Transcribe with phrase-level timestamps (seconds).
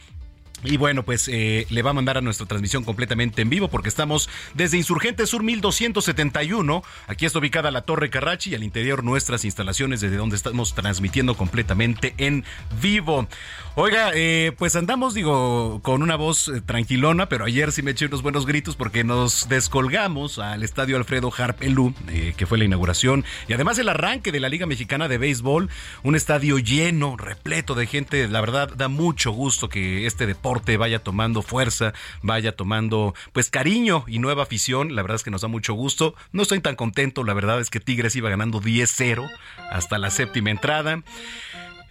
[0.63, 3.89] y bueno, pues eh, le va a mandar a nuestra transmisión completamente en vivo porque
[3.89, 6.83] estamos desde Insurgente Sur 1271.
[7.07, 11.35] Aquí está ubicada la Torre Carrachi y al interior nuestras instalaciones desde donde estamos transmitiendo
[11.35, 12.45] completamente en
[12.81, 13.27] vivo.
[13.75, 18.05] Oiga, eh, pues andamos, digo, con una voz eh, tranquilona, pero ayer sí me eché
[18.05, 23.25] unos buenos gritos porque nos descolgamos al estadio Alfredo Harpelú, eh, que fue la inauguración,
[23.47, 25.71] y además el arranque de la Liga Mexicana de Béisbol,
[26.03, 28.27] un estadio lleno, repleto de gente.
[28.27, 34.03] La verdad, da mucho gusto que este deporte vaya tomando fuerza, vaya tomando, pues, cariño
[34.05, 34.95] y nueva afición.
[34.95, 36.13] La verdad es que nos da mucho gusto.
[36.31, 39.27] No estoy tan contento, la verdad es que Tigres iba ganando 10-0
[39.71, 41.01] hasta la séptima entrada.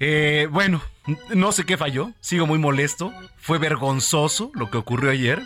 [0.05, 0.83] Eh, bueno,
[1.33, 3.13] no sé qué falló, sigo muy molesto.
[3.37, 5.41] Fue vergonzoso lo que ocurrió ayer.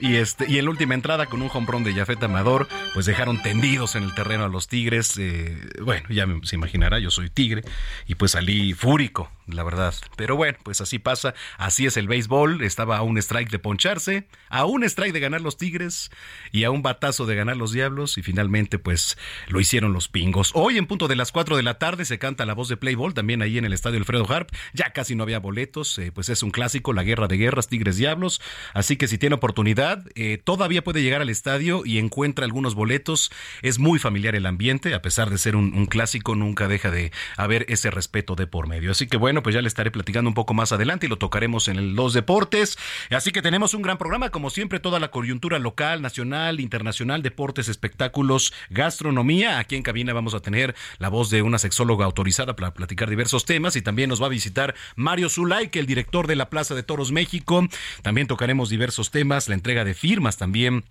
[0.00, 3.42] Y, este, y en la última entrada, con un hombrón de Jafet Amador, pues dejaron
[3.42, 5.18] tendidos en el terreno a los Tigres.
[5.18, 7.64] Eh, bueno, ya se imaginará, yo soy Tigre.
[8.06, 9.94] Y pues salí fúrico, la verdad.
[10.16, 11.34] Pero bueno, pues así pasa.
[11.56, 12.62] Así es el béisbol.
[12.62, 16.10] Estaba a un strike de poncharse, a un strike de ganar los Tigres
[16.52, 18.18] y a un batazo de ganar los Diablos.
[18.18, 19.16] Y finalmente, pues
[19.48, 20.52] lo hicieron los pingos.
[20.54, 23.14] Hoy, en punto de las 4 de la tarde, se canta la voz de Playball,
[23.14, 24.50] también ahí en el estadio Alfredo Harp.
[24.72, 25.98] Ya casi no había boletos.
[25.98, 28.40] Eh, pues es un clásico, la guerra de guerras, Tigres Diablos.
[28.74, 33.30] Así que si tiene oportunidad, eh, todavía puede llegar al estadio y encuentra algunos boletos.
[33.62, 37.12] Es muy familiar el ambiente, a pesar de ser un, un, clásico, nunca deja de
[37.36, 38.90] haber ese respeto de por medio.
[38.90, 41.68] Así que bueno, pues ya le estaré platicando un poco más adelante y lo tocaremos
[41.68, 42.78] en los deportes.
[43.10, 47.68] Así que tenemos un gran programa, como siempre, toda la coyuntura local, nacional, internacional, deportes,
[47.68, 49.58] espectáculos, gastronomía.
[49.58, 53.44] Aquí en cabina vamos a tener la voz de una sexóloga autorizada para platicar diversos
[53.44, 56.74] temas y también nos va a visitar Mario Zulay, que el director de la Plaza
[56.74, 57.66] de Toros México.
[58.02, 60.84] También tocaremos diversos temas, la entrega de firmas también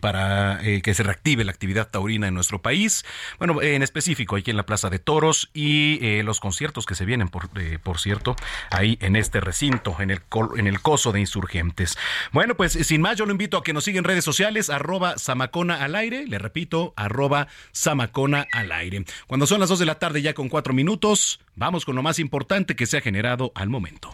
[0.00, 3.04] para eh, que se reactive la actividad taurina en nuestro país.
[3.38, 7.04] Bueno, en específico aquí en la Plaza de Toros y eh, los conciertos que se
[7.04, 8.36] vienen, por, eh, por cierto,
[8.70, 10.20] ahí en este recinto, en el,
[10.56, 11.96] en el coso de insurgentes.
[12.32, 15.18] Bueno, pues sin más, yo lo invito a que nos siga en redes sociales, arroba
[15.18, 19.04] Samacona al aire, le repito, arroba Samacona al aire.
[19.26, 22.18] Cuando son las 2 de la tarde ya con cuatro minutos, vamos con lo más
[22.18, 24.10] importante que se ha generado al momento.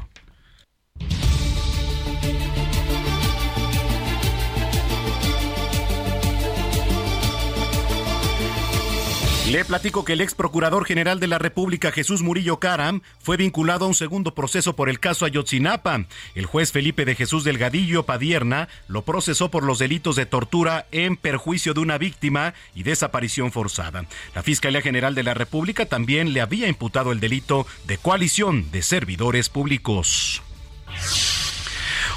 [9.52, 13.84] Le platico que el ex procurador general de la República, Jesús Murillo Caram, fue vinculado
[13.84, 16.06] a un segundo proceso por el caso Ayotzinapa.
[16.34, 21.19] El juez Felipe de Jesús Delgadillo Padierna lo procesó por los delitos de tortura en
[21.19, 24.06] perjuicio de una víctima y desaparición forzada.
[24.34, 28.81] La Fiscalía General de la República también le había imputado el delito de coalición de
[28.81, 30.40] servidores públicos.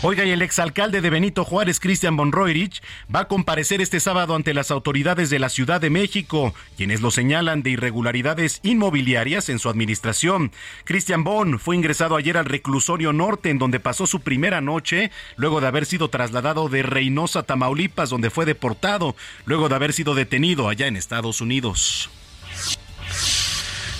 [0.01, 2.83] Oiga, y el exalcalde de Benito Juárez, Cristian Bonroirich,
[3.13, 7.11] va a comparecer este sábado ante las autoridades de la Ciudad de México, quienes lo
[7.11, 10.51] señalan de irregularidades inmobiliarias en su administración.
[10.83, 15.61] Cristian Bon fue ingresado ayer al reclusorio norte, en donde pasó su primera noche, luego
[15.61, 19.15] de haber sido trasladado de Reynosa, Tamaulipas, donde fue deportado,
[19.45, 22.09] luego de haber sido detenido allá en Estados Unidos.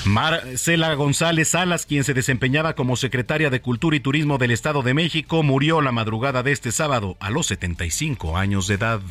[0.05, 4.93] Marcela González Salas, quien se desempeñaba como secretaria de Cultura y Turismo del Estado de
[4.93, 9.01] México, murió la madrugada de este sábado a los 75 años de edad.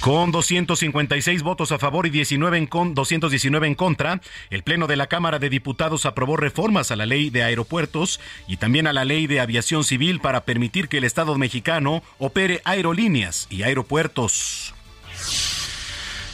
[0.00, 4.20] Con 256 votos a favor y 19 en con, 219 en contra,
[4.50, 8.58] el Pleno de la Cámara de Diputados aprobó reformas a la ley de aeropuertos y
[8.58, 13.46] también a la ley de aviación civil para permitir que el Estado mexicano opere aerolíneas
[13.48, 14.74] y aeropuertos.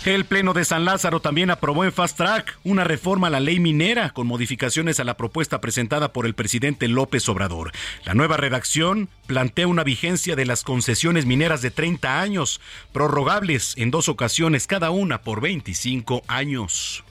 [0.07, 3.61] El Pleno de San Lázaro también aprobó en Fast Track una reforma a la ley
[3.61, 7.73] minera con modificaciones a la propuesta presentada por el presidente López Obrador.
[8.07, 12.63] La nueva redacción plantea una vigencia de las concesiones mineras de 30 años,
[12.93, 17.05] prorrogables en dos ocasiones cada una por 25 años.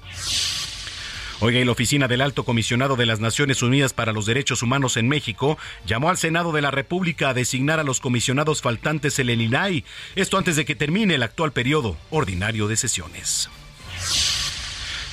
[1.41, 4.97] Oiga, y la Oficina del Alto Comisionado de las Naciones Unidas para los Derechos Humanos
[4.97, 9.29] en México llamó al Senado de la República a designar a los comisionados faltantes en
[9.29, 13.49] el INAI, esto antes de que termine el actual periodo ordinario de sesiones.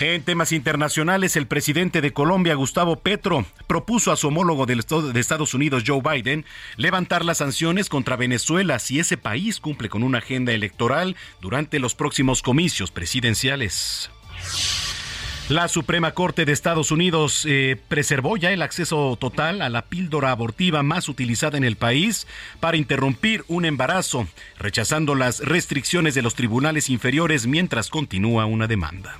[0.00, 5.55] En temas internacionales, el presidente de Colombia, Gustavo Petro, propuso a su homólogo de Estados
[5.55, 6.44] Unidos, Joe Biden,
[6.76, 11.94] levantar las sanciones contra Venezuela si ese país cumple con una agenda electoral durante los
[11.94, 14.11] próximos comicios presidenciales.
[15.48, 20.32] La Suprema Corte de Estados Unidos eh, preservó ya el acceso total a la píldora
[20.32, 22.26] abortiva más utilizada en el país
[22.58, 24.26] para interrumpir un embarazo,
[24.58, 29.19] rechazando las restricciones de los tribunales inferiores mientras continúa una demanda.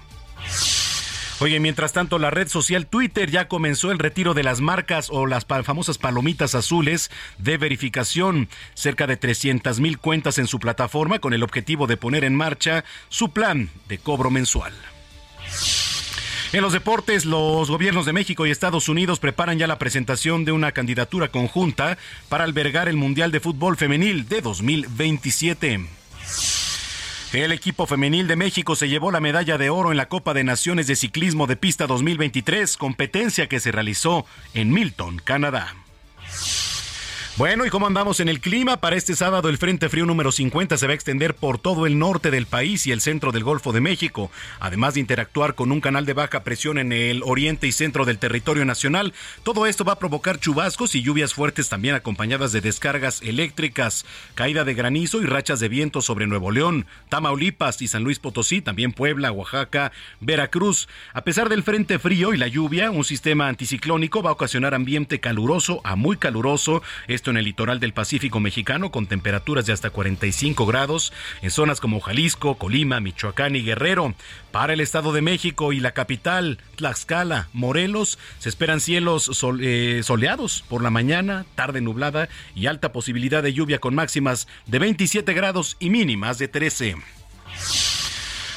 [1.39, 5.27] Oye, mientras tanto, la red social Twitter ya comenzó el retiro de las marcas o
[5.27, 7.09] las famosas palomitas azules
[7.39, 8.49] de verificación.
[8.75, 12.85] Cerca de 300 mil cuentas en su plataforma con el objetivo de poner en marcha
[13.11, 14.73] su plan de cobro mensual.
[16.53, 20.53] En los deportes, los gobiernos de México y Estados Unidos preparan ya la presentación de
[20.53, 21.99] una candidatura conjunta
[22.29, 25.87] para albergar el Mundial de Fútbol Femenil de 2027.
[27.33, 30.45] El equipo femenil de México se llevó la medalla de oro en la Copa de
[30.45, 35.75] Naciones de Ciclismo de Pista 2023, competencia que se realizó en Milton, Canadá.
[37.39, 38.79] Bueno, ¿y cómo andamos en el clima?
[38.79, 41.99] Para este sábado el Frente Frío número 50 se va a extender por todo el
[41.99, 45.83] norte del país y el centro del Golfo de México, además de interactuar con un
[45.83, 49.13] canal de baja presión en el oriente y centro del territorio nacional.
[49.43, 54.65] Todo esto va a provocar chubascos y lluvias fuertes también acompañadas de descargas eléctricas, caída
[54.65, 58.95] de granizo y rachas de viento sobre Nuevo León, Tamaulipas y San Luis Potosí, también
[58.95, 60.89] Puebla, Oaxaca, Veracruz.
[61.13, 65.21] A pesar del Frente Frío y la lluvia, un sistema anticiclónico va a ocasionar ambiente
[65.21, 66.83] caluroso a muy caluroso
[67.31, 71.13] en el litoral del Pacífico mexicano con temperaturas de hasta 45 grados
[71.43, 74.15] en zonas como Jalisco, Colima, Michoacán y Guerrero.
[74.53, 79.31] Para el Estado de México y la capital, Tlaxcala, Morelos, se esperan cielos
[79.61, 84.79] eh, soleados por la mañana, tarde nublada y alta posibilidad de lluvia con máximas de
[84.79, 86.97] 27 grados y mínimas de 13.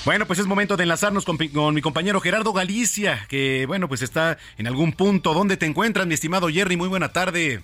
[0.06, 4.02] Bueno, pues es momento de enlazarnos con, con, mi compañero Gerardo Galicia, que bueno, pues
[4.02, 5.34] está en algún punto.
[5.34, 6.78] ¿Dónde te encuentras, mi estimado Jerry?
[6.78, 7.62] Muy buena tarde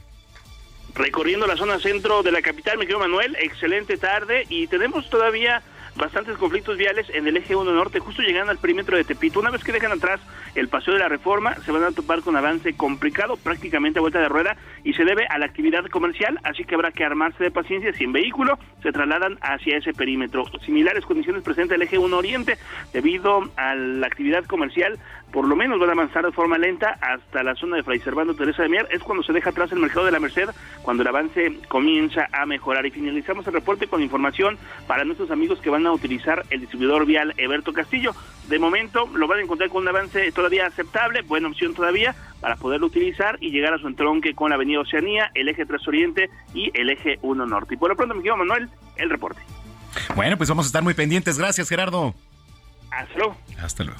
[0.96, 5.62] recorriendo la zona centro de la capital, me quedo Manuel, excelente tarde y tenemos todavía
[5.96, 9.40] bastantes conflictos viales en el eje 1 norte, justo llegando al perímetro de Tepito.
[9.40, 10.20] Una vez que dejan atrás
[10.54, 14.20] el paseo de la reforma, se van a topar con avance complicado, prácticamente a vuelta
[14.20, 17.52] de rueda, y se debe a la actividad comercial, así que habrá que armarse de
[17.52, 17.94] paciencia.
[17.94, 20.46] Si en vehículo se trasladan hacia ese perímetro.
[20.66, 22.58] Similares condiciones presenta el eje 1 oriente,
[22.94, 25.00] debido a la actividad comercial,
[25.36, 28.36] por lo menos van a avanzar de forma lenta hasta la zona de Fray Servando
[28.36, 28.88] Teresa de Mier.
[28.90, 30.48] Es cuando se deja atrás el mercado de la Merced,
[30.82, 32.86] cuando el avance comienza a mejorar.
[32.86, 37.06] Y finalizamos el reporte con información para nuestros amigos que van a utilizar el distribuidor
[37.06, 38.16] vial Eberto Castillo.
[38.48, 42.56] De momento lo van a encontrar con un avance todavía aceptable, buena opción todavía para
[42.56, 46.30] poderlo utilizar y llegar a su entronque con la Avenida Oceanía, el eje 3 Oriente
[46.54, 47.74] y el eje 1 Norte.
[47.74, 49.42] Y por lo pronto, mi querido Manuel, el reporte.
[50.16, 51.38] Bueno, pues vamos a estar muy pendientes.
[51.38, 52.16] Gracias, Gerardo.
[52.90, 53.38] Hasta luego.
[53.60, 54.00] Hasta luego.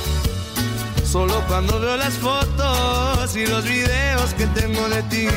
[1.11, 5.27] Solo cuando veo las fotos y los videos que tengo de ti.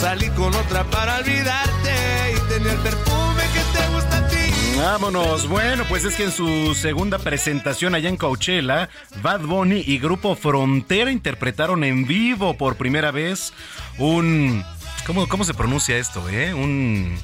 [0.00, 2.08] Salí con otra para olvidarte
[2.48, 4.76] tenía el perfume que te gusta a ti.
[4.76, 5.48] Vámonos.
[5.48, 8.88] Bueno, pues es que en su segunda presentación allá en Coachella,
[9.22, 13.52] Bad Bunny y Grupo Frontera interpretaron en vivo por primera vez
[13.98, 14.64] un...
[15.06, 16.52] ¿Cómo, cómo se pronuncia esto, eh?
[16.52, 17.16] Un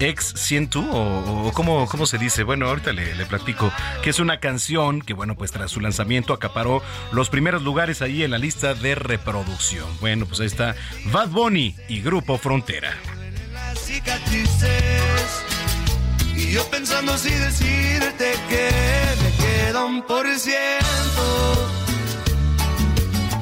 [0.00, 2.42] ex 102 o, o ¿cómo, cómo, se dice?
[2.42, 3.72] Bueno, ahorita le, le, platico
[4.02, 6.82] que es una canción que, bueno, pues tras su lanzamiento acaparó
[7.12, 9.88] los primeros lugares ahí en la lista de reproducción.
[10.00, 10.74] Bueno, pues ahí está
[11.06, 12.92] Bad Bunny y Grupo Frontera.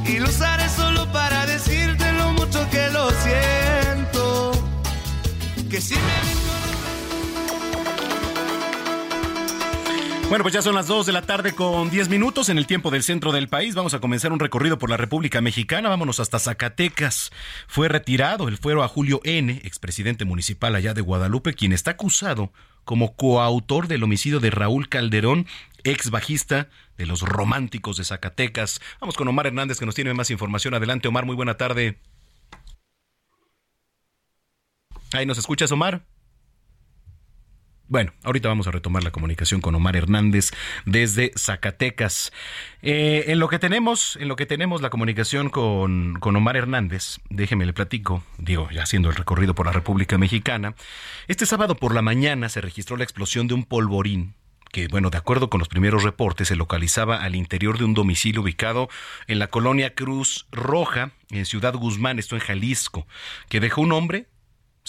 [0.06, 4.52] Y lo usaré solo para decirte lo mucho que lo siento.
[10.30, 12.92] Bueno, pues ya son las 2 de la tarde con 10 minutos en el tiempo
[12.92, 13.74] del centro del país.
[13.74, 15.88] Vamos a comenzar un recorrido por la República Mexicana.
[15.88, 17.32] Vámonos hasta Zacatecas.
[17.66, 22.52] Fue retirado el fuero a Julio N., expresidente municipal allá de Guadalupe, quien está acusado
[22.84, 25.48] como coautor del homicidio de Raúl Calderón,
[25.82, 28.80] ex bajista de los románticos de Zacatecas.
[29.00, 30.74] Vamos con Omar Hernández que nos tiene más información.
[30.74, 31.98] Adelante, Omar, muy buena tarde.
[35.12, 36.04] Ahí nos escuchas, Omar.
[37.90, 40.52] Bueno, ahorita vamos a retomar la comunicación con Omar Hernández
[40.84, 42.32] desde Zacatecas.
[42.82, 47.18] Eh, en lo que tenemos, en lo que tenemos la comunicación con, con Omar Hernández,
[47.30, 50.76] déjeme le platico, digo, ya haciendo el recorrido por la República Mexicana,
[51.26, 54.34] este sábado por la mañana se registró la explosión de un polvorín
[54.70, 58.42] que, bueno, de acuerdo con los primeros reportes, se localizaba al interior de un domicilio
[58.42, 58.88] ubicado
[59.26, 63.08] en la colonia Cruz Roja, en Ciudad Guzmán, esto en Jalisco,
[63.48, 64.28] que dejó un hombre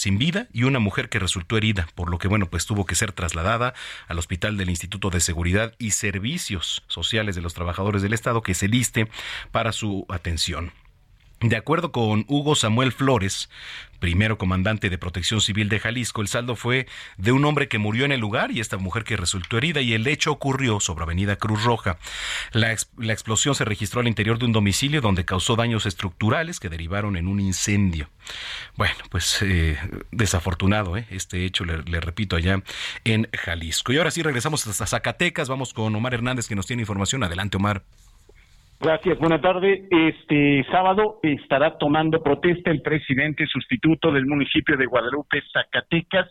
[0.01, 2.95] sin vida y una mujer que resultó herida, por lo que bueno, pues tuvo que
[2.95, 3.75] ser trasladada
[4.07, 8.55] al hospital del Instituto de Seguridad y Servicios Sociales de los Trabajadores del Estado que
[8.55, 9.07] se liste
[9.51, 10.71] para su atención.
[11.41, 13.49] De acuerdo con Hugo Samuel Flores,
[13.99, 16.85] primero comandante de Protección Civil de Jalisco, el saldo fue
[17.17, 19.93] de un hombre que murió en el lugar y esta mujer que resultó herida y
[19.93, 21.97] el hecho ocurrió sobre Avenida Cruz Roja.
[22.51, 26.59] La, ex la explosión se registró al interior de un domicilio donde causó daños estructurales
[26.59, 28.07] que derivaron en un incendio.
[28.77, 29.79] Bueno, pues eh,
[30.11, 31.07] desafortunado ¿eh?
[31.09, 32.61] este hecho, le, le, repito, allá
[33.03, 33.91] en Jalisco.
[33.93, 37.23] Y ahora sí regresamos hasta Zacatecas, vamos con Omar Hernández que nos tiene información.
[37.23, 37.83] Adelante, Omar.
[38.81, 39.85] Gracias, buena tarde.
[39.91, 46.27] Este sábado estará tomando protesta el presidente sustituto del municipio de Guadalupe, Zacatecas.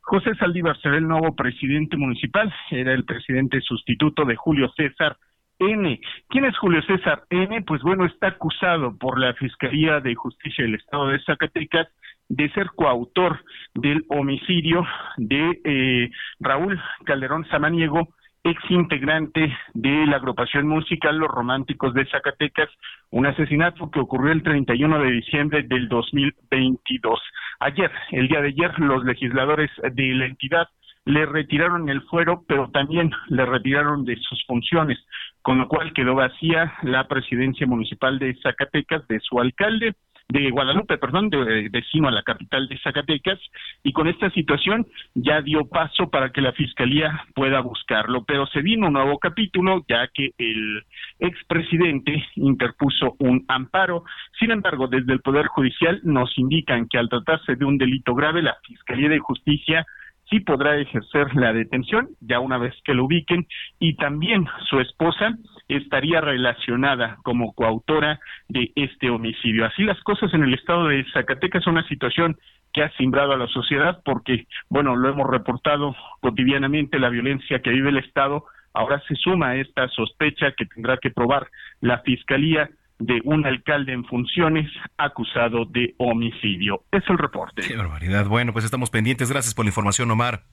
[0.00, 2.52] José Saldívar será el nuevo presidente municipal.
[2.72, 5.16] Era el presidente sustituto de Julio César
[5.60, 6.00] N.
[6.28, 7.62] ¿Quién es Julio César N?
[7.62, 11.86] Pues bueno, está acusado por la Fiscalía de Justicia del Estado de Zacatecas
[12.28, 13.44] de ser coautor
[13.74, 14.84] del homicidio
[15.18, 18.08] de eh, Raúl Calderón Samaniego,
[18.44, 22.68] ex integrante de la agrupación musical Los Románticos de Zacatecas,
[23.10, 27.20] un asesinato que ocurrió el 31 de diciembre del 2022.
[27.60, 30.68] Ayer, el día de ayer, los legisladores de la entidad
[31.04, 34.98] le retiraron el fuero, pero también le retiraron de sus funciones,
[35.42, 39.94] con lo cual quedó vacía la presidencia municipal de Zacatecas de su alcalde
[40.32, 43.38] de Guadalupe, perdón, de, vecino a la capital de Zacatecas,
[43.84, 48.62] y con esta situación ya dio paso para que la fiscalía pueda buscarlo, pero se
[48.62, 50.82] vino un nuevo capítulo ya que el
[51.18, 54.04] expresidente interpuso un amparo.
[54.38, 58.40] Sin embargo, desde el Poder Judicial nos indican que al tratarse de un delito grave,
[58.42, 59.84] la Fiscalía de Justicia
[60.30, 63.46] sí podrá ejercer la detención ya una vez que lo ubiquen
[63.78, 65.36] y también su esposa
[65.76, 69.66] estaría relacionada como coautora de este homicidio.
[69.66, 72.36] Así las cosas en el estado de Zacatecas una situación
[72.72, 77.70] que ha simbrado a la sociedad porque, bueno, lo hemos reportado cotidianamente, la violencia que
[77.70, 81.48] vive el Estado, ahora se suma esta sospecha que tendrá que probar
[81.80, 86.84] la Fiscalía de un alcalde en funciones acusado de homicidio.
[86.92, 87.62] Es el reporte.
[87.66, 88.26] Qué barbaridad.
[88.26, 89.30] Bueno, pues estamos pendientes.
[89.30, 90.44] Gracias por la información, Omar.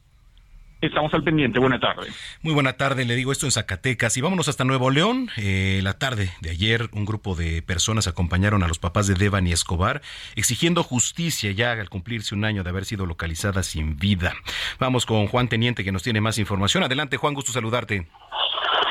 [0.82, 1.60] Estamos al pendiente.
[1.60, 2.08] Buena tarde.
[2.42, 3.04] Muy buena tarde.
[3.04, 4.16] Le digo esto en Zacatecas.
[4.16, 5.30] Y vámonos hasta Nuevo León.
[5.36, 9.46] Eh, la tarde de ayer, un grupo de personas acompañaron a los papás de Devan
[9.46, 10.02] y Escobar,
[10.38, 14.34] exigiendo justicia ya al cumplirse un año de haber sido localizada sin vida.
[14.80, 16.84] Vamos con Juan Teniente, que nos tiene más información.
[16.84, 17.34] Adelante, Juan.
[17.34, 18.08] Gusto saludarte.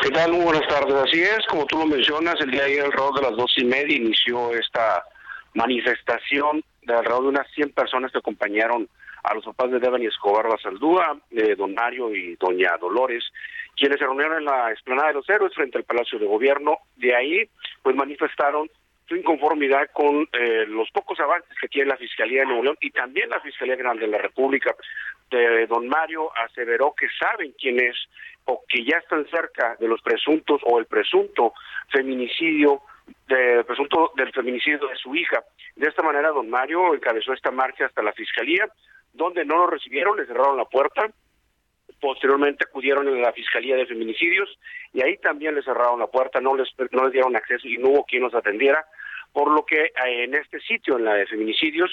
[0.02, 0.32] ¿Qué tal?
[0.32, 0.94] Muy buenas tardes.
[0.94, 3.64] Así es, como tú lo mencionas, el día de ayer alrededor de las dos y
[3.64, 5.04] media inició esta
[5.54, 8.88] manifestación de alrededor de unas 100 personas que acompañaron
[9.28, 13.24] a los papás de Devan y Escobar Basaldúa, de Don Mario y Doña Dolores,
[13.76, 16.78] quienes se reunieron en la explanada de los héroes frente al Palacio de Gobierno.
[16.96, 17.48] De ahí,
[17.82, 18.70] pues manifestaron
[19.08, 22.90] su inconformidad con eh, los pocos avances que tiene la Fiscalía de Nuevo León y
[22.90, 24.74] también la Fiscalía General de la República.
[25.30, 27.96] De don Mario aseveró que saben quién es
[28.44, 31.52] o que ya están cerca de los presuntos o el presunto
[31.90, 32.82] feminicidio
[33.26, 35.42] de presunto del feminicidio de su hija.
[35.76, 38.68] De esta manera, don Mario encabezó esta marcha hasta la fiscalía,
[39.12, 41.10] donde no lo recibieron, le cerraron la puerta,
[42.00, 44.48] posteriormente acudieron a la Fiscalía de Feminicidios
[44.92, 47.88] y ahí también le cerraron la puerta, no les, no les dieron acceso y no
[47.88, 48.86] hubo quien los atendiera,
[49.32, 51.90] por lo que eh, en este sitio, en la de Feminicidios,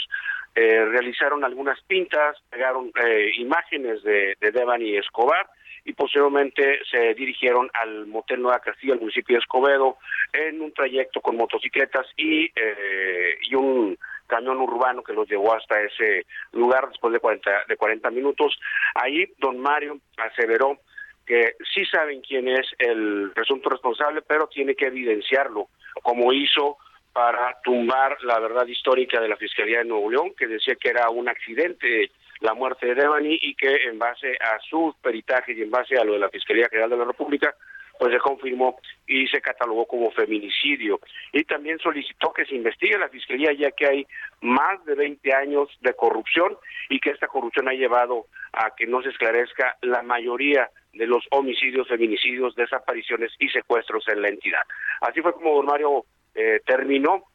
[0.56, 5.48] eh, realizaron algunas pintas, pegaron eh, imágenes de, de Devan y Escobar,
[5.86, 9.98] y posteriormente se dirigieron al Motel Nueva Castilla, al municipio de Escobedo,
[10.34, 15.82] en un trayecto con motocicletas y, eh, y un camión urbano que los llevó hasta
[15.82, 18.58] ese lugar después de 40, de 40 minutos.
[18.96, 20.80] Ahí don Mario aseveró
[21.26, 25.70] que sí saben quién es el presunto responsable, pero tiene que evidenciarlo,
[26.04, 26.78] como hizo
[27.14, 31.10] para tumbar la verdad histórica de la Fiscalía de Nuevo León, que decía que era
[31.10, 35.72] un accidente la muerte de Devani y que en base a su peritaje y en
[35.72, 37.56] base a lo de la Fiscalía General de la República,
[38.00, 41.00] pues se confirmó y se catalogó como feminicidio.
[41.32, 44.08] Y también solicitó que se investigue la Fiscalía ya que hay
[44.42, 46.58] más de 20 años de corrupción
[46.90, 51.26] y que esta corrupción ha llevado a que no se esclarezca la mayoría de los
[51.32, 54.62] homicidios, feminicidios, desapariciones y secuestros en la entidad.
[55.02, 57.26] Así fue como don Mario eh, terminó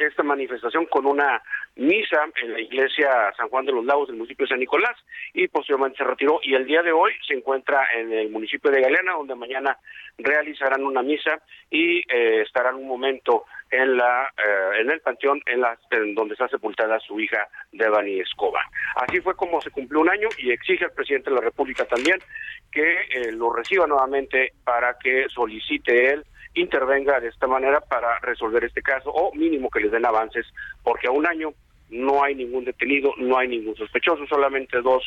[0.00, 1.42] esta manifestación con una
[1.76, 4.96] misa en la iglesia San Juan de los Lagos del municipio de San Nicolás
[5.32, 8.80] y posteriormente se retiró y el día de hoy se encuentra en el municipio de
[8.80, 9.78] Galeana donde mañana
[10.18, 11.40] realizarán una misa
[11.70, 15.78] y eh, estarán un momento en la eh, en el panteón en, la,
[16.14, 18.64] donde está sepultada su hija Devani Escobar.
[18.96, 22.18] Así fue como se cumplió un año y exige al presidente de la República también
[22.72, 26.24] que eh, lo reciba nuevamente para que solicite él
[26.60, 30.46] intervenga de esta manera para resolver este caso o mínimo que les den avances,
[30.82, 31.52] porque a un año
[31.90, 35.02] no hay ningún detenido, no hay ningún sospechoso, solamente dos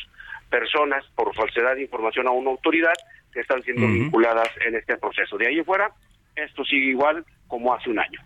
[0.49, 2.93] personas por falsedad de información a una autoridad
[3.31, 5.37] que están siendo vinculadas en este proceso.
[5.37, 5.91] De ahí fuera,
[6.35, 8.19] esto sigue igual como hace un año.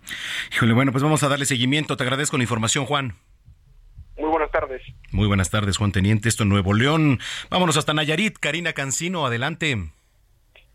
[0.54, 1.98] Híjole, bueno, pues vamos a darle seguimiento.
[1.98, 3.14] Te agradezco la información, Juan.
[4.18, 4.82] Muy buenas tardes.
[5.12, 6.30] Muy buenas tardes, Juan Teniente.
[6.30, 7.20] Esto en Nuevo León.
[7.50, 8.38] Vámonos hasta Nayarit.
[8.38, 9.78] Karina Cancino, adelante.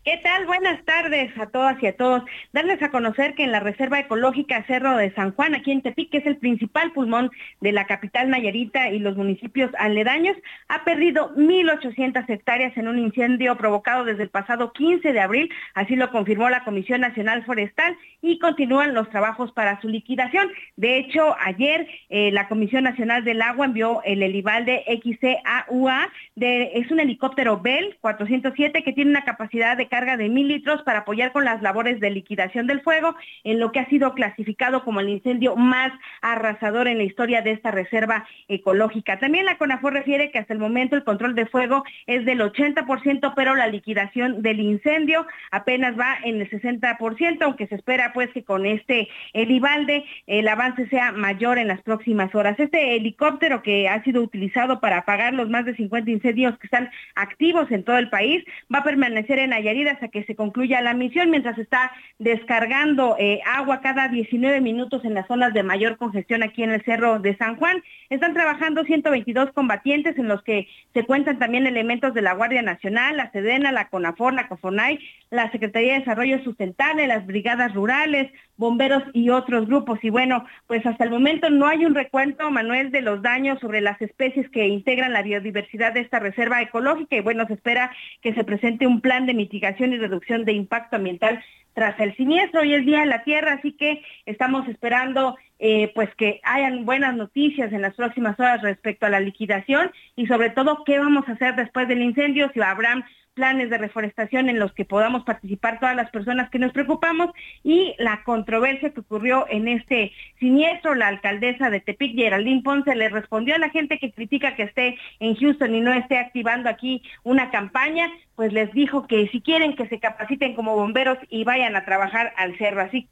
[0.03, 0.47] ¿Qué tal?
[0.47, 2.23] Buenas tardes a todas y a todos.
[2.53, 6.09] Darles a conocer que en la Reserva Ecológica Cerro de San Juan, aquí en Tepic,
[6.09, 7.29] que es el principal pulmón
[7.59, 10.35] de la capital Nayarita y los municipios aledaños,
[10.69, 15.51] ha perdido 1.800 hectáreas en un incendio provocado desde el pasado 15 de abril.
[15.75, 20.49] Así lo confirmó la Comisión Nacional Forestal y continúan los trabajos para su liquidación.
[20.77, 26.89] De hecho, ayer eh, la Comisión Nacional del Agua envió el Elivalde XCAUA, de, es
[26.89, 31.33] un helicóptero Bell 407 que tiene una capacidad de carga de mil litros para apoyar
[31.33, 35.09] con las labores de liquidación del fuego en lo que ha sido clasificado como el
[35.09, 39.19] incendio más arrasador en la historia de esta reserva ecológica.
[39.19, 43.33] También la CONAFOR refiere que hasta el momento el control de fuego es del 80%,
[43.35, 48.45] pero la liquidación del incendio apenas va en el 60%, aunque se espera pues que
[48.45, 52.57] con este helibalde el avance sea mayor en las próximas horas.
[52.59, 56.89] Este helicóptero que ha sido utilizado para apagar los más de 50 incendios que están
[57.15, 60.93] activos en todo el país va a permanecer en Nayarit hasta que se concluya la
[60.93, 66.43] misión, mientras está descargando eh, agua cada 19 minutos en las zonas de mayor congestión
[66.43, 67.83] aquí en el Cerro de San Juan.
[68.09, 73.17] Están trabajando 122 combatientes en los que se cuentan también elementos de la Guardia Nacional,
[73.17, 79.03] la Sedena, la CONAFOR, la COFONAI, la Secretaría de Desarrollo Sustentable, las brigadas rurales, bomberos
[79.11, 79.99] y otros grupos.
[80.03, 83.81] Y bueno, pues hasta el momento no hay un recuento, Manuel, de los daños sobre
[83.81, 87.17] las especies que integran la biodiversidad de esta reserva ecológica.
[87.17, 90.95] Y bueno, se espera que se presente un plan de mitigación y reducción de impacto
[90.95, 91.43] ambiental
[91.73, 92.61] tras el siniestro.
[92.61, 97.15] Hoy es Día de la Tierra, así que estamos esperando eh, pues que hayan buenas
[97.15, 101.33] noticias en las próximas horas respecto a la liquidación y sobre todo qué vamos a
[101.33, 105.95] hacer después del incendio, si habrá planes de reforestación en los que podamos participar todas
[105.95, 107.29] las personas que nos preocupamos
[107.63, 113.09] y la controversia que ocurrió en este siniestro, la alcaldesa de Tepic, Geraldine Ponce, le
[113.09, 117.01] respondió a la gente que critica que esté en Houston y no esté activando aquí
[117.23, 121.75] una campaña, pues les dijo que si quieren que se capaciten como bomberos y vayan
[121.75, 122.81] a trabajar al cerro.
[122.81, 123.07] Así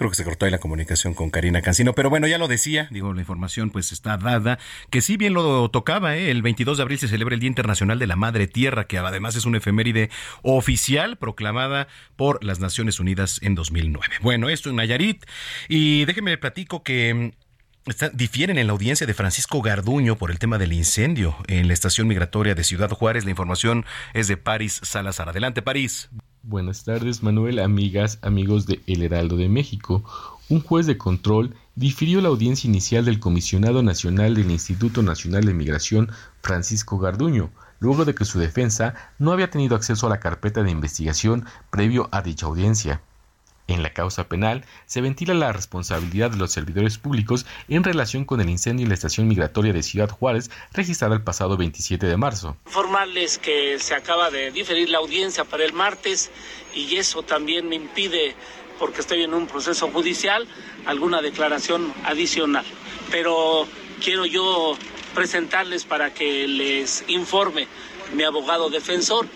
[0.00, 2.88] Creo que se cortó ahí la comunicación con Karina Cancino, pero bueno, ya lo decía,
[2.90, 4.58] digo, la información pues está dada,
[4.88, 6.30] que si bien lo tocaba, ¿eh?
[6.30, 9.36] el 22 de abril se celebra el Día Internacional de la Madre Tierra, que además
[9.36, 10.08] es una efeméride
[10.40, 11.86] oficial proclamada
[12.16, 14.06] por las Naciones Unidas en 2009.
[14.22, 15.26] Bueno, esto en Nayarit,
[15.68, 17.12] y déjeme platico que...
[17.34, 17.40] Mm,
[18.14, 22.06] difieren en la audiencia de Francisco Garduño por el tema del incendio en la estación
[22.08, 23.24] migratoria de Ciudad Juárez.
[23.24, 23.84] La información
[24.14, 25.28] es de París Salazar.
[25.30, 26.08] Adelante, París.
[26.42, 30.02] Buenas tardes, Manuel, amigas, amigos de El Heraldo de México.
[30.48, 35.52] Un juez de control difirió la audiencia inicial del comisionado nacional del Instituto Nacional de
[35.52, 40.62] Migración, Francisco Garduño, luego de que su defensa no había tenido acceso a la carpeta
[40.62, 43.02] de investigación previo a dicha audiencia.
[43.70, 48.40] En la causa penal se ventila la responsabilidad de los servidores públicos en relación con
[48.40, 52.56] el incendio en la estación migratoria de Ciudad Juárez registrada el pasado 27 de marzo.
[52.66, 56.32] Informarles que se acaba de diferir la audiencia para el martes
[56.74, 58.34] y eso también me impide,
[58.80, 60.48] porque estoy en un proceso judicial,
[60.84, 62.66] alguna declaración adicional.
[63.12, 63.68] Pero
[64.02, 64.76] quiero yo
[65.14, 67.68] presentarles para que les informe
[68.14, 69.28] mi abogado defensor,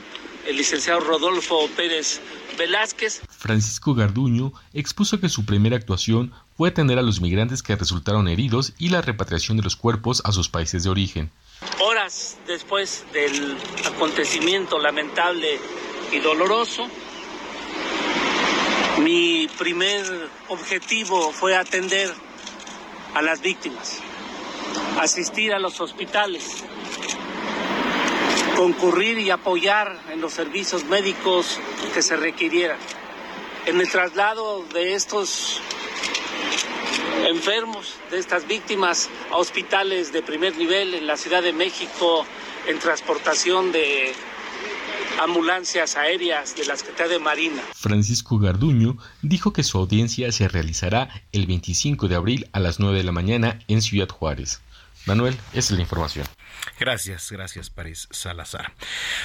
[0.45, 2.21] el licenciado Rodolfo Pérez
[2.59, 3.23] Velázquez.
[3.45, 8.73] Francisco Garduño expuso que su primera actuación fue atender a los migrantes que resultaron heridos
[8.79, 11.31] y la repatriación de los cuerpos a sus países de origen.
[11.79, 15.59] Horas después del acontecimiento lamentable
[16.11, 16.89] y doloroso,
[19.03, 22.11] mi primer objetivo fue atender
[23.15, 24.01] a las víctimas,
[24.99, 26.65] asistir a los hospitales,
[28.57, 31.61] concurrir y apoyar en los servicios médicos
[31.93, 32.79] que se requirieran.
[33.67, 35.61] En el traslado de estos
[37.27, 42.27] enfermos, de estas víctimas, a hospitales de primer nivel en la Ciudad de México,
[42.69, 44.13] en transportación de
[45.23, 47.63] ambulancias aéreas de la Secretaría de Marina.
[47.75, 52.99] Francisco Garduño dijo que su audiencia se realizará el 25 de abril a las 9
[52.99, 54.61] de la mañana en Ciudad Juárez.
[55.07, 56.27] Manuel, esa es la información.
[56.79, 58.73] Gracias, gracias, París Salazar.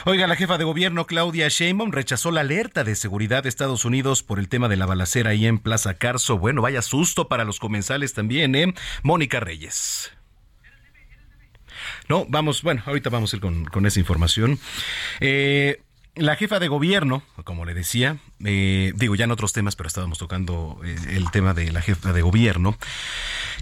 [0.05, 4.23] Oiga, la jefa de gobierno Claudia Sheinbaum rechazó la alerta de seguridad de Estados Unidos
[4.23, 6.37] por el tema de la balacera ahí en Plaza Carso.
[6.37, 8.73] Bueno, vaya susto para los comensales también, ¿eh?
[9.03, 10.11] Mónica Reyes.
[12.09, 14.59] No, vamos, bueno, ahorita vamos a ir con, con esa información.
[15.21, 15.81] Eh,
[16.19, 20.17] la jefa de gobierno, como le decía, eh, digo ya en otros temas, pero estábamos
[20.17, 22.77] tocando eh, el tema de la jefa de gobierno,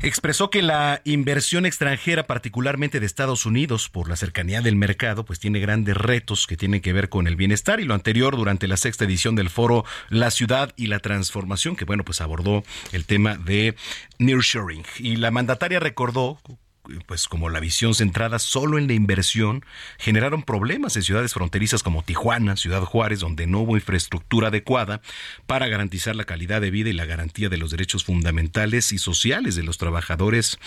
[0.02, 5.39] expresó que la inversión extranjera, particularmente de Estados Unidos, por la cercanía del mercado, pues
[5.39, 8.78] tiene grandes retos que tienen que ver con el bienestar y lo anterior durante la
[8.78, 13.36] sexta edición del foro La ciudad y la transformación, que bueno, pues abordó el tema
[13.36, 13.76] de
[14.20, 14.84] nearshoring.
[14.98, 16.39] Y la mandataria recordó
[17.06, 19.65] pues como la visión centrada solo en la inversión,
[19.97, 25.02] generaron problemas en ciudades fronterizas como Tijuana, Ciudad Juárez, donde no hubo infraestructura adecuada
[25.45, 29.56] para garantizar la calidad de vida y la garantía de los derechos fundamentales y sociales
[29.56, 30.60] de los trabajadores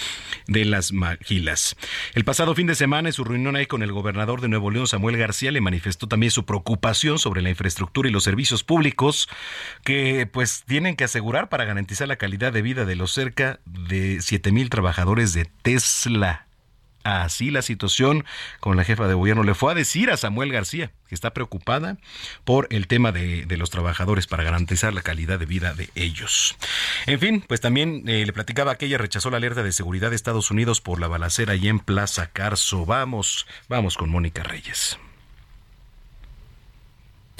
[0.46, 1.76] de las maquilas.
[2.14, 4.86] El pasado fin de semana, en su reunión ahí con el gobernador de Nuevo León,
[4.86, 9.28] Samuel García, le manifestó también su preocupación sobre la infraestructura y los servicios públicos
[9.84, 14.20] que pues tienen que asegurar para garantizar la calidad de vida de los cerca de
[14.20, 16.09] siete mil trabajadores de Tesla
[17.02, 18.24] Así la situación
[18.60, 21.96] con la jefa de gobierno le fue a decir a Samuel García que está preocupada
[22.44, 26.56] por el tema de, los trabajadores para garantizar la calidad de vida de ellos.
[27.06, 30.16] En fin, pues también eh, le platicaba que ella rechazó la alerta de seguridad de
[30.16, 32.84] Estados Unidos por la balacera y en Plaza Carso.
[32.84, 34.98] Vamos, vamos con Mónica Reyes.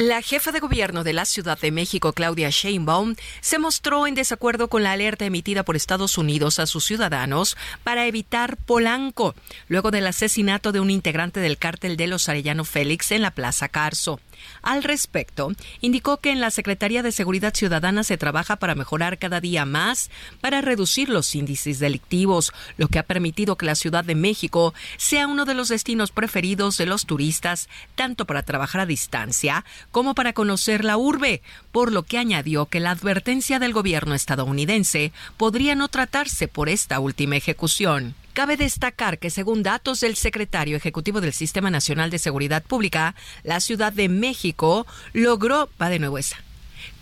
[0.01, 4.69] La jefa de gobierno de la Ciudad de México, Claudia Sheinbaum, se mostró en desacuerdo
[4.69, 9.35] con la alerta emitida por Estados Unidos a sus ciudadanos para evitar Polanco,
[9.69, 13.69] luego del asesinato de un integrante del cártel de los Arellano Félix en la Plaza
[13.69, 14.21] Carso.
[14.62, 19.40] Al respecto, indicó que en la Secretaría de Seguridad Ciudadana se trabaja para mejorar cada
[19.40, 24.14] día más para reducir los índices delictivos, lo que ha permitido que la Ciudad de
[24.14, 29.64] México sea uno de los destinos preferidos de los turistas, tanto para trabajar a distancia
[29.90, 35.12] como para conocer la urbe, por lo que añadió que la advertencia del gobierno estadounidense
[35.37, 38.14] podría no tratarse por esta última ejecución.
[38.33, 43.61] Cabe destacar que según datos del secretario ejecutivo del Sistema Nacional de Seguridad Pública, la
[43.61, 46.37] Ciudad de México logró, va de nuevo esa,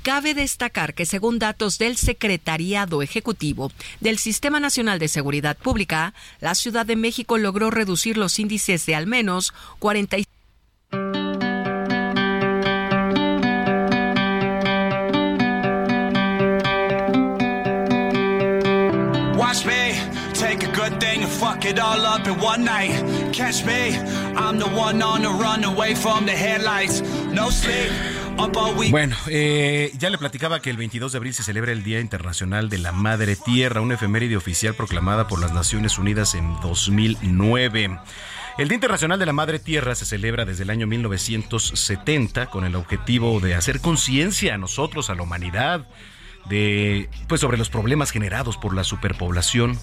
[0.03, 6.55] Cabe destacar que según datos del Secretariado Ejecutivo del Sistema Nacional de Seguridad Pública, la
[6.55, 10.38] Ciudad de México logró reducir los índices de al menos 45
[28.91, 32.69] Bueno, eh, ya le platicaba que el 22 de abril se celebra el Día Internacional
[32.69, 37.99] de la Madre Tierra, una efeméride oficial proclamada por las Naciones Unidas en 2009.
[38.59, 42.77] El Día Internacional de la Madre Tierra se celebra desde el año 1970 con el
[42.77, 45.87] objetivo de hacer conciencia a nosotros, a la humanidad,
[46.49, 49.79] de pues sobre los problemas generados por la superpoblación,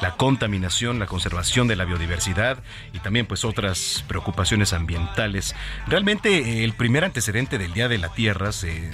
[0.00, 2.58] la contaminación, la conservación de la biodiversidad
[2.92, 5.54] y también pues otras preocupaciones ambientales.
[5.86, 8.90] Realmente el primer antecedente del Día de la Tierra se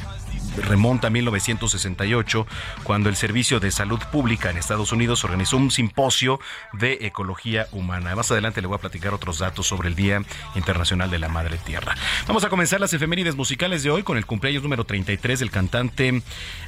[0.62, 2.46] remonta a 1968,
[2.84, 6.40] cuando el Servicio de Salud Pública en Estados Unidos organizó un simposio
[6.72, 8.14] de ecología humana.
[8.14, 10.22] Más adelante le voy a platicar otros datos sobre el Día
[10.54, 11.96] Internacional de la Madre Tierra.
[12.26, 16.22] Vamos a comenzar las efemérides musicales de hoy con el cumpleaños número 33 del cantante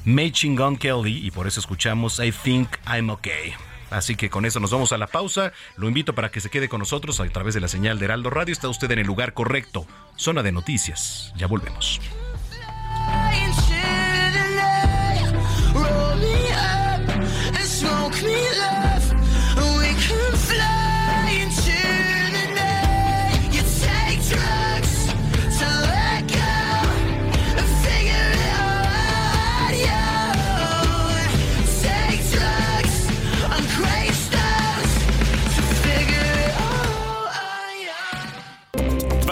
[0.05, 3.55] Machin Gun Kelly y por eso escuchamos I Think I'm Okay.
[3.91, 5.53] Así que con eso nos vamos a la pausa.
[5.77, 8.31] Lo invito para que se quede con nosotros a través de la señal de Heraldo
[8.31, 8.53] Radio.
[8.53, 9.87] Está usted en el lugar correcto.
[10.17, 11.33] Zona de noticias.
[11.37, 12.01] Ya volvemos.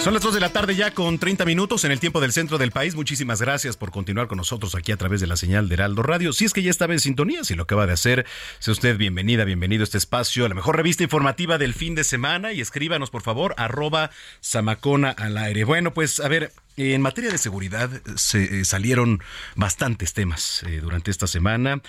[0.00, 2.56] Son las 2 de la tarde ya con 30 minutos en el tiempo del centro
[2.56, 2.94] del país.
[2.94, 6.32] Muchísimas gracias por continuar con nosotros aquí a través de la señal de Heraldo Radio.
[6.32, 8.24] Si es que ya estaba en sintonía, si lo acaba de hacer,
[8.60, 12.04] sea usted bienvenida, bienvenido a este espacio, a la mejor revista informativa del fin de
[12.04, 15.64] semana y escríbanos por favor, arroba Samacona al aire.
[15.64, 19.20] Bueno, pues a ver, en materia de seguridad se eh, salieron
[19.56, 21.82] bastantes temas eh, durante esta semana.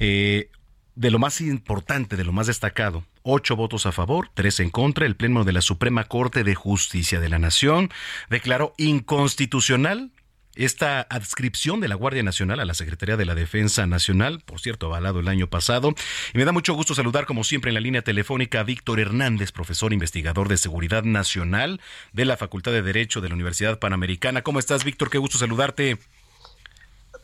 [0.00, 0.50] Eh,
[0.94, 5.06] de lo más importante, de lo más destacado, ocho votos a favor, tres en contra,
[5.06, 7.90] el Pleno de la Suprema Corte de Justicia de la Nación
[8.30, 10.10] declaró inconstitucional
[10.54, 14.86] esta adscripción de la Guardia Nacional a la Secretaría de la Defensa Nacional, por cierto,
[14.86, 15.94] avalado el año pasado.
[16.34, 19.50] Y me da mucho gusto saludar, como siempre, en la línea telefónica a Víctor Hernández,
[19.50, 21.80] profesor investigador de Seguridad Nacional
[22.12, 24.42] de la Facultad de Derecho de la Universidad Panamericana.
[24.42, 25.08] ¿Cómo estás, Víctor?
[25.08, 25.98] Qué gusto saludarte.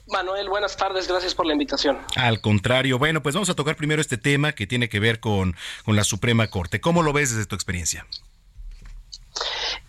[0.08, 1.98] Manuel, buenas tardes, gracias por la invitación.
[2.16, 5.54] Al contrario, bueno, pues vamos a tocar primero este tema que tiene que ver con,
[5.84, 6.80] con la Suprema Corte.
[6.80, 8.06] ¿Cómo lo ves desde tu experiencia?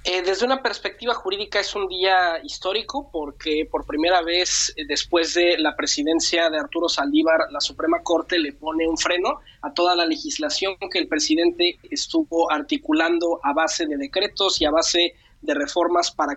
[0.04, 5.34] Eh, desde una perspectiva jurídica es un día histórico porque por primera vez eh, después
[5.34, 9.96] de la presidencia de Arturo Saldívar, la Suprema Corte le pone un freno a toda
[9.96, 15.14] la legislación que el presidente estuvo articulando a base de decretos y a base de
[15.54, 16.34] reformas para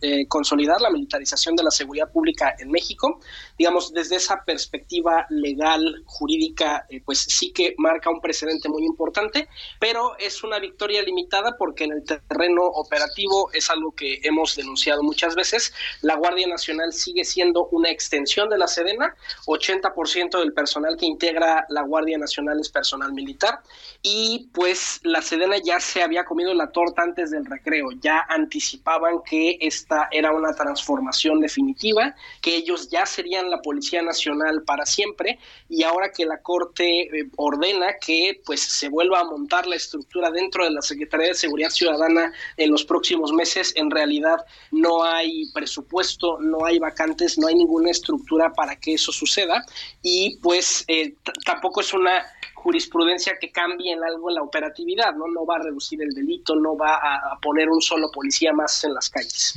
[0.00, 3.20] eh, consolidar la militarización de la seguridad pública en México.
[3.60, 9.48] Digamos, desde esa perspectiva legal, jurídica, eh, pues sí que marca un precedente muy importante,
[9.78, 15.02] pero es una victoria limitada porque en el terreno operativo es algo que hemos denunciado
[15.02, 15.74] muchas veces.
[16.00, 21.66] La Guardia Nacional sigue siendo una extensión de la Sedena, 80% del personal que integra
[21.68, 23.58] la Guardia Nacional es personal militar.
[24.00, 29.20] Y pues la Sedena ya se había comido la torta antes del recreo, ya anticipaban
[29.22, 35.38] que esta era una transformación definitiva, que ellos ya serían la Policía Nacional para siempre
[35.68, 40.30] y ahora que la Corte eh, ordena que pues se vuelva a montar la estructura
[40.30, 44.38] dentro de la Secretaría de Seguridad Ciudadana en los próximos meses, en realidad
[44.70, 49.64] no hay presupuesto, no hay vacantes, no hay ninguna estructura para que eso suceda
[50.02, 52.24] y pues eh, tampoco es una
[52.60, 55.26] jurisprudencia que cambie en algo la operatividad, ¿no?
[55.28, 58.94] No va a reducir el delito, no va a, poner un solo policía más en
[58.94, 59.54] las calles.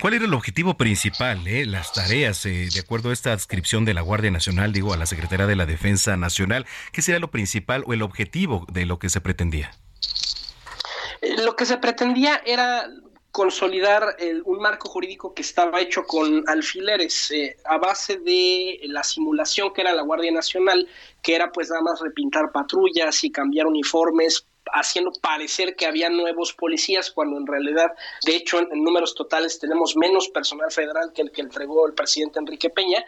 [0.00, 1.66] ¿Cuál era el objetivo principal, eh?
[1.66, 5.06] las tareas, eh, de acuerdo a esta adscripción de la Guardia Nacional, digo, a la
[5.06, 6.66] Secretaría de la Defensa Nacional?
[6.92, 9.72] ¿Qué sería lo principal o el objetivo de lo que se pretendía?
[11.20, 12.88] Eh, lo que se pretendía era
[13.32, 19.72] consolidar un marco jurídico que estaba hecho con alfileres eh, a base de la simulación
[19.72, 20.88] que era la Guardia Nacional,
[21.22, 26.52] que era pues nada más repintar patrullas y cambiar uniformes haciendo parecer que había nuevos
[26.52, 27.88] policías cuando en realidad,
[28.24, 32.38] de hecho, en, números totales tenemos menos personal federal que el que entregó el presidente
[32.38, 33.04] Enrique Peña.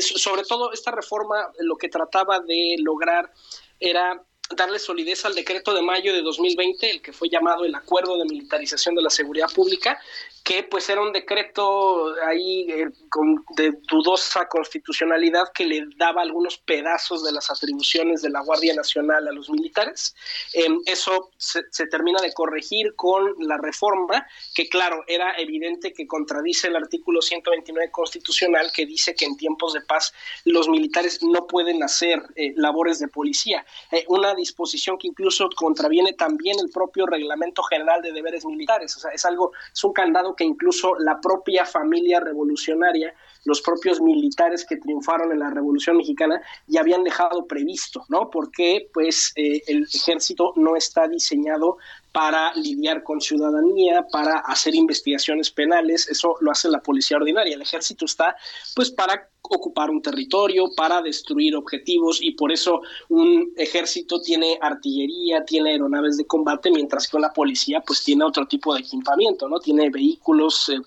[0.00, 3.32] sobre todo esta reforma lo que trataba de lograr
[3.80, 4.22] era
[4.56, 8.24] darle solidez al decreto de mayo de 2020, el que fue llamado el Acuerdo de
[8.24, 10.00] Militarización de la Seguridad Pública,
[10.44, 16.58] que pues era un decreto ahí eh, con, de dudosa constitucionalidad que le daba algunos
[16.58, 20.14] pedazos de las atribuciones de la Guardia Nacional a los militares.
[20.52, 26.68] Em, eso se, termina de corregir con la reforma, que claro, era evidente que contradice
[26.68, 30.12] el artículo 129 constitucional que dice que en tiempos de paz
[30.44, 33.64] los militares no pueden hacer eh, labores de policía.
[33.90, 38.96] Eh, una disposición que incluso contraviene también el propio reglamento general de deberes militares.
[38.96, 43.14] O sea, es algo, es un candado que incluso la propia familia revolucionaria,
[43.44, 48.30] los propios militares que triunfaron en la Revolución Mexicana ya habían dejado previsto, ¿no?
[48.30, 51.78] Porque pues eh, el ejército no está diseñado
[52.12, 57.54] para lidiar con ciudadanía, para hacer investigaciones penales, eso lo hace la policía ordinaria.
[57.54, 58.36] El ejército está
[58.76, 65.44] pues para ocupar un territorio, para destruir objetivos y por eso un ejército tiene artillería,
[65.44, 69.58] tiene aeronaves de combate, mientras que una policía pues tiene otro tipo de equipamiento, ¿no?
[69.58, 70.80] Tiene vehículos, eh,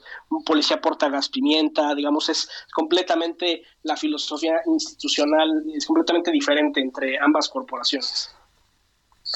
[0.45, 7.49] policía porta gas pimienta, digamos, es completamente la filosofía institucional, es completamente diferente entre ambas
[7.49, 8.34] corporaciones.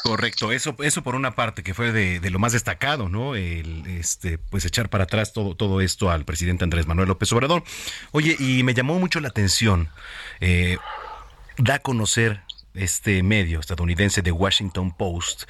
[0.04, 3.36] Correcto, eso, eso por una parte que fue de, lo más destacado, ¿no?
[3.36, 7.64] El, este, pues echar para atrás todo, todo esto al presidente Andrés Manuel López Obrador.
[8.12, 9.90] Oye, y me llamó mucho la atención,
[10.40, 10.78] eh,
[11.58, 12.42] da a conocer
[12.74, 15.44] este medio estadounidense de Washington Post,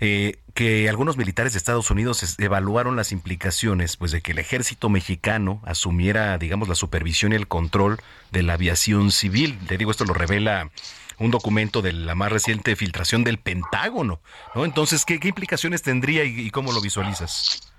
[0.00, 4.88] eh, que algunos militares de Estados Unidos evaluaron las implicaciones pues, de que el ejército
[4.88, 9.58] mexicano asumiera, digamos, la supervisión y el control de la aviación civil.
[9.68, 10.70] Le digo, esto lo revela
[11.20, 14.20] un documento de la más reciente filtración del Pentágono,
[14.54, 14.64] ¿no?
[14.64, 17.72] Entonces, ¿qué, implicaciones tendría y, cómo lo visualizas?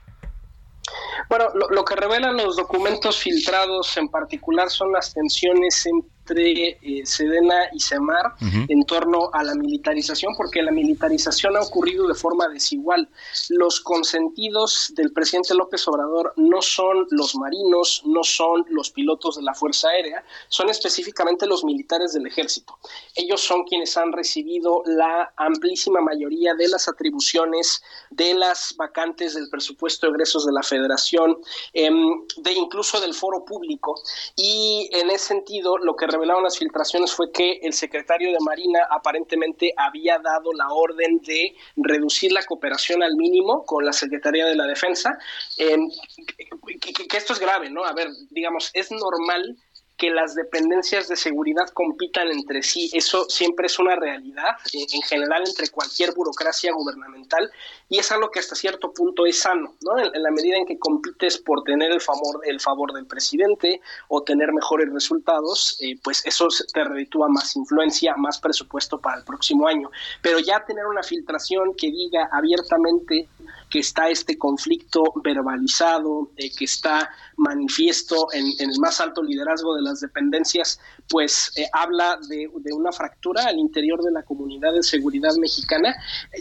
[1.27, 7.05] Bueno, lo, que revelan los documentos filtrados en particular son las tensiones en entre eh,
[7.05, 12.47] Sedena y Semar en torno a la militarización, porque la militarización ha ocurrido de forma
[12.47, 13.09] desigual.
[13.49, 19.43] Los consentidos del presidente López Obrador no son los marinos, no son los pilotos de
[19.43, 22.77] la Fuerza Aérea, son específicamente los militares del ejército.
[23.15, 29.49] Ellos son quienes han recibido la amplísima mayoría de las atribuciones de las vacantes del
[29.49, 31.37] presupuesto de egresos de la federación,
[31.73, 33.95] em, de incluso del foro público.
[34.35, 38.79] Y en ese sentido, lo que revelaron las filtraciones fue que el secretario de Marina
[38.89, 44.55] aparentemente había dado la orden de reducir la cooperación al mínimo con la Secretaría de
[44.55, 45.17] la Defensa,
[45.57, 47.83] que, esto es grave, ¿no?
[47.83, 49.57] A ver, digamos, es normal
[50.01, 52.89] que las dependencias de seguridad compitan entre sí.
[52.91, 57.51] Eso siempre es una realidad, en general, entre cualquier burocracia gubernamental,
[57.87, 59.99] y es algo que hasta cierto punto es sano, ¿no?
[59.99, 64.23] En, la medida en que compites por tener el favor, el favor del presidente o
[64.23, 69.67] tener mejores resultados, eh, pues eso te reditúa más influencia, más presupuesto para el próximo
[69.67, 69.91] año.
[70.23, 73.29] Pero ya tener una filtración que diga abiertamente
[73.71, 79.81] que está este conflicto verbalizado, eh, que está manifiesto en, el más alto liderazgo de
[79.81, 80.79] las dependencias,
[81.11, 85.93] pues eh, habla de, una fractura al interior de la comunidad de seguridad mexicana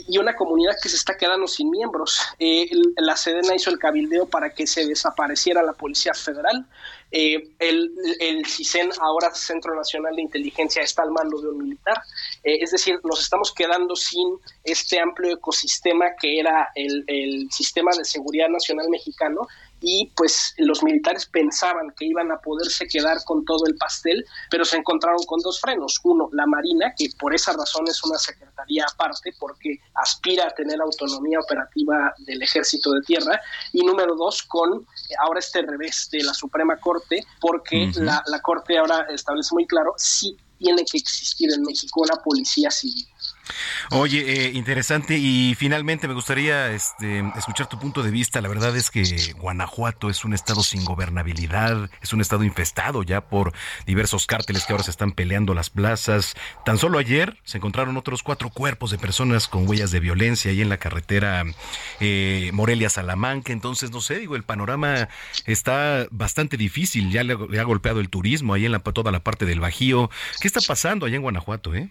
[0.06, 2.20] y una comunidad que se está quedando sin miembros.
[2.38, 6.64] Eh, la Sedena hizo el cabildeo para que se desapareciera la Policía Federal.
[7.10, 12.00] el, el CISEN, ahora Centro Nacional de Inteligencia, está al mando de un militar.
[12.44, 18.48] es decir, nos estamos quedando sin este amplio ecosistema que era el sistema de seguridad
[18.48, 19.48] nacional mexicano
[19.80, 24.64] y pues los militares pensaban que iban a poderse quedar con todo el pastel, pero
[24.64, 26.00] se encontraron con dos frenos.
[26.04, 30.80] Uno, la Marina, que por esa razón es una secretaría aparte porque aspira a tener
[30.80, 33.40] autonomía operativa del ejército de tierra.
[33.72, 34.86] Y número dos, con
[35.18, 39.94] ahora este revés de la Suprema Corte, porque la, la Corte ahora establece muy claro
[39.96, 43.06] si tiene que existir en México una policía civil.
[43.90, 48.40] Oye, eh, interesante y finalmente me gustaría este, escuchar tu punto de vista.
[48.40, 53.20] La verdad es que Guanajuato es un estado sin gobernabilidad, es un estado infestado ya
[53.22, 53.52] por
[53.86, 56.34] diversos cárteles que ahora se están peleando las plazas.
[56.64, 60.60] Tan solo ayer se encontraron otros cuatro cuerpos de personas con huellas de violencia ahí
[60.60, 61.44] en la carretera
[62.00, 63.52] eh, Morelia-Salamanca.
[63.52, 65.08] Entonces, no sé, digo, el panorama
[65.46, 67.10] está bastante difícil.
[67.10, 70.10] Ya le, ha golpeado el turismo ahí en la, toda la parte del Bajío.
[70.40, 71.90] ¿Qué está pasando allá en Guanajuato, eh?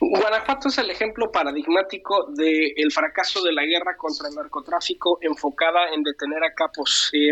[0.00, 6.02] Guanajuato es el ejemplo paradigmático del fracaso de la guerra contra el narcotráfico enfocada en
[6.02, 7.10] detener a capos.
[7.12, 7.30] Eh,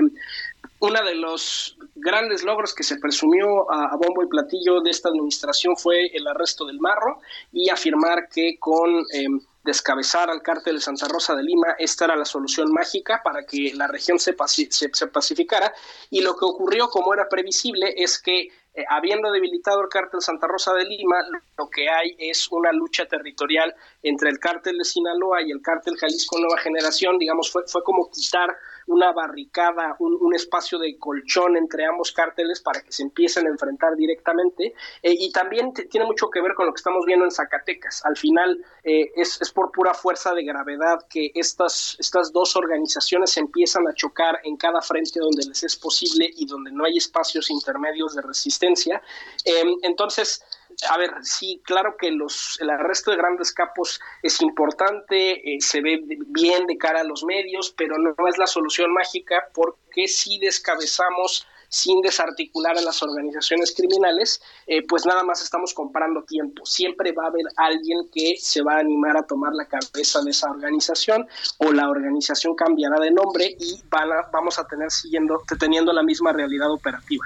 [0.81, 5.77] uno de los grandes logros que se presumió a, bombo y platillo de esta administración
[5.77, 7.21] fue el arresto del marro
[7.53, 9.27] y afirmar que con eh,
[9.65, 13.73] descabezar al cártel de Santa Rosa de Lima, esta era la solución mágica para que
[13.75, 14.35] la región se,
[14.71, 15.73] se pacificara.
[16.11, 20.46] Y lo que ocurrió, como era previsible, es que eh, habiendo debilitado el cártel Santa
[20.46, 21.16] Rosa de Lima,
[21.58, 25.96] lo que hay es una lucha territorial entre el cártel de Sinaloa y el cártel
[25.96, 28.56] Jalisco Nueva Generación, digamos, fue, fue como quitar
[28.87, 33.95] una barricada, un, espacio de colchón entre ambos cárteles para que se empiecen a enfrentar
[33.97, 34.75] directamente.
[35.03, 38.03] Eh, y también tiene mucho que ver con lo que estamos viendo en Zacatecas.
[38.07, 43.37] Al final eh, es, es, por pura fuerza de gravedad que estas, estas dos organizaciones
[43.37, 47.50] empiezan a chocar en cada frente donde les es posible y donde no hay espacios
[47.50, 49.02] intermedios de resistencia.
[49.44, 50.42] Em, entonces,
[50.90, 55.80] a ver, sí, claro que los, el arresto de grandes capos es importante, eh, se
[55.80, 60.38] ve bien de cara a los medios, pero no es la solución mágica porque si
[60.38, 66.66] descabezamos sin desarticular a las organizaciones criminales, eh, pues nada más estamos comprando tiempo.
[66.66, 70.31] Siempre va a haber alguien que se va a animar a tomar la cabeza de
[70.31, 71.27] esa organización
[71.58, 76.02] o la organización cambiará de nombre y van a, vamos a tener siguiendo, teniendo la
[76.02, 77.25] misma realidad operativa.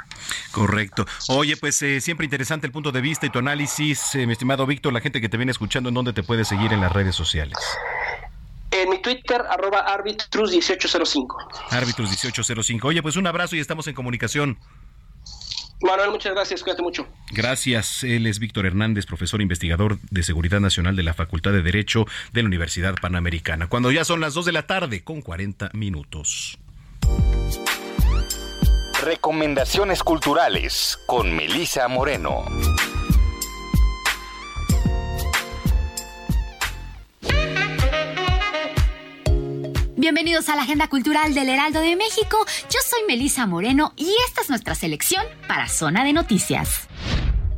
[0.53, 1.05] Correcto.
[1.29, 4.65] Oye, pues eh, siempre interesante el punto de vista y tu análisis, eh, mi estimado
[4.65, 7.17] Víctor, la gente que te viene escuchando, ¿en dónde te puede seguir en las redes
[7.17, 7.59] sociales?
[8.83, 11.27] En mi Twitter, arroba arbitrus1805.
[11.71, 12.85] Arbitrus1805.
[12.85, 14.59] Oye, pues un abrazo y estamos en comunicación.
[15.81, 17.07] Manuel, muchas gracias, cuídate mucho.
[17.31, 18.03] Gracias.
[18.03, 22.43] Él es Víctor Hernández, profesor investigador de Seguridad Nacional de la Facultad de Derecho de
[22.43, 23.69] la Universidad Panamericana.
[23.69, 26.59] Cuando ya son las 2 de la tarde, con 40 minutos.
[29.03, 32.45] Recomendaciones culturales con Melisa Moreno.
[40.07, 42.37] Bienvenidos a la Agenda Cultural del Heraldo de México.
[42.71, 46.87] Yo soy Melisa Moreno y esta es nuestra selección para Zona de Noticias.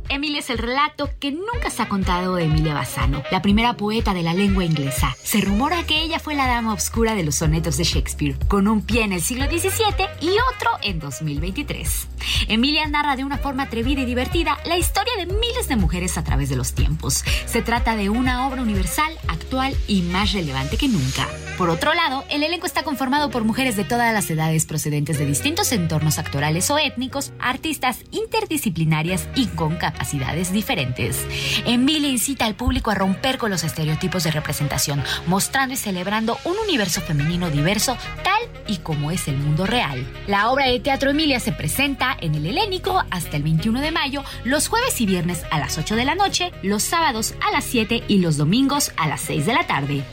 [0.09, 4.15] Emilia es el relato que nunca se ha contado de Emilia Bassano, la primera poeta
[4.15, 5.15] de la lengua inglesa.
[5.21, 8.81] Se rumora que ella fue la dama obscura de los sonetos de Shakespeare, con un
[8.83, 12.07] pie en el siglo XVII y otro en 2023.
[12.47, 16.23] Emilia narra de una forma atrevida y divertida la historia de miles de mujeres a
[16.23, 17.23] través de los tiempos.
[17.45, 21.27] Se trata de una obra universal, actual y más relevante que nunca.
[21.59, 25.25] Por otro lado, el elenco está conformado por mujeres de todas las edades procedentes de
[25.25, 31.27] distintos entornos actorales o étnicos, artistas interdisciplinarias y con capacidades diferentes.
[31.65, 36.55] Emilia incita al público a romper con los estereotipos de representación, mostrando y celebrando un
[36.63, 40.07] universo femenino diverso tal y como es el mundo real.
[40.27, 44.23] La obra de teatro Emilia se presenta en el Helénico hasta el 21 de mayo,
[44.45, 48.05] los jueves y viernes a las 8 de la noche, los sábados a las 7
[48.07, 50.05] y los domingos a las 6 de la tarde.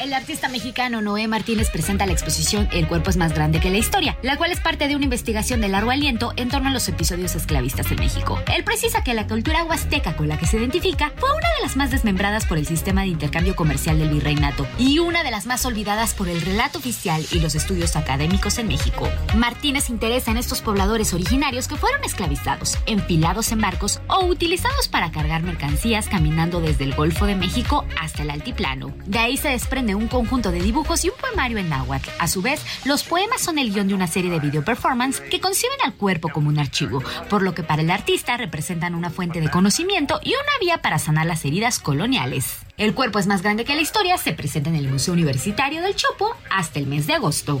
[0.00, 3.76] El artista mexicano Noé Martínez presenta la exposición El cuerpo es más grande que la
[3.76, 6.88] historia, la cual es parte de una investigación de largo aliento en torno a los
[6.88, 8.40] episodios esclavistas en México.
[8.56, 11.76] Él precisa que la cultura huasteca con la que se identifica fue una de las
[11.76, 15.66] más desmembradas por el sistema de intercambio comercial del virreinato y una de las más
[15.66, 19.06] olvidadas por el relato oficial y los estudios académicos en México.
[19.36, 25.10] Martínez interesa en estos pobladores originarios que fueron esclavizados, enfilados en barcos o utilizados para
[25.10, 28.94] cargar mercancías caminando desde el Golfo de México hasta el altiplano.
[29.04, 32.08] De ahí se desprende un conjunto de dibujos y un poemario en náhuatl.
[32.18, 35.40] A su vez, los poemas son el guion de una serie de video performance que
[35.40, 39.40] conciben al cuerpo como un archivo, por lo que para el artista representan una fuente
[39.40, 42.58] de conocimiento y una vía para sanar las heridas coloniales.
[42.76, 45.96] El cuerpo es más grande que la historia, se presenta en el Museo Universitario del
[45.96, 47.60] Chopo hasta el mes de agosto.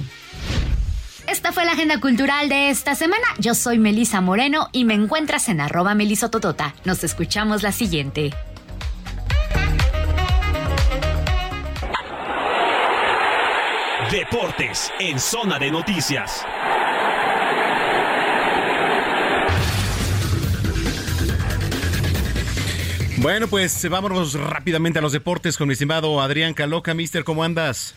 [1.30, 3.26] Esta fue la agenda cultural de esta semana.
[3.38, 6.74] Yo soy Melisa Moreno y me encuentras en arroba melisototota.
[6.84, 8.32] Nos escuchamos la siguiente.
[14.10, 16.44] Deportes en Zona de Noticias.
[23.18, 26.92] Bueno, pues vámonos rápidamente a los deportes con mi estimado Adrián Caloca.
[26.92, 27.94] Mister, ¿cómo andas?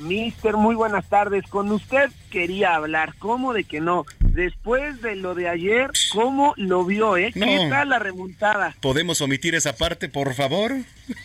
[0.00, 1.46] Mister, muy buenas tardes.
[1.48, 4.04] Con usted quería hablar, ¿cómo de que no?
[4.38, 7.32] Después de lo de ayer, ¿cómo lo vio, eh?
[7.34, 8.72] ¿Qué tal la remontada?
[8.80, 10.70] ¿Podemos omitir esa parte, por favor?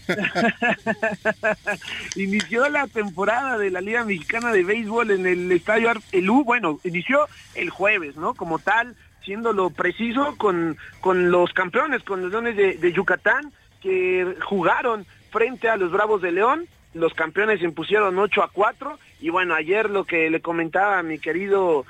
[2.15, 6.43] inició la temporada de la Liga Mexicana de Béisbol en el Estadio Artelú.
[6.43, 8.33] Bueno, inició el jueves, ¿no?
[8.33, 13.53] Como tal, siendo lo preciso con, con los campeones, con los Leones de, de Yucatán,
[13.79, 18.99] que jugaron frente a los Bravos de León los campeones se impusieron 8 a 4
[19.19, 21.87] y bueno, ayer lo que le comentaba a mi querido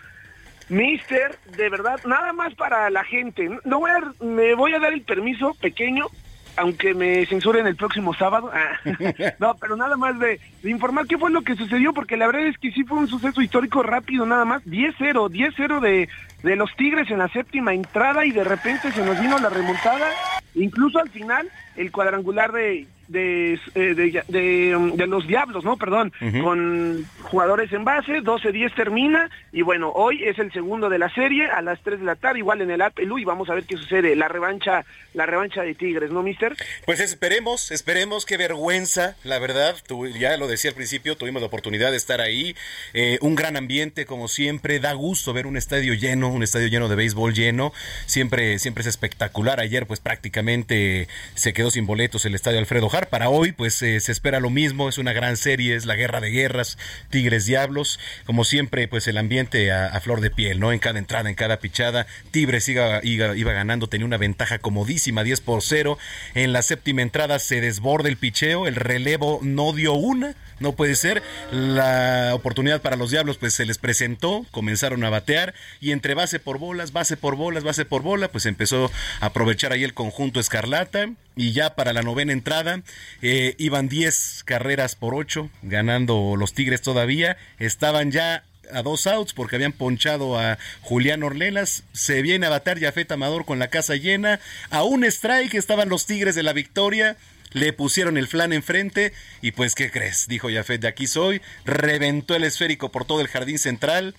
[0.70, 3.50] Mister, de verdad, nada más para la gente.
[3.66, 6.08] No voy a, me voy a dar el permiso pequeño,
[6.56, 8.52] aunque me censuren el próximo sábado.
[8.54, 8.80] Ah,
[9.40, 12.58] no, pero nada más de, informar qué fue lo que sucedió, porque la verdad es
[12.58, 14.64] que sí fue un suceso histórico rápido, nada más.
[14.66, 16.10] 10-0, 10-0 de,
[16.44, 20.10] de los Tigres en la séptima entrada y de repente se nos vino la remontada.
[20.56, 25.78] Incluso al final, el cuadrangular de de, eh, de, los Diablos, ¿no?
[25.78, 31.14] Perdón, con jugadores en base, 12-10 termina y bueno, hoy es el segundo de la
[31.14, 33.66] serie a las 3 de la tarde, igual en el Apelú y vamos a ver
[33.66, 36.56] qué sucede, la revancha, la revancha de Tigres, ¿no, mister?
[36.86, 41.48] Pues esperemos, esperemos, qué vergüenza, la verdad, tú, ya lo decía al principio, tuvimos la
[41.48, 42.56] oportunidad de estar ahí,
[42.94, 46.90] eh, un gran ambiente como siempre, da gusto ver un estadio lleno, un estadio lleno
[46.90, 47.74] de béisbol lleno,
[48.06, 53.30] siempre, siempre es espectacular, ayer pues prácticamente se quedó sin boletos el estadio Alfredo Para
[53.30, 56.30] hoy pues eh, se espera lo mismo, es una gran serie, es la guerra de
[56.30, 56.78] guerras,
[57.10, 60.72] Tigres Diablos, como siempre pues el ambiente a, flor de piel, ¿no?
[60.72, 65.42] En cada entrada, en cada pichada, Tigres iba, iba, ganando, tenía una ventaja comodísima, 10
[65.42, 65.98] por 0,
[66.34, 70.96] en la séptima entrada se desborda el picheo, el relevo no dio una, no puede
[70.96, 76.14] ser, la oportunidad para los Diablos pues se les presentó, comenzaron a batear y entre
[76.14, 79.94] base por bolas, base por bolas, base por bola, pues empezó a aprovechar ahí el
[79.94, 82.82] conjunto Escarlata y ya para la novena entrada
[83.22, 89.34] eh, iban 10 carreras por 8 ganando los Tigres todavía, estaban ya a dos outs
[89.34, 91.84] porque habían ponchado a Julián Orlelas.
[91.94, 94.40] Se viene a bater Jafet Amador con la casa llena.
[94.70, 97.18] A un strike estaban los Tigres de la victoria.
[97.52, 100.28] Le pusieron el flan enfrente y pues, ¿qué crees?
[100.28, 101.42] Dijo Jafet, de aquí soy.
[101.66, 104.16] Reventó el esférico por todo el jardín central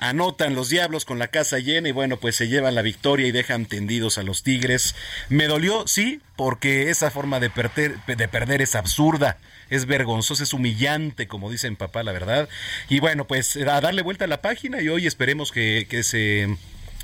[0.00, 3.32] anotan los Diablos con la casa llena y bueno, pues se llevan la victoria y
[3.32, 4.96] dejan tendidos a los Tigres.
[5.28, 9.38] Me dolió, sí, porque esa forma de perder, de perder es absurda,
[9.68, 12.48] es vergonzosa, es humillante, como dicen papá, la verdad.
[12.88, 16.48] Y bueno, pues a darle vuelta a la página y hoy esperemos que, que se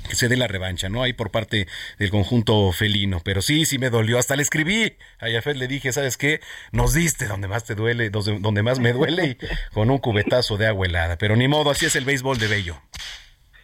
[0.07, 1.03] que se dé la revancha, ¿no?
[1.03, 1.67] Ahí por parte
[1.99, 3.21] del conjunto felino.
[3.23, 4.19] Pero sí, sí me dolió.
[4.19, 6.39] Hasta le escribí a Jafet, le dije, ¿sabes qué?
[6.71, 9.37] Nos diste donde más te duele, donde más me duele, y
[9.73, 11.17] con un cubetazo de agua helada.
[11.17, 12.81] Pero ni modo, así es el béisbol de Bello.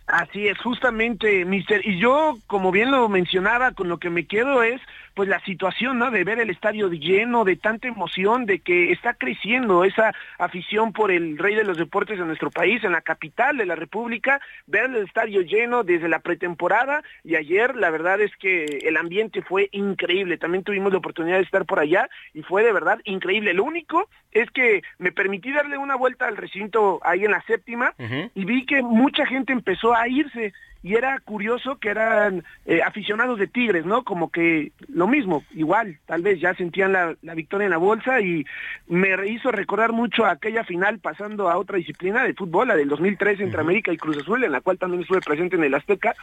[0.08, 1.86] Así es, justamente, mister.
[1.88, 4.82] Y yo, como bien lo mencionaba, con lo que me quedo es
[5.14, 6.11] pues la situación, ¿no?
[6.11, 11.11] De ver el estadio lleno, de tanta emoción, de que está creciendo esa afición por
[11.11, 14.86] el rey de los deportes de nuestro país, en la capital de la República, ver
[14.86, 19.70] el estadio lleno desde la pretemporada y ayer la verdad es que el ambiente fue
[19.72, 20.38] increíble.
[20.38, 23.53] También tuvimos la oportunidad de estar por allá y fue de verdad increíble.
[23.53, 27.93] Lo único es que me permití darle una vuelta al recinto ahí en la séptima
[28.34, 30.53] y vi que mucha gente empezó a irse
[30.84, 34.04] y era curioso que eran eh, aficionados de Tigres, ¿no?
[34.04, 38.46] Como que lo mismo, igual, tal vez ya sentían la, victoria en la bolsa y
[38.88, 43.40] me hizo recordar mucho aquella final pasando a otra disciplina de fútbol, la del 2003
[43.40, 46.16] entre América y Cruz Azul, en la cual también estuve presente en el Azteca,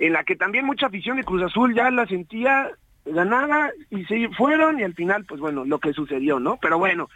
[0.00, 2.72] en la que también mucha afición de Cruz Azul ya la sentía
[3.06, 6.58] ganada y se fueron y al final, pues bueno, lo que sucedió, ¿no?
[6.60, 7.08] Pero bueno,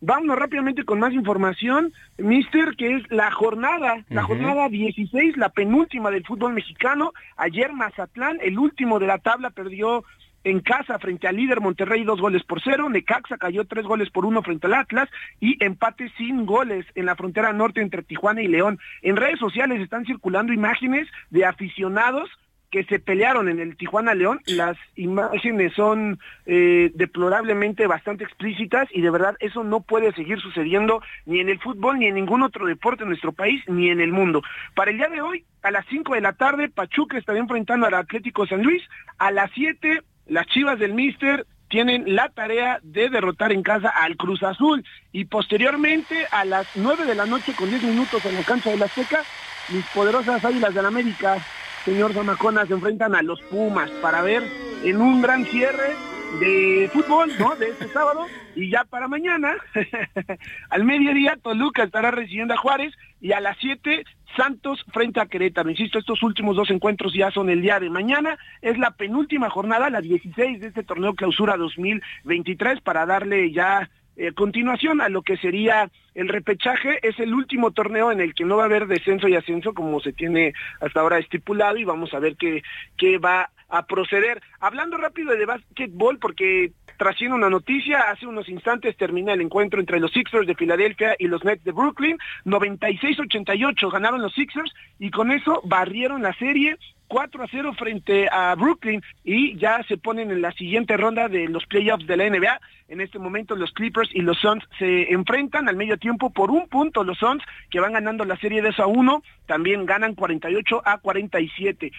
[0.00, 6.10] Vámonos rápidamente con más información, Mister, que es la jornada, la jornada 16, la penúltima
[6.10, 7.12] del fútbol mexicano.
[7.36, 10.04] Ayer Mazatlán, el último de la tabla, perdió
[10.44, 14.24] en casa frente al líder Monterrey dos goles por cero, Necaxa cayó tres goles por
[14.24, 15.08] uno frente al Atlas
[15.40, 18.78] y empate sin goles en la frontera norte entre Tijuana y León.
[19.02, 22.30] En redes sociales están circulando imágenes de aficionados
[22.76, 24.42] que se pelearon en el Tijuana León.
[24.44, 31.00] Las imágenes son eh, deplorablemente bastante explícitas y de verdad eso no puede seguir sucediendo
[31.24, 34.12] ni en el fútbol, ni en ningún otro deporte en nuestro país, ni en el
[34.12, 34.42] mundo.
[34.74, 37.94] Para el día de hoy, a las 5 de la tarde, Pachuca está enfrentando al
[37.94, 38.82] Atlético San Luis.
[39.16, 44.18] A las 7, las Chivas del Mister tienen la tarea de derrotar en casa al
[44.18, 48.42] Cruz Azul y posteriormente a las 9 de la noche con 10 minutos en la
[48.42, 49.22] cancha de la Seca,
[49.70, 51.38] mis poderosas Águilas del América
[51.86, 54.42] señor Zamacona, se enfrentan a los Pumas para ver
[54.84, 55.94] en un gran cierre
[56.40, 57.54] de fútbol, ¿no?
[57.54, 58.26] De este sábado.
[58.56, 59.54] Y ya para mañana,
[60.70, 64.04] al mediodía, Toluca estará recibiendo a Juárez y a las 7,
[64.36, 65.70] Santos frente a Querétaro.
[65.70, 68.36] Insisto, estos últimos dos encuentros ya son el día de mañana.
[68.62, 74.32] Es la penúltima jornada, la 16 de este torneo clausura 2023, para darle ya eh,
[74.32, 78.56] continuación a lo que sería el repechaje, es el último torneo en el que no
[78.56, 82.18] va a haber descenso y ascenso como se tiene hasta ahora estipulado y vamos a
[82.18, 82.62] ver qué,
[82.96, 84.40] qué va a proceder.
[84.60, 90.00] Hablando rápido de básquetbol, porque trasciende una noticia, hace unos instantes termina el encuentro entre
[90.00, 95.30] los Sixers de Filadelfia y los Nets de Brooklyn, 96-88 ganaron los Sixers y con
[95.30, 96.76] eso barrieron la serie
[97.08, 101.48] 4 a 0 frente a Brooklyn y ya se ponen en la siguiente ronda de
[101.48, 102.60] los playoffs de la NBA.
[102.88, 106.68] En este momento los Clippers y los Suns se enfrentan al medio tiempo por un
[106.68, 110.82] punto los Suns que van ganando la serie de 2 a 1, también ganan 48
[110.84, 111.92] a 47.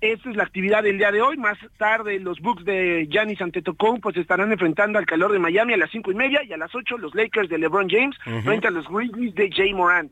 [0.00, 1.36] Esta es la actividad del día de hoy.
[1.36, 5.76] Más tarde los Bucks de Giannis Antetokounmpo pues estarán enfrentando al calor de Miami a
[5.76, 8.70] las cinco y media y a las 8 los Lakers de LeBron James frente a
[8.70, 10.10] los Grizzlies de Jay Moran.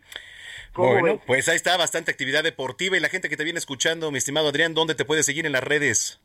[0.74, 4.18] Bueno, pues ahí está bastante actividad deportiva y la gente que te viene escuchando, mi
[4.18, 6.20] estimado Adrián, ¿dónde te puede seguir en las redes?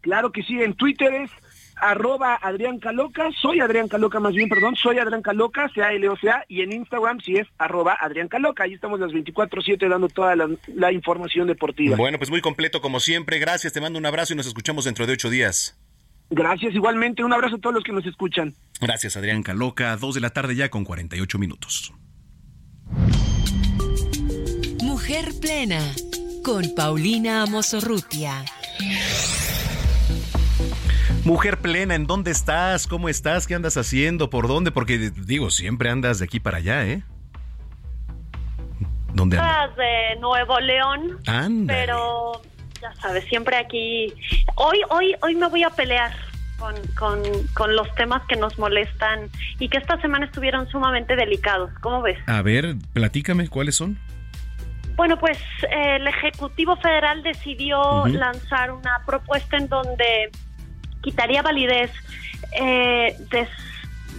[0.00, 1.30] Claro que sí, en Twitter es
[1.76, 6.16] arroba Adrián Caloca, soy Adrián Caloca más bien, perdón, soy Adrián Caloca, sea L O
[6.16, 10.08] C A, y en Instagram sí es arroba Adrián Caloca, ahí estamos las 24-7 dando
[10.08, 11.96] toda la, la información deportiva.
[11.96, 15.06] Bueno, pues muy completo como siempre, gracias, te mando un abrazo y nos escuchamos dentro
[15.06, 15.78] de ocho días.
[16.30, 18.54] Gracias, igualmente, un abrazo a todos los que nos escuchan.
[18.80, 21.92] Gracias, Adrián Caloca, dos de la tarde ya con 48 minutos.
[24.82, 25.80] Mujer Plena,
[26.42, 28.44] con Paulina Amosorrutia.
[31.24, 32.86] Mujer plena, ¿en dónde estás?
[32.86, 33.46] ¿Cómo estás?
[33.46, 34.28] ¿Qué andas haciendo?
[34.28, 34.70] ¿Por dónde?
[34.70, 37.02] Porque digo, siempre andas de aquí para allá, ¿eh?
[39.14, 39.74] ¿Dónde andas?
[39.74, 41.18] de Nuevo León.
[41.26, 41.80] Ándale.
[41.80, 42.42] Pero
[42.82, 44.12] ya sabes, siempre aquí.
[44.56, 46.14] Hoy, hoy, hoy me voy a pelear
[46.58, 47.22] con, con,
[47.54, 51.70] con los temas que nos molestan y que esta semana estuvieron sumamente delicados.
[51.80, 52.18] ¿Cómo ves?
[52.26, 53.98] A ver, platícame, ¿cuáles son?
[54.96, 60.30] Bueno, pues eh, el Ejecutivo Federal decidió lanzar una propuesta en donde
[61.04, 61.90] quitaría validez,
[62.60, 63.48] eh, des-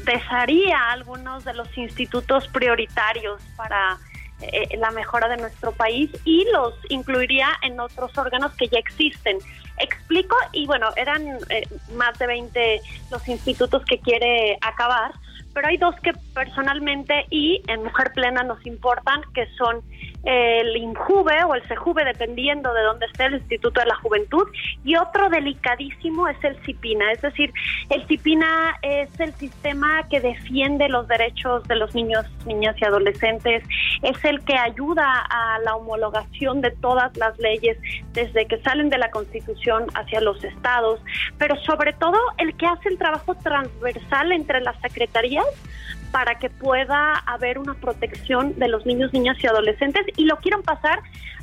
[0.05, 3.97] desharía algunos de los institutos prioritarios para
[4.41, 9.38] eh, la mejora de nuestro país y los incluiría en otros órganos que ya existen.
[9.77, 11.63] Explico, y bueno, eran eh,
[11.95, 12.81] más de 20
[13.11, 15.11] los institutos que quiere acabar,
[15.53, 19.81] pero hay dos que personalmente y en Mujer Plena nos importan, que son
[20.26, 24.47] el INJUVE o el SEJUVE, dependiendo de dónde esté el Instituto de la Juventud,
[24.84, 27.53] y otro delicadísimo es el CIPINA, es decir,
[27.89, 33.63] el CIPINA es el sistema que defiende los derechos de los niños, niñas y adolescentes,
[34.01, 37.78] es el que ayuda a la homologación de todas las leyes
[38.13, 40.99] desde que salen de la Constitución hacia los estados,
[41.38, 45.45] pero sobre todo el que hace el trabajo transversal entre las secretarías
[46.12, 50.62] para que pueda haber una protección de los niños, niñas y adolescentes y lo quieren
[50.64, 50.99] pasar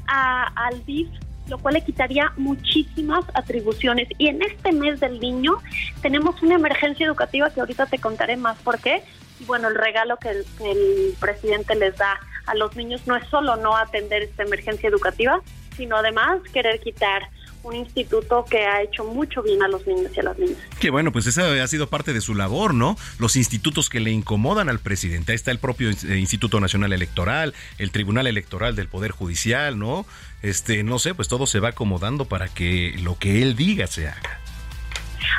[0.07, 1.09] a- al DIF,
[1.49, 4.09] lo cual le quitaría muchísimas atribuciones.
[4.19, 5.59] Y en este mes del niño
[6.01, 9.03] tenemos una emergencia educativa que ahorita te contaré más por qué.
[9.41, 13.17] Y bueno, el regalo que el, que el presidente les da a los niños no
[13.17, 15.41] es solo no atender esta emergencia educativa,
[15.77, 17.23] sino además querer quitar
[17.63, 20.59] un instituto que ha hecho mucho bien a los niños y a las niñas.
[20.81, 22.97] Que bueno, pues esa ha sido parte de su labor, ¿no?
[23.19, 25.33] Los institutos que le incomodan al presidente.
[25.33, 30.07] Ahí está el propio eh, Instituto Nacional Electoral, el Tribunal Electoral del Poder Judicial, ¿no?
[30.43, 34.09] Este, no sé, pues todo se va acomodando para que lo que él diga se
[34.09, 34.41] haga.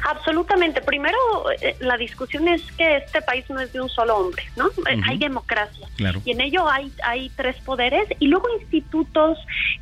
[0.06, 0.82] Absolutamente.
[0.82, 1.18] Primero,
[1.62, 4.68] eh, la discusión es que este país no es de un solo hombre, ¿no?
[4.68, 5.02] Eh.
[5.06, 5.88] Hay democracia.
[5.96, 6.22] Claro.
[6.26, 9.38] Y en ello hay, hay tres poderes y luego institutos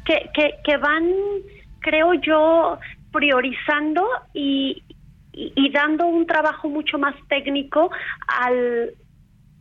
[0.05, 1.05] que, que, que van,
[1.81, 2.79] creo yo,
[3.11, 4.83] priorizando y,
[5.33, 7.91] y, dando un trabajo mucho más técnico
[8.27, 8.93] al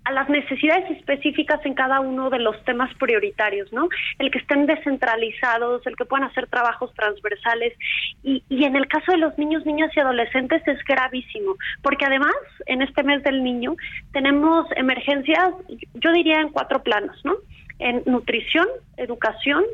[0.04, 3.86] a las necesidades específicas en cada uno de los temas prioritarios, ¿no?
[4.18, 7.74] El que estén descentralizados, el que puedan hacer trabajos transversales
[8.22, 12.34] y, y en el caso de los niños, niñas y adolescentes es gravísimo, porque además
[12.64, 13.76] en este mes del niño
[14.12, 15.50] tenemos emergencias,
[15.94, 17.34] yo diría en cuatro planos, ¿no?
[17.78, 18.66] En nutrición,
[18.96, 19.64] educación,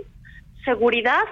[0.65, 1.25] seguridad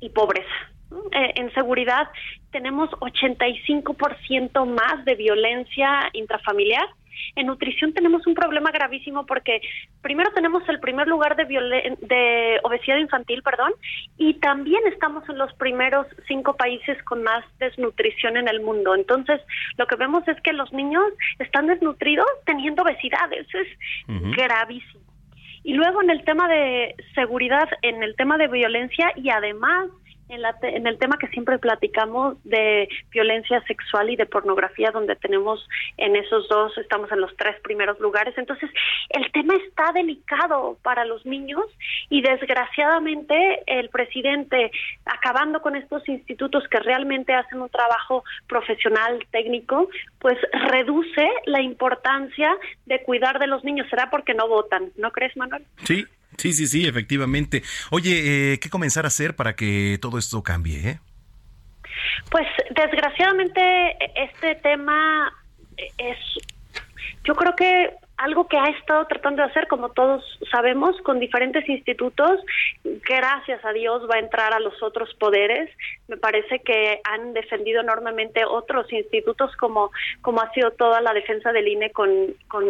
[0.00, 0.70] y pobreza.
[1.12, 2.08] Eh, en seguridad
[2.50, 6.86] tenemos 85% más de violencia intrafamiliar.
[7.34, 9.60] En nutrición tenemos un problema gravísimo porque
[10.02, 13.72] primero tenemos el primer lugar de, de obesidad infantil, perdón,
[14.16, 18.94] y también estamos en los primeros cinco países con más desnutrición en el mundo.
[18.94, 19.40] Entonces,
[19.76, 21.04] lo que vemos es que los niños
[21.40, 23.32] están desnutridos teniendo obesidad.
[23.32, 23.68] Eso es
[24.36, 25.07] gravísimo.
[25.68, 29.90] Y luego en el tema de seguridad, en el tema de violencia y además
[30.28, 34.90] en, la te- en el tema que siempre platicamos de violencia sexual y de pornografía,
[34.90, 35.66] donde tenemos
[35.96, 38.36] en esos dos, estamos en los tres primeros lugares.
[38.36, 38.70] Entonces,
[39.10, 41.64] el tema está delicado para los niños
[42.10, 44.70] y desgraciadamente el presidente,
[45.04, 50.36] acabando con estos institutos que realmente hacen un trabajo profesional, técnico, pues
[50.70, 52.54] reduce la importancia
[52.86, 53.86] de cuidar de los niños.
[53.90, 54.90] ¿Será porque no votan?
[54.96, 55.64] ¿No crees, Manuel?
[55.84, 56.04] Sí,
[56.38, 57.62] sí, sí, sí, efectivamente.
[57.90, 61.00] Oye, eh, ¿qué comenzar a hacer para que todo esto cambie, eh?
[62.30, 63.60] Pues desgraciadamente
[64.16, 65.32] este tema
[65.98, 66.16] es,
[67.24, 71.68] yo creo que algo que ha estado tratando de hacer, como todos sabemos, con diferentes
[71.68, 72.40] institutos,
[72.84, 75.70] gracias a Dios va a entrar a los otros poderes.
[76.08, 79.90] Me parece que han defendido enormemente otros institutos, como,
[80.20, 82.10] como ha sido toda la defensa del INE con,
[82.48, 82.64] con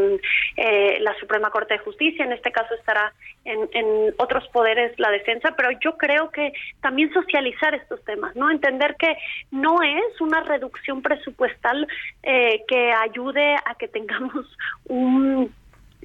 [0.56, 2.24] eh, la Suprema Corte de Justicia.
[2.24, 3.12] En este caso estará
[3.44, 8.50] en, en otros poderes la defensa, pero yo creo que también socializar estos temas, ¿no?
[8.50, 9.16] Entender que
[9.50, 11.86] no es una reducción presupuestal
[12.22, 14.46] eh, que ayude a que tengamos
[14.84, 15.37] un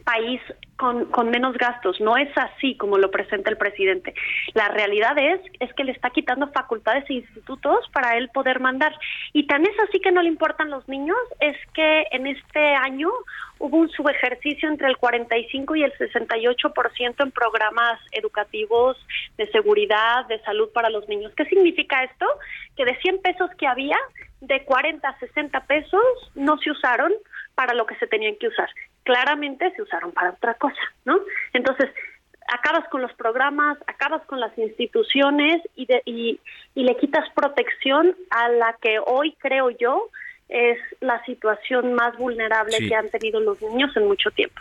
[0.04, 0.41] país
[0.78, 1.99] con, con, menos gastos.
[2.01, 4.14] No es así como lo presenta el presidente.
[4.54, 8.93] La realidad es, es que le está quitando facultades e institutos para él poder mandar.
[9.32, 13.10] Y tan es así que no le importan los niños, es que en este año
[13.60, 18.97] hubo un subejercicio entre el 45 y el 68% en programas educativos
[19.38, 21.32] de seguridad, de salud para los niños.
[21.38, 22.26] ¿Qué significa esto?
[22.76, 23.97] Que de 100 pesos que había,
[24.41, 26.04] de 40 a 60 pesos
[26.36, 27.14] no se usaron
[27.56, 28.70] para lo que se tenían que usar.
[29.04, 31.20] Claramente se usaron para otra cosa, ¿no?
[31.54, 31.89] Entonces,
[32.47, 36.39] acabas con los programas, acabas con las instituciones y, y,
[36.76, 40.10] y le quitas protección a la que hoy creo yo
[40.49, 44.56] es la situación más vulnerable que han tenido los niños en mucho tiempo.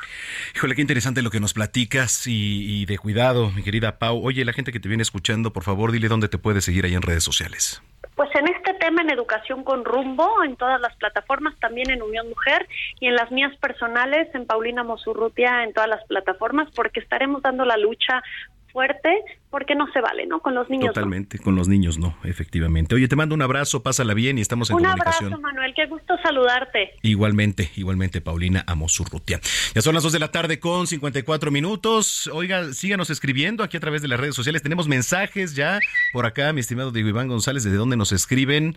[0.54, 4.24] Híjole, qué interesante lo que nos platicas y, y, de cuidado, mi querida Pau.
[4.24, 6.94] Oye, la gente que te viene escuchando, por favor, dile dónde te puedes seguir ahí
[6.94, 7.82] en redes sociales.
[8.14, 8.48] Pues en
[8.82, 12.66] tema, en educación con rumbo, en todas las plataformas, también en Unión Mujer
[12.98, 17.64] y en las mías personales, en Paulina Mosurrutia, en todas las plataformas, porque estaremos dando
[17.64, 18.24] la lucha
[18.72, 19.08] fuerte
[19.50, 20.40] porque no se vale, ¿no?
[20.40, 20.94] Con los niños.
[20.94, 22.94] Totalmente, con los niños no, efectivamente.
[22.94, 25.26] Oye, te mando un abrazo, pásala bien y estamos en comunicación.
[25.26, 26.94] Un abrazo, Manuel, qué gusto saludarte.
[27.02, 29.40] Igualmente, igualmente, Paulina Amosurrutia.
[29.74, 32.28] Ya son las 2 de la tarde con 54 minutos.
[32.32, 34.62] Oiga, síganos escribiendo aquí a través de las redes sociales.
[34.62, 35.78] Tenemos mensajes ya
[36.12, 38.76] por acá, mi estimado Diego Iván González, ¿desde dónde nos escriben?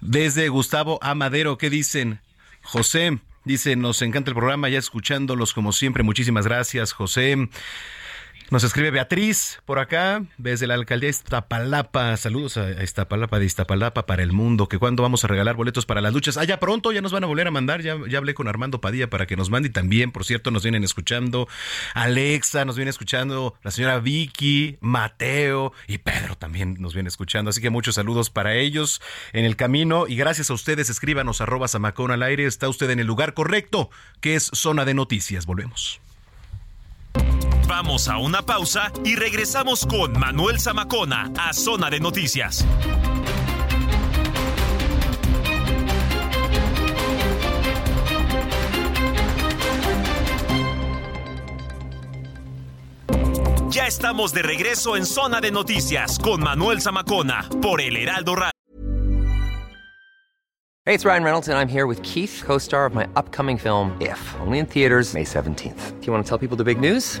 [0.00, 2.20] Desde Gustavo Amadero, ¿qué dicen?
[2.62, 6.02] José, dice, nos encanta el programa, ya escuchándolos como siempre.
[6.02, 7.48] Muchísimas gracias, José.
[8.50, 12.16] Nos escribe Beatriz por acá, desde la alcaldía de Iztapalapa.
[12.16, 14.68] Saludos a Iztapalapa de Iztapalapa para el mundo.
[14.68, 16.36] Que cuando vamos a regalar boletos para las luchas.
[16.36, 17.80] Ah, pronto, ya nos van a volver a mandar.
[17.80, 19.70] Ya, ya hablé con Armando Padilla para que nos mande.
[19.70, 21.48] Y también, por cierto, nos vienen escuchando
[21.94, 27.48] Alexa, nos viene escuchando la señora Vicky, Mateo y Pedro también nos viene escuchando.
[27.48, 29.00] Así que muchos saludos para ellos
[29.32, 30.06] en el camino.
[30.06, 32.44] Y gracias a ustedes, escríbanos arroba Samacón al aire.
[32.44, 33.90] Está usted en el lugar correcto,
[34.20, 35.46] que es Zona de Noticias.
[35.46, 36.00] Volvemos.
[37.66, 42.64] Vamos a una pausa y regresamos con Manuel Zamacona a Zona de Noticias.
[53.70, 58.50] Ya estamos de regreso en Zona de Noticias con Manuel Zamacona por El Heraldo Radio.
[60.86, 64.20] Hey, it's Ryan Reynolds and I'm here with Keith, co-star of my upcoming film If,
[64.40, 65.98] only in theaters May 17th.
[66.00, 67.20] Do you want to tell people the big news?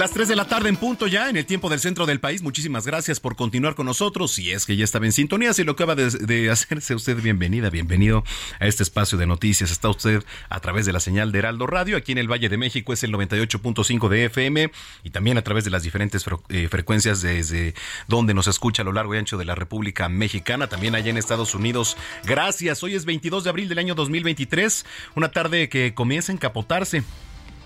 [0.00, 2.40] Las 3 de la tarde en punto ya, en el tiempo del centro del país.
[2.40, 4.32] Muchísimas gracias por continuar con nosotros.
[4.32, 7.68] Si es que ya estaba en sintonía, si lo acaba de, de, hacerse usted, bienvenida,
[7.68, 8.24] bienvenido
[8.60, 9.70] a este espacio de noticias.
[9.70, 11.98] Está usted a través de la señal de Heraldo Radio.
[11.98, 14.72] Aquí en el Valle de México es el 98.5 de FM
[15.04, 17.74] y también a través de las diferentes eh, frecuencias desde
[18.08, 20.66] donde nos escucha a lo largo y ancho de la República Mexicana.
[20.66, 21.98] También allá en Estados Unidos.
[22.24, 22.82] Gracias.
[22.82, 24.86] Hoy es 22 de abril del año 2023.
[25.14, 27.02] Una tarde que comienza a encapotarse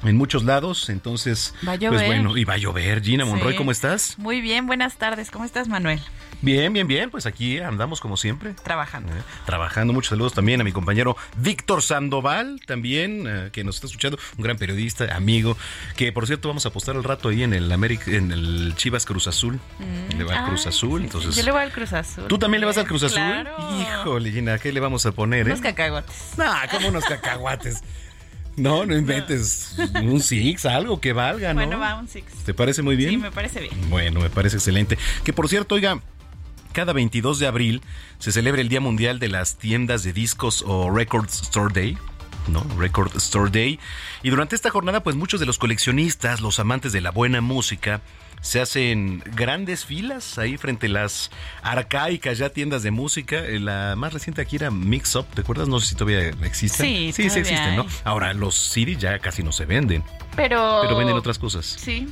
[0.05, 1.99] en muchos lados, entonces, va a llover.
[1.99, 3.03] pues bueno, y va a llover.
[3.03, 3.59] Gina Monroy, sí.
[3.59, 4.19] ¿cómo estás?
[4.19, 5.31] Muy bien, buenas tardes.
[5.31, 6.01] ¿Cómo estás, Manuel?
[6.45, 7.11] Bien, bien, bien.
[7.11, 8.53] Pues aquí andamos como siempre.
[8.53, 9.11] Trabajando.
[9.13, 9.95] Eh, trabajando.
[9.95, 14.45] Muchos saludos también a mi compañero Víctor Sandoval, también, eh, que nos está escuchando, un
[14.45, 15.57] gran periodista, amigo,
[15.97, 19.07] que por cierto vamos a apostar al rato ahí en el América, en el Chivas
[19.07, 19.59] Cruz Azul.
[19.79, 20.19] Mm.
[20.19, 21.01] Le va al Cruz Azul.
[21.01, 22.25] Sí, entonces, Yo le voy al Cruz Azul.
[22.29, 23.17] ¿Tú también le vas al Cruz Azul?
[23.19, 23.57] Claro.
[23.81, 25.47] Híjole, Gina, ¿qué le vamos a poner?
[25.47, 25.63] Unos eh?
[25.63, 26.35] cacahuates.
[26.39, 27.83] Ah, como unos cacahuates.
[28.57, 31.61] No, no inventes un Six, algo que valga, ¿no?
[31.61, 32.33] Bueno, va un Six.
[32.45, 33.11] ¿Te parece muy bien?
[33.11, 33.91] Sí, me parece bien.
[33.91, 34.99] Bueno, me parece excelente.
[35.25, 36.01] Que por cierto, oiga,
[36.73, 37.83] cada 22 de abril
[38.19, 41.99] se celebra el Día Mundial de las Tiendas de Discos o Record Store Day.
[42.49, 42.65] ¿no?
[42.79, 43.79] Record Store Day.
[44.23, 48.03] Y durante esta jornada, pues muchos de los coleccionistas, los amantes de la buena música,
[48.45, 51.31] se hacen grandes filas ahí frente a las
[51.63, 53.41] arcaicas ya tiendas de música.
[53.41, 55.67] La más reciente aquí era Mix Up, ¿te acuerdas?
[55.67, 56.85] No sé si todavía existen.
[56.87, 57.87] Sí, sí, sí existen, ¿no?
[58.05, 60.05] Ahora los CDs ya casi no se venden.
[60.37, 60.81] Pero...
[60.83, 61.65] Pero venden otras cosas.
[61.65, 62.07] Sí.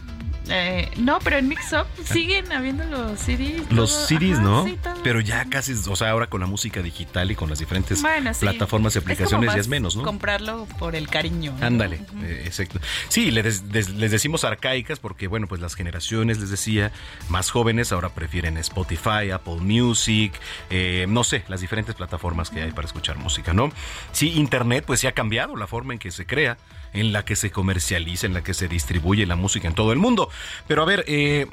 [0.48, 3.70] Eh, no, pero en Mix Up siguen habiendo los CDs.
[3.70, 4.06] Los todo.
[4.06, 4.64] CDs, Ajá, ¿no?
[4.64, 4.78] sí.
[5.04, 8.34] Pero ya casi, o sea, ahora con la música digital y con las diferentes Bueno,
[8.34, 8.40] sí.
[8.40, 10.02] plataformas y Es aplicaciones ya es menos, ¿no?
[10.02, 11.54] Comprarlo por el cariño.
[11.58, 11.66] ¿no?
[11.66, 12.80] Ándale, eh, exacto.
[13.08, 13.62] Sí, les
[14.10, 16.92] decimos arcaicas porque, bueno, pues las generaciones, les decía,
[17.28, 20.32] más jóvenes ahora prefieren Spotify, Apple Music,
[20.70, 23.70] eh, no sé, las diferentes plataformas que hay para escuchar música, ¿no?
[24.12, 26.58] Sí, Internet, pues sí ha cambiado la forma en que se crea,
[26.92, 29.98] en la que se comercializa, en la que se distribuye la música en todo el
[29.98, 30.28] mundo.
[30.66, 31.46] Pero a ver, eh,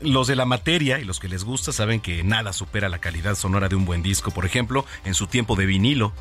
[0.00, 3.34] los de la materia y los que les gusta saben que nada supera la calidad
[3.34, 6.12] sonora de un buen disco, por ejemplo, en su tiempo de vinilo.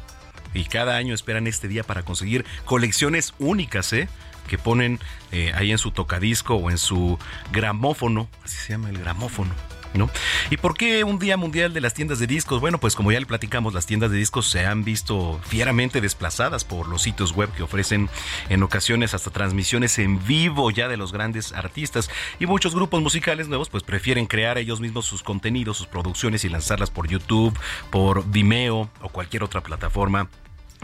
[0.54, 4.08] Y cada año esperan este día para conseguir colecciones únicas, ¿eh?
[4.48, 5.00] Que ponen
[5.32, 7.20] eh, ahí en su tocadisco o en su
[7.52, 9.54] gramófono, así se llama el gramófono.
[9.94, 10.10] ¿No?
[10.50, 12.60] ¿Y por qué un día mundial de las tiendas de discos?
[12.60, 16.66] Bueno, pues como ya le platicamos, las tiendas de discos se han visto fieramente desplazadas
[16.66, 18.10] por los sitios web que ofrecen
[18.50, 22.10] en ocasiones hasta transmisiones en vivo ya de los grandes artistas.
[22.40, 26.50] Y muchos grupos musicales nuevos pues prefieren crear ellos mismos sus contenidos, sus producciones y
[26.50, 27.58] lanzarlas por YouTube,
[27.90, 30.30] por Vimeo o cualquier otra plataforma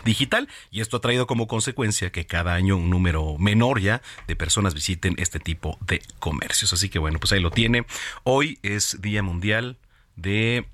[0.03, 4.35] digital y esto ha traído como consecuencia que cada año un número menor ya de
[4.35, 6.73] personas visiten este tipo de comercios.
[6.73, 7.85] Así que bueno, pues ahí lo tiene.
[8.23, 9.77] Hoy es Día Mundial
[10.15, 10.65] de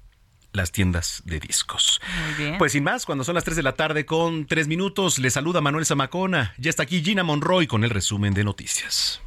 [0.53, 2.01] las tiendas de discos.
[2.25, 2.57] Muy bien.
[2.57, 5.61] Pues sin más, cuando son las 3 de la tarde con 3 minutos, le saluda
[5.61, 6.53] Manuel Zamacona.
[6.57, 9.21] Ya está aquí Gina Monroy con el resumen de noticias.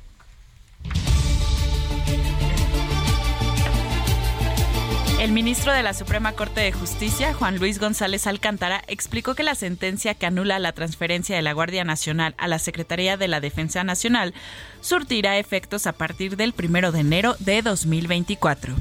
[5.21, 9.55] El ministro de la Suprema Corte de Justicia, Juan Luis González Alcántara, explicó que la
[9.55, 13.85] sentencia que anula la transferencia de la Guardia Nacional a la Secretaría de la Defensa
[13.85, 14.33] Nacional
[14.81, 18.75] surtirá efectos a partir del 1 de enero de 2024.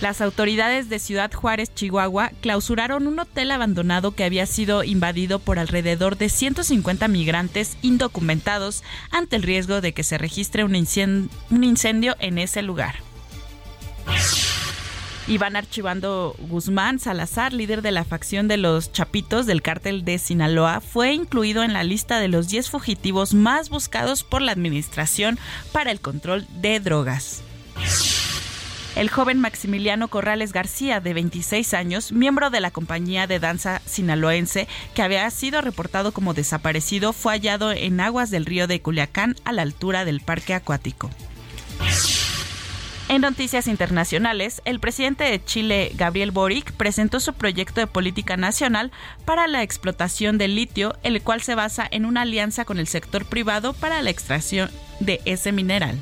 [0.00, 5.58] Las autoridades de Ciudad Juárez, Chihuahua, clausuraron un hotel abandonado que había sido invadido por
[5.58, 12.38] alrededor de 150 migrantes indocumentados ante el riesgo de que se registre un incendio en
[12.38, 13.11] ese lugar.
[15.28, 20.80] Iván Archivando Guzmán Salazar, líder de la facción de los Chapitos del cártel de Sinaloa,
[20.80, 25.38] fue incluido en la lista de los 10 fugitivos más buscados por la Administración
[25.70, 27.42] para el Control de Drogas.
[28.96, 34.68] El joven Maximiliano Corrales García, de 26 años, miembro de la compañía de danza sinaloense,
[34.94, 39.52] que había sido reportado como desaparecido, fue hallado en aguas del río de Culiacán a
[39.52, 41.08] la altura del parque acuático.
[43.12, 48.90] En noticias internacionales, el presidente de Chile, Gabriel Boric, presentó su proyecto de política nacional
[49.26, 53.26] para la explotación del litio, el cual se basa en una alianza con el sector
[53.26, 56.00] privado para la extracción de ese mineral.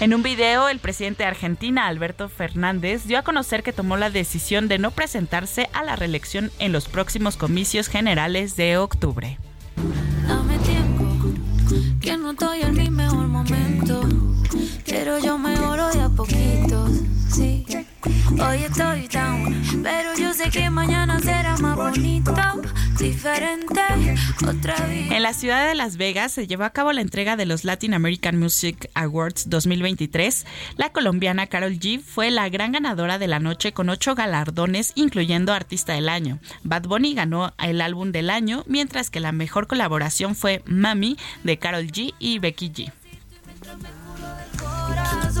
[0.00, 4.10] En un video, el presidente de Argentina, Alberto Fernández, dio a conocer que tomó la
[4.10, 9.38] decisión de no presentarse a la reelección en los próximos comicios generales de octubre.
[10.26, 11.04] Dame tiempo,
[12.00, 12.64] que no estoy
[13.28, 13.69] momento.
[14.90, 16.90] Pero yo mejoro de a poquitos,
[17.32, 17.64] sí.
[18.32, 22.34] Hoy estoy down, pero yo sé que mañana será más bonito,
[22.98, 23.80] diferente,
[24.44, 25.10] otra vez.
[25.12, 27.94] En la ciudad de Las Vegas se llevó a cabo la entrega de los Latin
[27.94, 30.46] American Music Awards 2023.
[30.76, 35.52] La colombiana Carol G fue la gran ganadora de la noche con ocho galardones, incluyendo
[35.52, 36.40] Artista del Año.
[36.64, 41.58] Bad Bunny ganó el álbum del año, mientras que la mejor colaboración fue Mami de
[41.58, 42.92] Carol G y Becky G.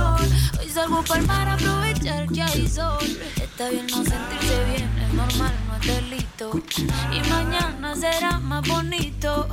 [0.00, 0.30] corazón.
[0.58, 2.98] Hoy salgo para mar a aprovechar que hay sol.
[3.40, 6.50] Está bien no sentirse bien, es normal, no es delito.
[7.12, 9.48] Y mañana será más bonito.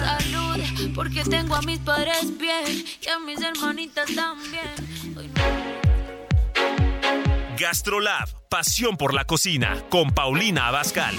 [0.00, 5.16] Salud, porque tengo a mis padres bien y a mis hermanitas también.
[5.16, 5.30] Hoy
[7.58, 11.16] Gastrolab, pasión por la cocina, con Paulina Abascal.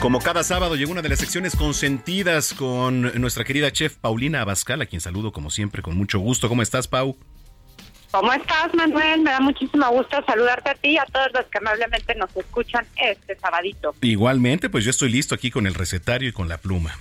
[0.00, 4.80] Como cada sábado llegó una de las secciones consentidas con nuestra querida chef Paulina Abascal,
[4.80, 6.48] a quien saludo como siempre con mucho gusto.
[6.48, 7.18] ¿Cómo estás, Pau?
[8.10, 9.20] ¿Cómo estás, Manuel?
[9.20, 12.86] Me da muchísimo gusto saludarte a ti y a todos los que amablemente nos escuchan
[12.96, 13.94] este sabadito.
[14.00, 16.96] Igualmente, pues yo estoy listo aquí con el recetario y con la pluma.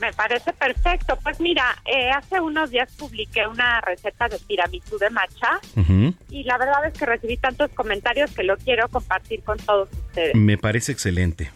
[0.00, 1.16] Me parece perfecto.
[1.22, 6.12] Pues mira, eh, hace unos días publiqué una receta de tiramisú de matcha Ujú.
[6.30, 10.34] y la verdad es que recibí tantos comentarios que lo quiero compartir con todos ustedes.
[10.34, 11.52] Me parece excelente.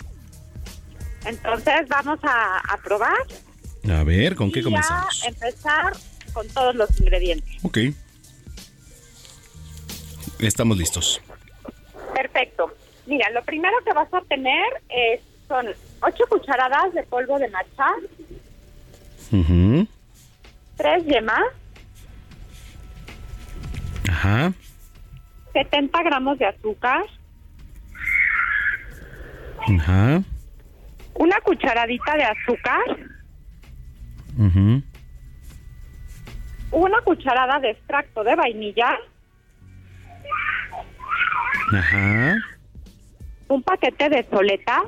[1.26, 3.16] Entonces vamos a, a probar
[3.92, 5.24] A ver, ¿con qué y comenzamos?
[5.24, 5.92] a empezar
[6.32, 7.64] con todos los ingredientes.
[7.64, 7.78] Ok.
[10.38, 11.20] Estamos listos.
[12.14, 12.74] Perfecto.
[13.06, 15.66] Mira, lo primero que vas a tener es, son
[16.02, 17.86] 8 cucharadas de polvo de matcha,
[19.32, 19.86] Ujú.
[20.76, 21.42] 3 tres yemas,
[24.10, 24.52] Ajá.
[25.52, 27.04] 70 gramos de azúcar,
[29.78, 30.22] Ajá.
[31.18, 32.80] Una cucharadita de azúcar,
[36.70, 38.98] una cucharada de extracto de vainilla,
[41.72, 42.34] Ajá.
[43.48, 44.82] un paquete de soleta.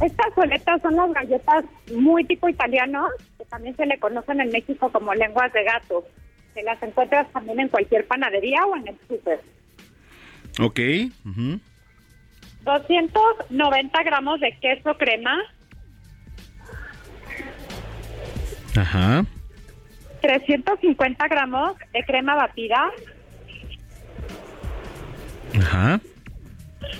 [0.00, 4.90] Estas soletas son las galletas muy tipo italiano, que también se le conocen en México
[4.92, 6.06] como lenguas de gato.
[6.54, 9.40] Se las encuentras también en cualquier panadería o en el súper.
[10.60, 10.78] Ok.
[11.26, 11.60] ujú,
[12.68, 15.38] 290 gramos de queso crema,
[18.76, 19.24] Ajá.
[20.20, 22.90] 350 gramos de crema batida
[25.58, 25.98] Ajá.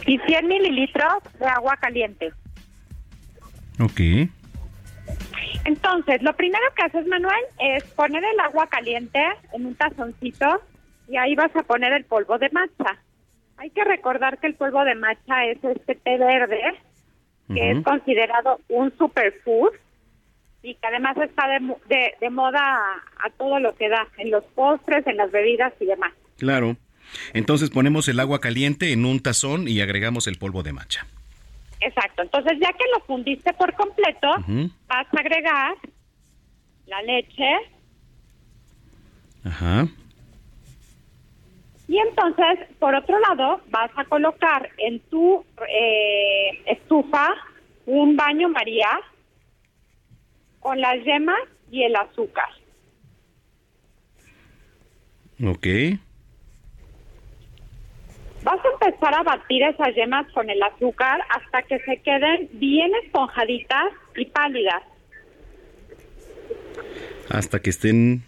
[0.06, 2.32] y 100 mililitros de agua caliente.
[3.78, 4.00] Ok.
[5.66, 10.62] Entonces, lo primero que haces, Manuel, es poner el agua caliente en un tazoncito
[11.08, 12.96] y ahí vas a poner el polvo de matcha.
[13.58, 16.60] Hay que recordar que el polvo de matcha es este té verde,
[17.52, 19.72] que es considerado un superfood
[20.62, 24.30] y que además está de, de, de moda a, a todo lo que da, en
[24.30, 26.12] los postres, en las bebidas y demás.
[26.36, 26.76] Claro.
[27.32, 31.06] Entonces ponemos el agua caliente en un tazón y agregamos el polvo de matcha.
[31.80, 32.22] Exacto.
[32.22, 34.28] Entonces, ya que lo fundiste por completo,
[34.88, 35.74] vas a agregar
[36.86, 37.44] la leche
[39.44, 39.86] Ajá.
[41.88, 47.34] Y entonces, por otro lado, vas a colocar en tu eh, estufa
[47.86, 49.00] un baño María
[50.60, 52.48] con las yemas y el azúcar.
[55.42, 55.66] Ok.
[58.42, 62.90] Vas a empezar a batir esas yemas con el azúcar hasta que se queden bien
[63.02, 64.82] esponjaditas y pálidas.
[67.30, 68.22] Hasta que estén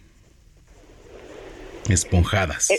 [1.87, 2.69] esponjadas.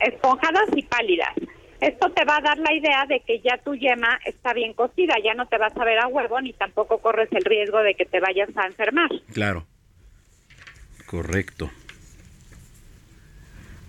[0.00, 1.34] Esponjadas y pálidas.
[1.80, 5.14] Esto te va a dar la idea de que ya tu yema está bien cocida,
[5.24, 8.04] ya no te vas a ver a huevo ni tampoco corres el riesgo de que
[8.04, 9.08] te vayas a enfermar.
[9.32, 9.66] Claro.
[11.06, 11.70] Correcto.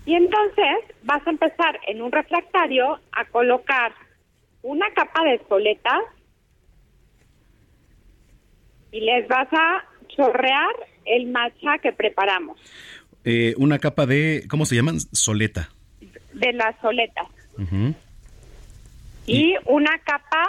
[0.05, 3.93] Y entonces vas a empezar en un refractario a colocar
[4.63, 5.99] una capa de soleta
[8.91, 12.59] y les vas a chorrear el matcha que preparamos
[13.23, 14.99] Eh, una capa de, ¿cómo se llaman?
[14.99, 15.69] Soleta.
[16.33, 17.23] De la soleta
[17.57, 17.93] Ujú,
[19.25, 20.43] y una capa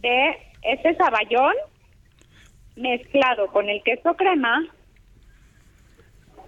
[0.00, 1.54] de ese saballón
[2.76, 4.62] mezclado con el queso crema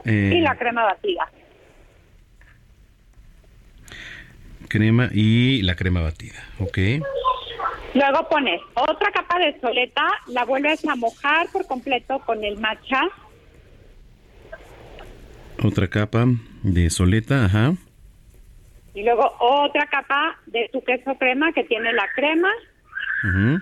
[0.05, 1.31] Eh, y la crema batida.
[4.69, 6.43] crema y la crema batida.
[6.61, 6.79] Ok.
[7.95, 13.01] Luego pones otra capa de soleta, la vuelves a mojar por completo con el matcha
[15.67, 16.27] Otra capa
[16.63, 17.75] de soleta, ajá.
[18.95, 22.51] y luego otra capa de tu queso crema que tiene la crema
[23.25, 23.61] Ujú.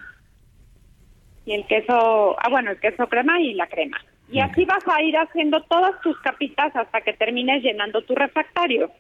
[1.46, 3.98] y el queso, ah bueno, el queso crema y la crema.
[4.30, 8.90] Y así vas a ir haciendo todas tus capitas hasta que termines llenando tu refractario.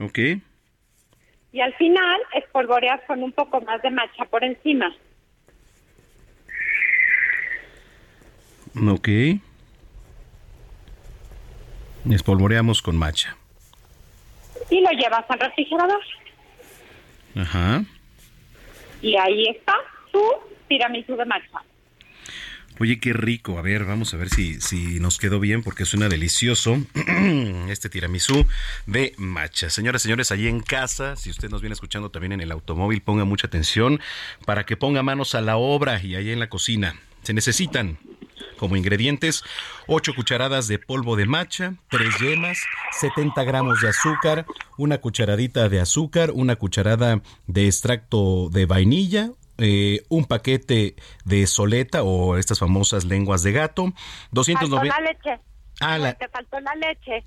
[0.00, 0.18] Ok.
[1.52, 4.94] Y al final espolvoreas con un poco más de matcha por encima.
[8.88, 9.08] Ok.
[12.10, 13.36] Espolvoreamos con matcha.
[14.70, 16.00] Y lo llevas al refrigerador.
[17.36, 17.84] Ajá.
[19.00, 19.74] Y ahí está
[20.10, 20.22] tu
[20.68, 21.62] tiramisú de matcha.
[22.78, 23.58] Oye, qué rico.
[23.58, 26.78] A ver, vamos a ver si, si nos quedó bien porque suena delicioso
[27.68, 28.46] este tiramisú
[28.86, 29.70] de matcha.
[29.70, 33.02] Señoras y señores, allí en casa, si usted nos viene escuchando también en el automóvil,
[33.02, 34.00] ponga mucha atención
[34.46, 36.96] para que ponga manos a la obra y allí en la cocina.
[37.22, 37.98] Se necesitan
[38.62, 39.42] como ingredientes
[39.88, 42.58] 8 cucharadas de polvo de matcha, 3 yemas,
[43.00, 44.46] 70 gramos de azúcar,
[44.78, 50.94] una cucharadita de azúcar, una cucharada de extracto de vainilla, eh, un paquete
[51.24, 53.96] de soleta o estas famosas lenguas de gato, Faltó
[54.30, 54.86] 290...
[55.00, 55.42] la leche.
[55.80, 57.24] Ah, la- Te faltó la leche.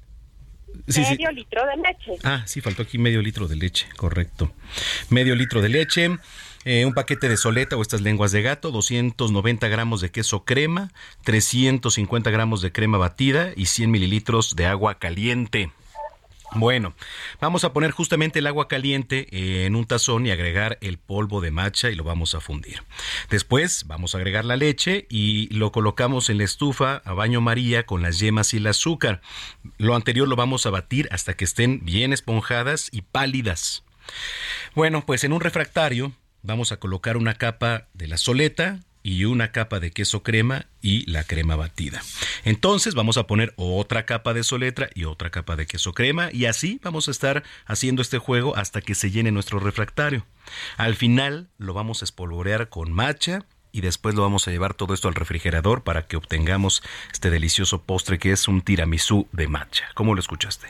[0.88, 1.11] Sí, sí.
[1.11, 2.11] Medio litro de leche.
[2.23, 4.53] Ah, sí, faltó aquí medio litro de leche, correcto.
[5.09, 6.17] Medio litro de leche,
[6.66, 10.91] eh, un paquete de soleta o estas lenguas de gato, 290 gramos de queso crema,
[11.24, 15.72] 350 gramos de crema batida y 100 mililitros de agua caliente.
[16.57, 16.93] Bueno,
[17.41, 21.41] vamos a poner justamente el agua caliente eh, en un tazón y agregar el polvo
[21.41, 22.82] de matcha y lo vamos a fundir.
[23.30, 27.86] Después vamos a agregar la leche y lo colocamos en la estufa a baño María
[27.86, 29.22] con las yemas y el azúcar.
[29.78, 33.84] Lo anterior lo vamos a batir hasta que estén bien esponjadas y pálidas.
[34.76, 36.13] Bueno, pues en un refractario
[36.45, 41.05] vamos a colocar una capa de la soleta, y una capa de queso crema y
[41.05, 42.01] la crema batida.
[42.43, 46.45] Entonces vamos a poner otra capa de soletra y otra capa de queso crema y
[46.45, 50.25] así vamos a estar haciendo este juego hasta que se llene nuestro refractario.
[50.75, 54.95] Al final lo vamos a espolvorear con matcha y después lo vamos a llevar todo
[54.95, 56.81] esto al refrigerador para que obtengamos
[57.13, 59.85] este delicioso postre que es un tiramisú de matcha.
[59.93, 60.65] ¿Cómo lo escuchaste?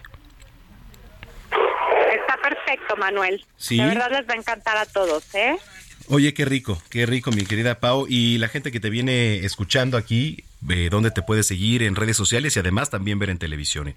[2.96, 3.46] Manuel.
[3.58, 3.78] Sí.
[3.78, 5.58] De verdad les va a encantar a todos, ¿eh?
[6.08, 8.06] Oye, qué rico, qué rico, mi querida Pau.
[8.08, 12.16] Y la gente que te viene escuchando aquí, eh, ¿dónde te puede seguir en redes
[12.16, 13.88] sociales y además también ver en televisión?
[13.88, 13.96] eh?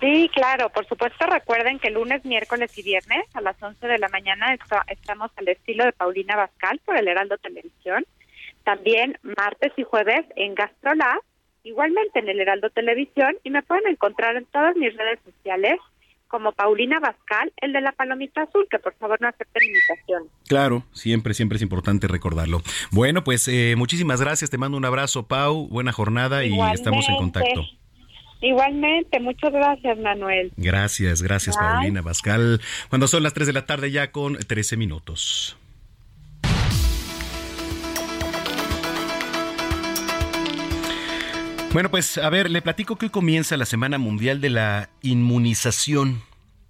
[0.00, 4.08] Sí, claro, por supuesto recuerden que lunes, miércoles y viernes a las 11 de la
[4.08, 4.54] mañana
[4.88, 8.04] estamos al estilo de Paulina Bascal por el Heraldo Televisión.
[8.64, 11.20] También martes y jueves en GastroLab,
[11.62, 15.78] igualmente en el Heraldo Televisión y me pueden encontrar en todas mis redes sociales
[16.34, 20.24] como Paulina Bascal, el de la palomita azul, que por favor no acepten imitación.
[20.48, 22.60] Claro, siempre, siempre es importante recordarlo.
[22.90, 27.14] Bueno, pues eh, muchísimas gracias, te mando un abrazo, Pau, buena jornada y estamos en
[27.18, 27.62] contacto.
[28.40, 30.52] Igualmente, muchas gracias, Manuel.
[30.56, 31.68] Gracias, gracias, Bye.
[31.68, 32.60] Paulina Bascal.
[32.88, 35.56] Cuando son las 3 de la tarde ya con 13 minutos.
[41.74, 46.22] Bueno, pues a ver, le platico que hoy comienza la Semana Mundial de la Inmunización,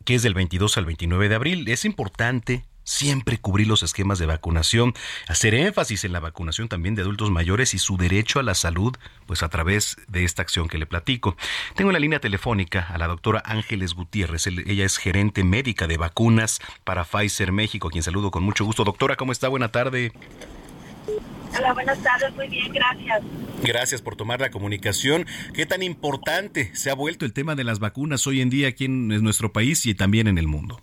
[0.07, 1.69] que es del 22 al 29 de abril.
[1.69, 4.95] Es importante siempre cubrir los esquemas de vacunación,
[5.29, 8.97] hacer énfasis en la vacunación también de adultos mayores y su derecho a la salud,
[9.27, 11.37] pues a través de esta acción que le platico.
[11.77, 14.47] Tengo en la línea telefónica a la doctora Ángeles Gutiérrez.
[14.47, 18.85] Ella es gerente médica de vacunas para Pfizer México, quien saludo con mucho gusto.
[18.85, 19.49] Doctora, ¿cómo está?
[19.49, 20.13] Buena tarde.
[21.57, 23.23] Hola, buenas tardes, muy bien, gracias.
[23.63, 25.27] Gracias por tomar la comunicación.
[25.55, 28.87] ¿Qué tan importante se ha vuelto el tema de las vacunas hoy en día aquí
[28.87, 30.81] en nuestro país y también en el mundo?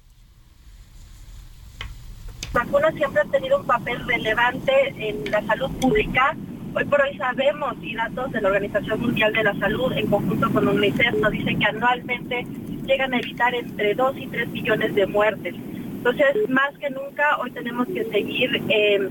[2.53, 6.35] vacunas siempre han tenido un papel relevante en la salud pública.
[6.73, 10.51] Hoy por hoy sabemos y datos de la Organización Mundial de la Salud en conjunto
[10.51, 12.45] con UNICEF nos dicen que anualmente
[12.85, 15.55] llegan a evitar entre 2 y 3 millones de muertes.
[15.55, 19.09] Entonces, más que nunca, hoy tenemos que seguir eh,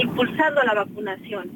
[0.00, 1.50] impulsando la vacunación.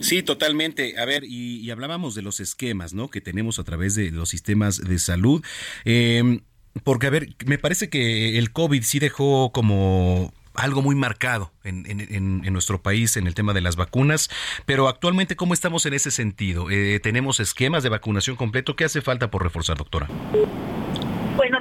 [0.00, 0.98] Sí, totalmente.
[0.98, 3.08] A ver, y, y hablábamos de los esquemas, ¿no?
[3.08, 5.42] Que tenemos a través de los sistemas de salud.
[5.84, 6.40] Eh,
[6.84, 11.84] porque, a ver, me parece que el COVID sí dejó como algo muy marcado en,
[11.88, 14.28] en- en- nuestro país en el tema de las vacunas,
[14.66, 16.70] pero actualmente, ¿cómo estamos en ese sentido?
[16.70, 18.76] Eh, ¿Tenemos esquemas de vacunación completo?
[18.76, 20.08] ¿Qué hace falta por reforzar, doctora?
[21.36, 21.58] Bueno,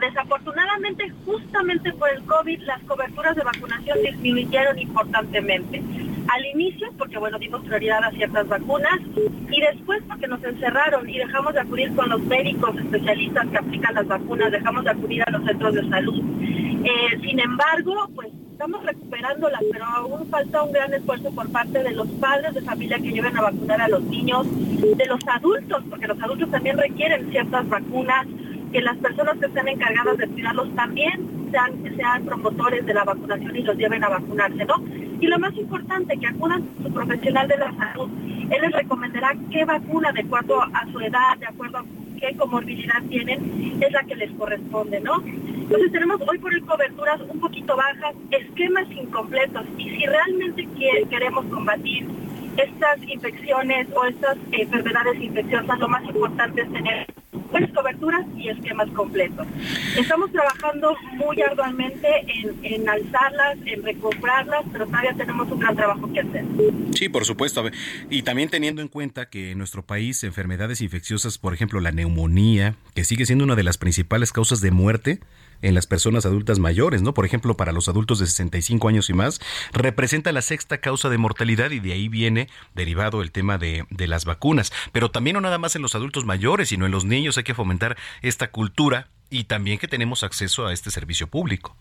[1.26, 5.82] justamente por el COVID, las coberturas de vacunación disminuyeron importantemente.
[6.28, 9.00] Al inicio, porque bueno, dimos prioridad a ciertas vacunas,
[9.50, 13.96] y después porque nos encerraron y dejamos de acudir con los médicos especialistas que aplican
[13.96, 16.22] las vacunas, dejamos de acudir a los centros de salud.
[16.42, 21.92] Eh, sin embargo, pues estamos recuperándolas, pero aún falta un gran esfuerzo por parte de
[21.92, 26.08] los padres de familia que lleven a vacunar a los niños, de los adultos, porque
[26.08, 28.28] los adultos también requieren ciertas vacunas,
[28.72, 33.56] que las personas que estén encargadas de cuidarlos también sean, sean promotores de la vacunación
[33.56, 34.76] y los lleven a vacunarse, ¿no?
[35.20, 38.10] Y lo más importante, que acudan su profesional de la salud.
[38.50, 41.86] Él les recomendará qué vacuna de acuerdo a su edad, de acuerdo a
[42.20, 45.22] qué comorbilidad tienen, es la que les corresponde, ¿no?
[45.26, 51.08] Entonces tenemos hoy por hoy coberturas un poquito bajas, esquemas incompletos, y si realmente que-
[51.10, 52.08] queremos combatir
[52.64, 57.08] estas infecciones o estas enfermedades infecciosas, lo más importante es tener
[57.52, 59.48] buenas coberturas y esquemas completos.
[59.98, 66.12] Estamos trabajando muy arduamente en, en alzarlas, en recobrarlas, pero todavía tenemos un gran trabajo
[66.14, 66.46] que hacer.
[66.94, 67.64] Sí, por supuesto.
[68.10, 72.76] Y también teniendo en cuenta que en nuestro país enfermedades infecciosas, por ejemplo la neumonía,
[72.94, 75.20] que sigue siendo una de las principales causas de muerte
[75.62, 77.14] en las personas adultas mayores, ¿no?
[77.14, 79.40] Por ejemplo, para los adultos de 65 años y más,
[79.74, 84.08] representa la sexta causa de mortalidad y de ahí viene derivado el tema de, de
[84.08, 84.72] las vacunas.
[84.92, 87.56] Pero también no nada más en los adultos mayores, sino en los niños hay que
[87.56, 91.76] fomentar esta cultura y también que tenemos acceso a este servicio público.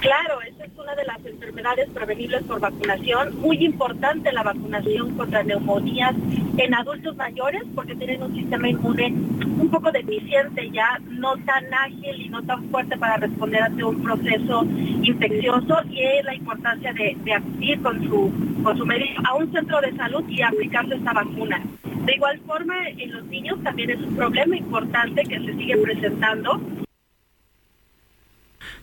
[0.00, 3.40] Claro, esa es una de las enfermedades prevenibles por vacunación.
[3.40, 6.14] Muy importante la vacunación contra neumonías
[6.58, 12.20] en adultos mayores porque tienen un sistema inmune un poco deficiente ya, no tan ágil
[12.20, 14.64] y no tan fuerte para responder ante un proceso
[15.02, 19.50] infeccioso y es la importancia de, de acudir con su, con su médico a un
[19.50, 21.62] centro de salud y aplicarse esta vacuna.
[22.04, 26.60] De igual forma, en los niños también es un problema importante que se sigue presentando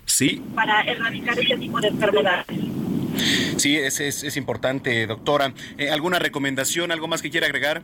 [0.06, 2.46] Sí, para erradicar este tipo de enfermedades.
[3.58, 5.54] sí, es, es, es importante, doctora.
[5.78, 7.84] Eh, ¿Alguna recomendación, algo más que quiera agregar?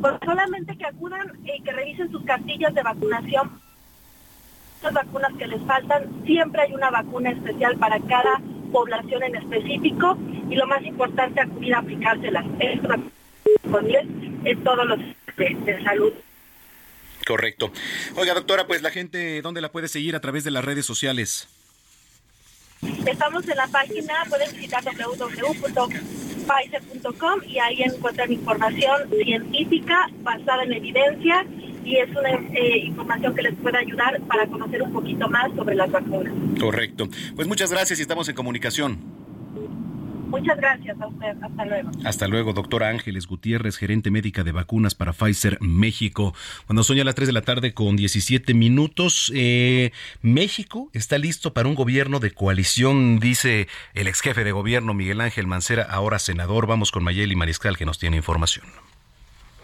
[0.00, 3.60] Pues solamente que acudan y que revisen sus cartillas de vacunación.
[4.82, 8.40] Las vacunas que les faltan, siempre hay una vacuna especial para cada
[8.72, 10.18] población en específico
[10.50, 12.44] y lo más importante, acudir a aplicárselas.
[12.60, 12.80] Es
[14.44, 16.12] en todos los de, de salud.
[17.26, 17.72] Correcto.
[18.14, 21.48] Oiga, doctora, pues la gente, ¿dónde la puede seguir a través de las redes sociales?
[23.04, 31.44] Estamos en la página, pueden visitar www.pfizer.com y ahí encuentran información científica basada en evidencia
[31.84, 35.74] y es una eh, información que les puede ayudar para conocer un poquito más sobre
[35.74, 36.32] las vacunas.
[36.60, 37.08] Correcto.
[37.34, 39.25] Pues muchas gracias y estamos en comunicación.
[40.26, 41.36] Muchas gracias a usted.
[41.42, 41.90] Hasta luego.
[42.04, 46.34] Hasta luego, doctora Ángeles Gutiérrez, gerente médica de vacunas para Pfizer México.
[46.66, 49.92] Cuando son ya las 3 de la tarde con 17 minutos, eh,
[50.22, 55.20] México está listo para un gobierno de coalición, dice el ex jefe de gobierno Miguel
[55.20, 56.66] Ángel Mancera, ahora senador.
[56.66, 58.64] Vamos con Mayeli Mariscal que nos tiene información.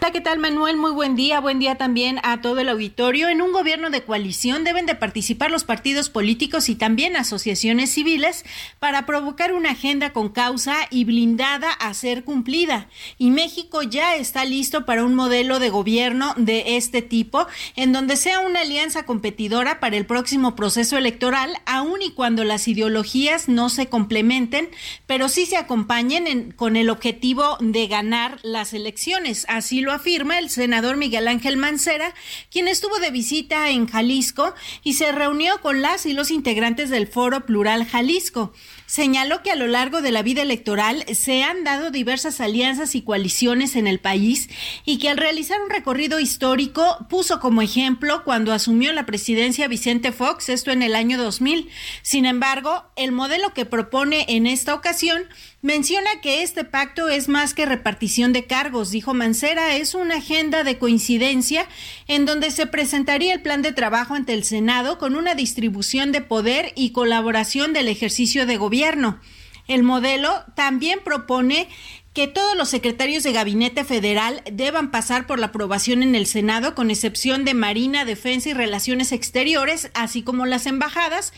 [0.03, 0.77] Hola, ¿qué tal Manuel?
[0.79, 1.39] Muy buen día.
[1.39, 3.29] Buen día también a todo el auditorio.
[3.29, 8.45] En un gobierno de coalición deben de participar los partidos políticos y también asociaciones civiles
[8.81, 12.89] para provocar una agenda con causa y blindada a ser cumplida.
[13.17, 17.47] Y México ya está listo para un modelo de gobierno de este tipo,
[17.77, 22.67] en donde sea una alianza competidora para el próximo proceso electoral, aun y cuando las
[22.67, 24.69] ideologías no se complementen,
[25.07, 29.47] pero sí se acompañen con el objetivo de ganar las elecciones.
[29.49, 32.15] Así lo afirma el senador Miguel Ángel Mancera,
[32.51, 37.07] quien estuvo de visita en Jalisco y se reunió con las y los integrantes del
[37.07, 38.53] Foro Plural Jalisco
[38.93, 43.01] señaló que a lo largo de la vida electoral se han dado diversas alianzas y
[43.01, 44.51] coaliciones en el país
[44.85, 50.13] y que al realizar un recorrido histórico puso como ejemplo cuando asumió la presidencia Vicente
[50.13, 51.71] Fox, esto en el año 2000.
[52.03, 55.23] Sin embargo, el modelo que propone en esta ocasión
[55.65, 60.65] Menciona que este pacto es más que repartición de cargos, dijo Mancera, es una agenda
[60.65, 61.69] de coincidencia
[62.09, 66.21] en donde se presentaría el plan de trabajo ante el Senado con una distribución de
[66.21, 69.21] poder y colaboración del ejercicio de gobierno.
[69.69, 71.69] El modelo también propone
[72.13, 76.75] que todos los secretarios de gabinete federal deban pasar por la aprobación en el Senado,
[76.75, 81.33] con excepción de Marina, Defensa y Relaciones Exteriores, así como las embajadas,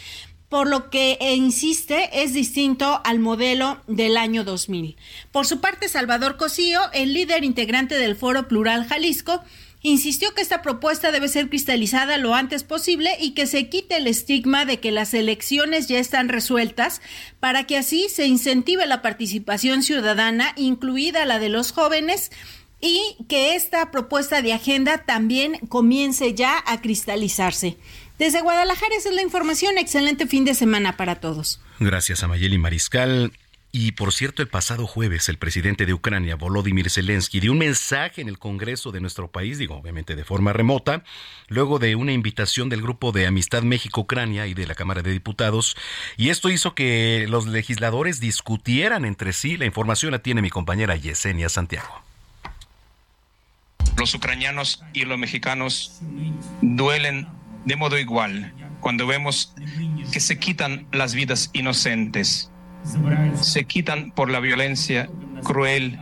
[0.48, 4.96] por lo que insiste es distinto al modelo del año 2000.
[5.32, 9.42] Por su parte, Salvador Cosío, el líder integrante del Foro Plural Jalisco,
[9.84, 14.06] insistió que esta propuesta debe ser cristalizada lo antes posible y que se quite el
[14.06, 17.02] estigma de que las elecciones ya están resueltas
[17.38, 22.30] para que así se incentive la participación ciudadana, incluida la de los jóvenes,
[22.80, 27.76] y que esta propuesta de agenda también comience ya a cristalizarse.
[28.18, 29.78] Desde Guadalajara esa es la información.
[29.78, 31.60] Excelente fin de semana para todos.
[31.80, 33.32] Gracias a Mayeli Mariscal.
[33.76, 38.20] Y por cierto, el pasado jueves el presidente de Ucrania, Volodymyr Zelensky, dio un mensaje
[38.20, 41.02] en el Congreso de nuestro país, digo, obviamente de forma remota,
[41.48, 45.76] luego de una invitación del Grupo de Amistad México-Ucrania y de la Cámara de Diputados.
[46.16, 49.56] Y esto hizo que los legisladores discutieran entre sí.
[49.56, 52.04] La información la tiene mi compañera Yesenia Santiago.
[53.96, 56.00] Los ucranianos y los mexicanos
[56.62, 57.26] duelen
[57.64, 59.54] de modo igual cuando vemos
[60.12, 62.50] que se quitan las vidas inocentes
[63.40, 65.08] se quitan por la violencia
[65.42, 65.98] cruel,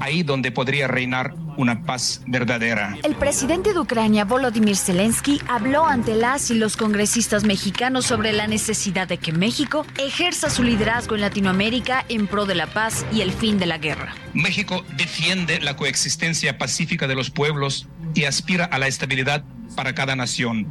[0.00, 2.96] ahí donde podría reinar una paz verdadera.
[3.02, 8.46] El presidente de Ucrania, Volodymyr Zelensky, habló ante las y los congresistas mexicanos sobre la
[8.46, 13.20] necesidad de que México ejerza su liderazgo en Latinoamérica en pro de la paz y
[13.20, 14.14] el fin de la guerra.
[14.32, 19.44] México defiende la coexistencia pacífica de los pueblos y aspira a la estabilidad
[19.76, 20.66] para cada nación.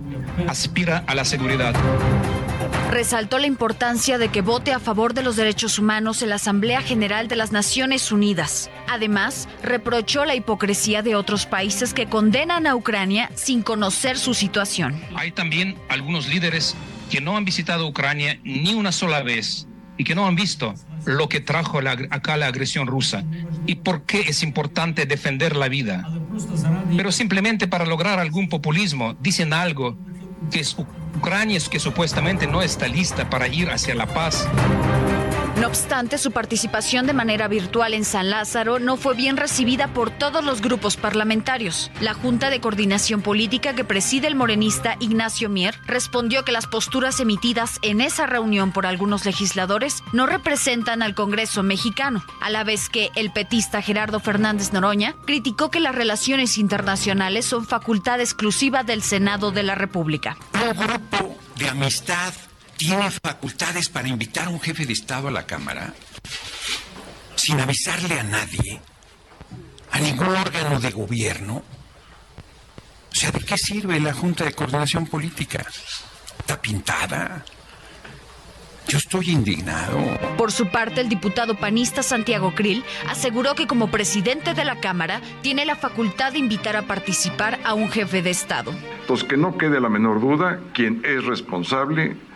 [0.48, 1.74] Aspira a la seguridad.
[2.92, 6.82] Resaltó la importancia de que vote a favor de los derechos humanos en la Asamblea
[6.82, 8.70] General de las Naciones Unidas.
[8.88, 15.00] Además, reprochó la hipocresía de otros países que condenan a Ucrania sin conocer su situación.
[15.16, 16.76] Hay también algunos líderes
[17.12, 19.68] que no han visitado Ucrania ni una sola vez
[19.98, 20.74] y que no han visto
[21.06, 23.24] lo que trajo acá la agresión rusa
[23.66, 26.10] y por qué es importante defender la vida.
[26.96, 29.98] Pero simplemente para lograr algún populismo dicen algo
[30.52, 30.76] que es
[31.70, 34.48] que supuestamente no está lista para ir hacia la paz.
[35.60, 40.10] No obstante, su participación de manera virtual en San Lázaro no fue bien recibida por
[40.10, 41.92] todos los grupos parlamentarios.
[42.00, 47.20] La Junta de Coordinación Política que preside el morenista Ignacio Mier respondió que las posturas
[47.20, 52.88] emitidas en esa reunión por algunos legisladores no representan al Congreso mexicano, a la vez
[52.88, 59.02] que el petista Gerardo Fernández Noroña criticó que las relaciones internacionales son facultad exclusiva del
[59.02, 60.38] Senado de la República.
[60.54, 62.34] Grupo de amistad
[62.80, 65.94] tiene facultades para invitar a un jefe de Estado a la Cámara
[67.36, 68.82] sin avisarle a nadie,
[69.92, 71.56] a ningún órgano de gobierno.
[71.58, 75.66] O sea, ¿de qué sirve la Junta de Coordinación Política?
[76.40, 77.44] ¿Está pintada?
[78.88, 80.00] Yo estoy indignado.
[80.38, 85.22] Por su parte, el diputado panista Santiago Krill aseguró que como presidente de la Cámara
[85.42, 88.74] tiene la facultad de invitar a participar a un jefe de Estado.
[89.02, 92.29] Entonces, que no quede la menor duda, quien es responsable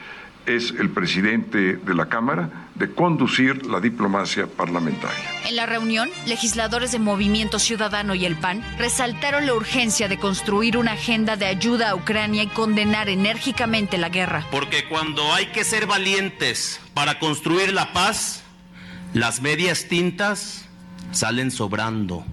[0.45, 5.23] es el presidente de la Cámara de conducir la diplomacia parlamentaria.
[5.45, 10.77] En la reunión, legisladores de Movimiento Ciudadano y el PAN resaltaron la urgencia de construir
[10.77, 14.45] una agenda de ayuda a Ucrania y condenar enérgicamente la guerra.
[14.51, 18.43] Porque cuando hay que ser valientes para construir la paz,
[19.13, 20.65] las medias tintas
[21.11, 22.25] salen sobrando.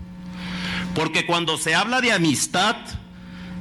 [0.94, 2.76] Porque cuando se habla de amistad,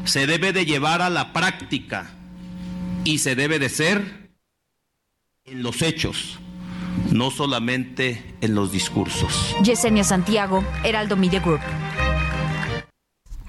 [0.06, 2.10] se debe de llevar a la práctica
[3.04, 4.19] y se debe de ser
[5.52, 6.40] en los hechos,
[7.12, 9.56] no solamente en los discursos.
[9.64, 11.62] Yesenia Santiago, Heraldo Media Group.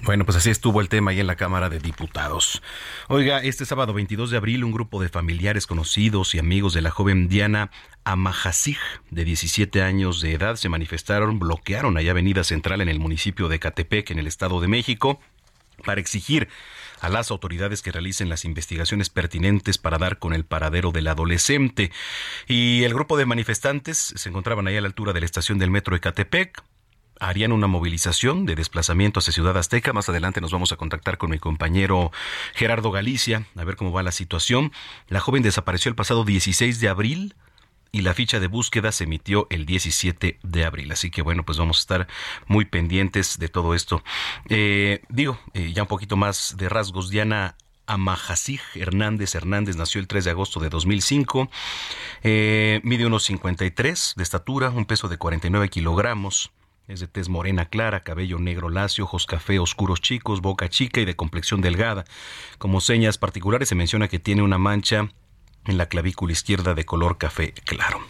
[0.03, 2.63] Bueno, pues así estuvo el tema ahí en la Cámara de Diputados.
[3.09, 6.91] Oiga, este sábado 22 de abril, un grupo de familiares conocidos y amigos de la
[6.91, 7.71] joven Diana
[8.05, 8.79] Amajasig,
[9.11, 13.59] de 17 años de edad, se manifestaron, bloquearon allá Avenida Central en el municipio de
[13.59, 15.21] Catepec, en el Estado de México,
[15.85, 16.49] para exigir
[17.01, 21.91] a las autoridades que realicen las investigaciones pertinentes para dar con el paradero del adolescente.
[22.47, 25.71] Y el grupo de manifestantes se encontraban ahí a la altura de la estación del
[25.71, 26.63] metro de Catepec
[27.21, 29.93] harían una movilización de desplazamiento hacia Ciudad Azteca.
[29.93, 32.11] Más adelante nos vamos a contactar con mi compañero
[32.55, 34.73] Gerardo Galicia a ver cómo va la situación.
[35.09, 37.35] La joven desapareció el pasado 16 de abril
[37.93, 40.93] y la ficha de búsqueda se emitió el 17 de abril.
[40.93, 42.09] Así que bueno, pues vamos a estar
[42.47, 44.03] muy pendientes de todo esto.
[44.49, 47.11] Eh, digo, eh, ya un poquito más de rasgos.
[47.11, 47.57] Diana
[47.87, 51.51] Amajasig Hernández Hernández nació el 3 de agosto de 2005.
[52.23, 56.53] Eh, mide unos 53 de estatura, un peso de 49 kilogramos.
[56.87, 61.05] Es de tez morena clara, cabello negro lacio, ojos café oscuros chicos, boca chica y
[61.05, 62.05] de complexión delgada.
[62.59, 65.09] Como señas particulares se menciona que tiene una mancha
[65.67, 68.01] en la clavícula izquierda de color café claro.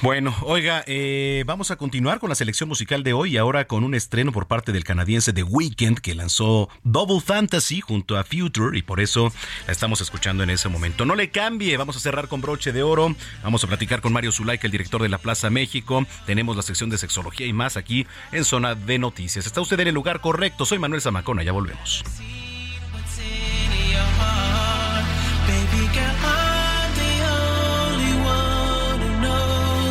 [0.00, 3.94] Bueno, oiga, eh, vamos a continuar con la selección musical de hoy, ahora con un
[3.94, 8.82] estreno por parte del canadiense The Weeknd que lanzó Double Fantasy junto a Future y
[8.82, 9.32] por eso
[9.66, 11.04] la estamos escuchando en ese momento.
[11.04, 14.32] No le cambie, vamos a cerrar con broche de oro, vamos a platicar con Mario
[14.32, 18.06] Zulaika, el director de la Plaza México, tenemos la sección de sexología y más aquí
[18.32, 19.46] en Zona de Noticias.
[19.46, 22.02] Está usted en el lugar correcto, soy Manuel Zamacona, ya volvemos.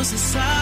[0.02, 0.61] close aside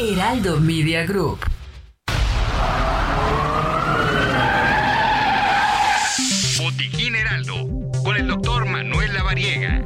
[0.00, 1.40] Heraldo Media Group.
[6.56, 7.66] Botiquín Heraldo,
[8.04, 9.84] con el doctor Manuel Lavariega.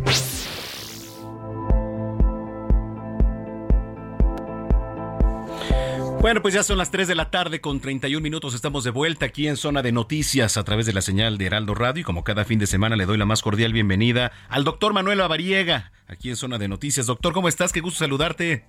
[6.21, 8.55] Bueno, pues ya son las 3 de la tarde con 31 minutos.
[8.55, 11.75] Estamos de vuelta aquí en Zona de Noticias a través de la señal de Heraldo
[11.75, 12.03] Radio.
[12.03, 15.19] Y como cada fin de semana le doy la más cordial bienvenida al doctor Manuel
[15.19, 17.07] Lavariega aquí en Zona de Noticias.
[17.07, 17.73] Doctor, ¿cómo estás?
[17.73, 18.67] Qué gusto saludarte.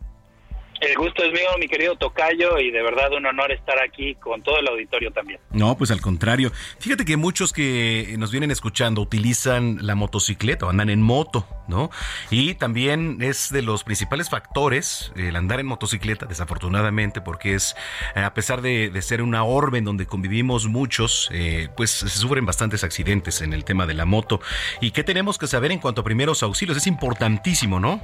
[0.84, 4.43] El gusto es mío, mi querido Tocayo, y de verdad un honor estar aquí con
[4.43, 5.39] todo el auditorio también.
[5.51, 6.51] No, pues al contrario.
[6.80, 11.89] Fíjate que muchos que nos vienen escuchando utilizan la motocicleta o andan en moto, ¿no?
[12.30, 17.77] Y también es de los principales factores el andar en motocicleta, desafortunadamente, porque es,
[18.14, 22.84] a pesar de, ser una orbe en donde convivimos muchos, eh, pues se sufren bastantes
[22.84, 24.41] accidentes en el tema de la moto.
[24.81, 26.76] ¿Y qué tenemos que saber en cuanto a primeros auxilios?
[26.76, 28.01] Es importantísimo, ¿no?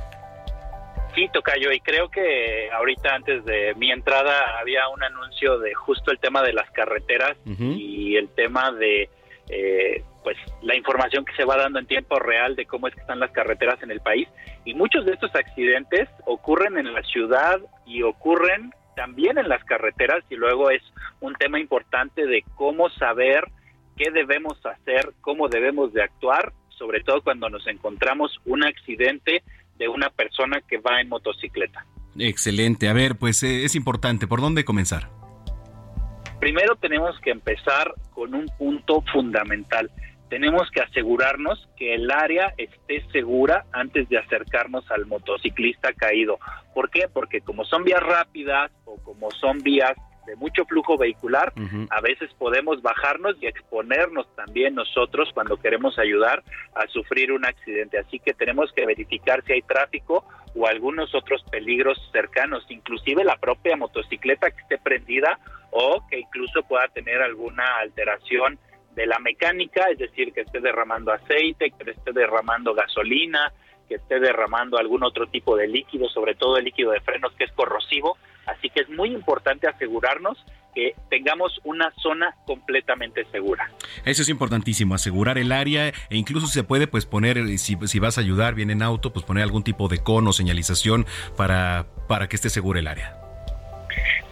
[1.15, 6.11] Sí, Tocayo, y creo que ahorita antes de mi entrada había un anuncio de justo
[6.11, 9.09] el tema de las carreteras y el tema de
[9.49, 13.01] eh, pues la información que se va dando en tiempo real de cómo es que
[13.01, 14.27] están las carreteras en el país.
[14.65, 20.23] Y muchos de estos accidentes ocurren en la ciudad y ocurren también en las carreteras
[20.29, 20.83] y luego es
[21.21, 23.45] un tema importante de cómo saber
[23.97, 29.41] qué debemos hacer, cómo debemos de actuar, sobre todo cuando nos encontramos un accidente
[29.79, 31.85] de una persona que va en motocicleta.
[32.19, 32.89] Excelente.
[32.89, 34.27] A ver, pues eh, es importante.
[34.27, 35.09] ¿Por dónde comenzar?
[36.39, 39.89] Primero tenemos que empezar con un punto fundamental.
[40.29, 46.37] Tenemos que asegurarnos que el área esté segura antes de acercarnos al motociclista caído.
[46.75, 47.07] ¿Por qué?
[47.11, 49.93] Porque como son vías rápidas o como son vías
[50.29, 51.51] de mucho flujo vehicular,
[51.89, 56.43] a veces podemos bajarnos y exponernos también nosotros cuando queremos ayudar
[56.75, 57.97] a sufrir un accidente.
[57.97, 60.23] Así que tenemos que verificar si hay tráfico
[60.55, 65.39] o algunos otros peligros cercanos, inclusive la propia motocicleta que esté prendida
[65.71, 68.59] o que incluso pueda tener alguna alteración
[68.93, 73.51] de la mecánica, es decir, que esté derramando aceite, que esté derramando gasolina,
[73.87, 77.45] que esté derramando algún otro tipo de líquido, sobre todo el líquido de frenos que
[77.45, 78.17] es corrosivo.
[78.55, 80.37] Así que es muy importante asegurarnos
[80.73, 83.71] que tengamos una zona completamente segura.
[84.05, 88.17] Eso es importantísimo, asegurar el área e incluso se puede pues poner, si, si vas
[88.17, 91.05] a ayudar bien en auto, pues poner algún tipo de cono, señalización
[91.35, 93.15] para, para que esté seguro el área.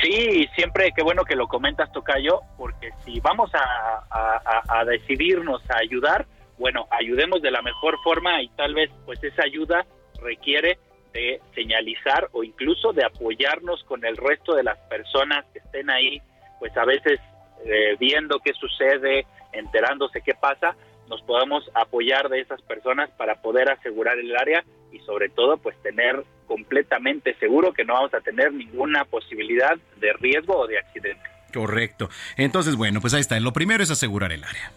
[0.02, 6.28] Sí, siempre qué bueno que lo comentas, Tocayo, porque si vamos a decidirnos a ayudar,
[6.58, 9.86] bueno, ayudemos de la mejor forma y tal vez pues esa ayuda
[10.22, 10.80] requiere
[11.18, 16.22] de señalizar o incluso de apoyarnos con el resto de las personas que estén ahí,
[16.60, 17.20] pues a veces
[17.66, 20.76] eh, viendo qué sucede, enterándose qué pasa,
[21.10, 25.76] nos podemos apoyar de esas personas para poder asegurar el área y sobre todo pues
[25.82, 31.24] tener completamente seguro que no vamos a tener ninguna posibilidad de riesgo o de accidente.
[31.52, 32.10] Correcto.
[32.36, 33.40] Entonces, bueno, pues ahí está.
[33.40, 34.72] Lo primero es asegurar el área.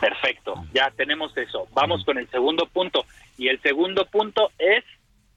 [0.00, 1.68] Perfecto, ya tenemos eso.
[1.74, 3.04] Vamos con el segundo punto.
[3.36, 4.82] Y el segundo punto es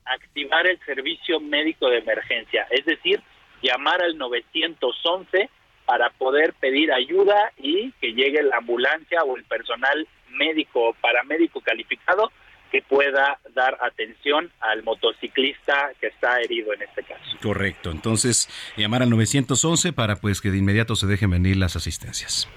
[0.05, 3.21] activar el servicio médico de emergencia, es decir,
[3.61, 5.49] llamar al 911
[5.85, 11.61] para poder pedir ayuda y que llegue la ambulancia o el personal médico o paramédico
[11.61, 12.31] calificado
[12.71, 17.38] que pueda dar atención al motociclista que está herido en este caso.
[17.41, 22.49] Correcto, entonces llamar al 911 para pues que de inmediato se dejen venir las asistencias.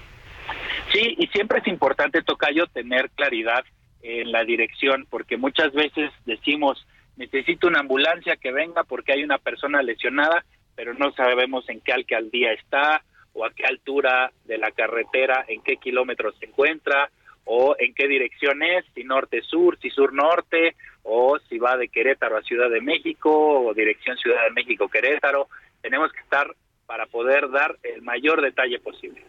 [0.91, 3.63] Sí, y siempre es importante, Tocayo, tener claridad
[4.01, 6.85] en la dirección, porque muchas veces decimos,
[7.17, 10.45] necesito una ambulancia que venga porque hay una persona lesionada,
[10.75, 13.03] pero no sabemos en qué alcaldía está
[13.33, 17.09] o a qué altura de la carretera, en qué kilómetros se encuentra
[17.45, 22.41] o en qué dirección es, si norte-sur, si sur-norte, o si va de Querétaro a
[22.41, 23.31] Ciudad de México
[23.61, 25.47] o dirección Ciudad de México-Querétaro.
[25.81, 26.53] Tenemos que estar
[26.85, 29.23] para poder dar el mayor detalle posible.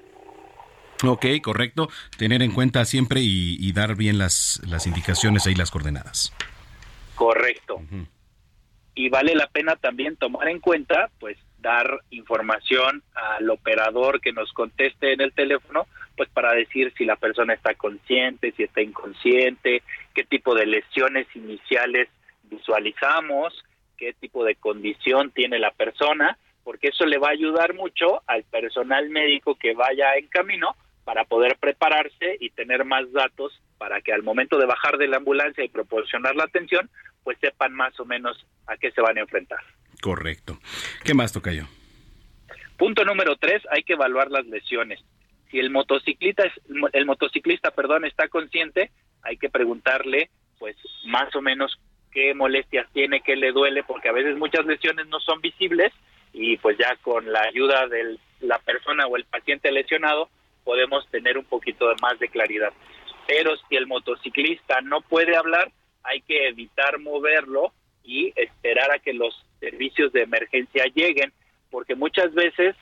[1.05, 1.89] Ok, correcto.
[2.16, 6.32] Tener en cuenta siempre y, dar bien las, las indicaciones ahí, las coordenadas.
[7.18, 7.80] Correcto.
[8.94, 14.52] Y vale la pena también tomar en cuenta, pues, dar información al operador que nos
[14.52, 19.82] conteste en el teléfono, pues para decir si la persona está consciente, si está inconsciente,
[20.14, 22.08] qué tipo de lesiones iniciales
[22.44, 23.64] visualizamos,
[23.96, 28.44] qué tipo de condición tiene la persona, porque eso le va a ayudar mucho al
[28.44, 34.12] personal médico que vaya en camino para poder prepararse y tener más datos para que
[34.12, 36.90] al momento de bajar de la ambulancia y proporcionar la atención,
[37.28, 39.59] pues sepan más o menos a qué se van a enfrentar.
[40.00, 40.59] Correcto.
[41.05, 41.64] ¿Qué más toca yo?
[42.78, 44.98] Punto número tres, hay que evaluar las lesiones.
[45.50, 46.50] Si el motociclista,
[46.94, 48.90] el motociclista, perdón, está consciente,
[49.20, 50.74] hay que preguntarle, pues,
[51.05, 51.78] más o menos
[52.12, 55.92] qué molestias tiene, qué le duele, porque a veces muchas lesiones no son visibles
[56.32, 60.30] y pues ya con la ayuda de la persona o el paciente lesionado,
[60.64, 62.72] podemos tener un poquito más de claridad.
[63.26, 65.70] Pero si el motociclista no puede hablar,
[66.09, 67.72] hay que evitar moverlo
[68.02, 71.32] y esperar a que los servicios de emergencia lleguen,
[71.70, 72.74] porque muchas veces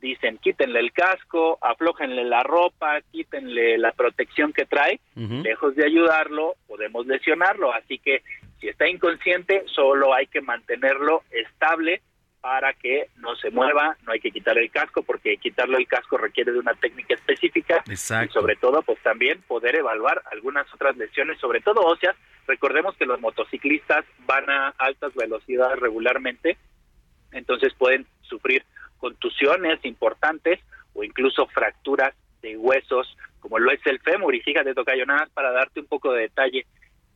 [0.00, 6.54] dicen quítenle el casco, aflójenle la ropa, quítenle la protección que trae, lejos de ayudarlo,
[6.66, 7.72] podemos lesionarlo.
[7.72, 8.22] Así que
[8.60, 12.00] Si está inconsciente, solo hay que mantenerlo estable
[12.46, 16.16] para que no se mueva, no hay que quitar el casco porque quitarle el casco
[16.16, 17.82] requiere de una técnica específica.
[17.88, 22.14] Y sobre todo pues también poder evaluar algunas otras lesiones, sobre todo óseas.
[22.46, 26.56] Recordemos que los motociclistas van a altas velocidades regularmente,
[27.32, 28.64] entonces pueden sufrir
[28.98, 30.60] contusiones importantes
[30.94, 34.32] o incluso fracturas de huesos como lo es el fémur.
[34.36, 36.64] Y fíjate tocayo nada más para darte un poco de detalle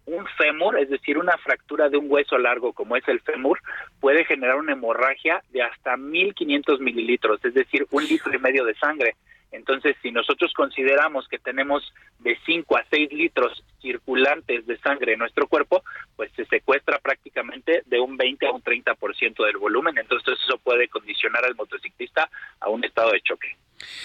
[0.06, 3.60] un fémur, es decir, una fractura de un hueso largo como es el fémur,
[4.00, 8.74] puede generar una hemorragia de hasta 1500 mililitros, es decir, un litro y medio de
[8.74, 9.16] sangre.
[9.52, 15.18] Entonces, si nosotros consideramos que tenemos de 5 a 6 litros circulantes de sangre en
[15.18, 15.82] nuestro cuerpo,
[16.14, 19.98] pues se secuestra prácticamente de un 20 a un 30% del volumen.
[19.98, 23.56] Entonces, eso puede condicionar al motociclista a un estado de choque.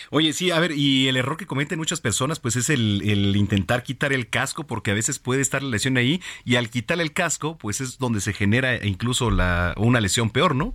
[0.09, 3.35] Oye, sí, a ver, y el error que cometen muchas personas, pues es el, el,
[3.35, 6.99] intentar quitar el casco, porque a veces puede estar la lesión ahí, y al quitar
[7.01, 10.73] el casco, pues es donde se genera incluso la, una lesión peor, ¿no?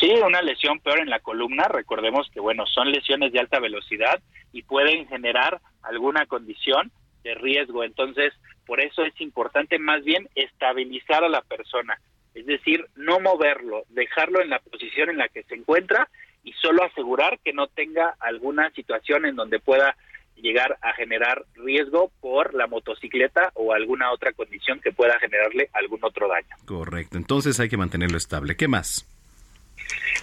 [0.00, 1.64] Sí, una lesión peor en la columna.
[1.64, 4.20] Recordemos que, bueno, son lesiones de alta velocidad
[4.50, 6.90] y pueden generar alguna condición
[7.22, 7.84] de riesgo.
[7.84, 8.32] Entonces,
[8.64, 12.00] por eso es importante más bien estabilizar a la persona.
[12.34, 16.08] Es decir, no moverlo, dejarlo en la posición en la que se encuentra
[16.42, 19.96] y solo asegurar que no tenga alguna situación en donde pueda
[20.36, 26.02] llegar a generar riesgo por la motocicleta o alguna otra condición que pueda generarle algún
[26.02, 26.56] otro daño.
[26.64, 28.56] Correcto, entonces hay que mantenerlo estable.
[28.56, 29.06] ¿Qué más?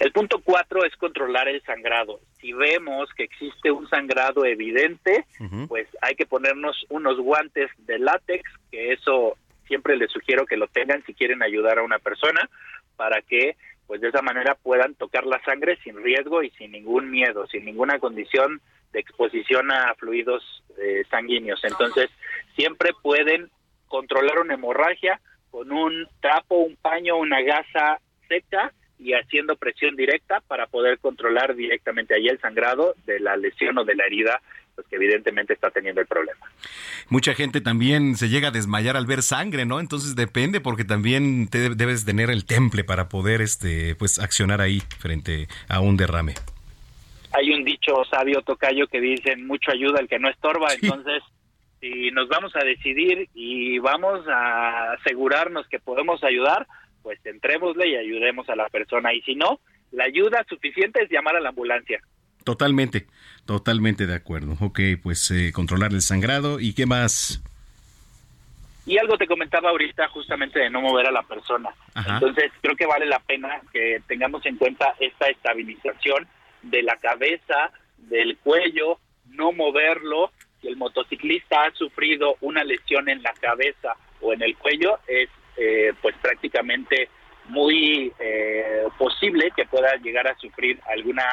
[0.00, 2.20] El punto cuatro es controlar el sangrado.
[2.40, 5.24] Si vemos que existe un sangrado evidente,
[5.66, 9.36] pues hay que ponernos unos guantes de látex, que eso
[9.66, 12.48] siempre les sugiero que lo tengan si quieren ayudar a una persona,
[12.96, 13.56] para que
[13.88, 17.64] pues de esa manera puedan tocar la sangre sin riesgo y sin ningún miedo, sin
[17.64, 18.60] ninguna condición
[18.92, 21.64] de exposición a fluidos eh, sanguíneos.
[21.64, 22.10] Entonces,
[22.54, 23.50] siempre pueden
[23.86, 25.20] controlar una hemorragia
[25.50, 27.98] con un trapo, un paño, una gasa
[28.28, 33.78] seca y haciendo presión directa para poder controlar directamente ahí el sangrado de la lesión
[33.78, 34.42] o de la herida
[34.78, 36.46] pues que evidentemente está teniendo el problema.
[37.08, 39.80] Mucha gente también se llega a desmayar al ver sangre, ¿no?
[39.80, 44.80] Entonces depende porque también te debes tener el temple para poder este pues accionar ahí
[45.00, 46.34] frente a un derrame.
[47.32, 51.24] Hay un dicho sabio tocayo que dice mucho ayuda el que no estorba, entonces
[51.80, 56.68] si nos vamos a decidir y vamos a asegurarnos que podemos ayudar,
[57.02, 59.12] pues entrémosle y ayudemos a la persona.
[59.12, 59.58] Y si no,
[59.90, 62.00] la ayuda suficiente es llamar a la ambulancia.
[62.44, 63.06] Totalmente,
[63.48, 64.58] totalmente de acuerdo.
[64.60, 67.42] Ok, pues eh, controlar el sangrado y qué más.
[68.84, 71.70] Y algo te comentaba ahorita justamente de no mover a la persona.
[71.94, 76.28] Entonces creo que vale la pena que tengamos en cuenta esta estabilización
[76.60, 78.98] de la cabeza, del cuello,
[79.30, 80.30] no moverlo.
[80.60, 85.30] Si el motociclista ha sufrido una lesión en la cabeza o en el cuello, es
[85.56, 87.08] eh, pues prácticamente
[87.46, 91.24] muy eh, posible que pueda llegar a sufrir alguna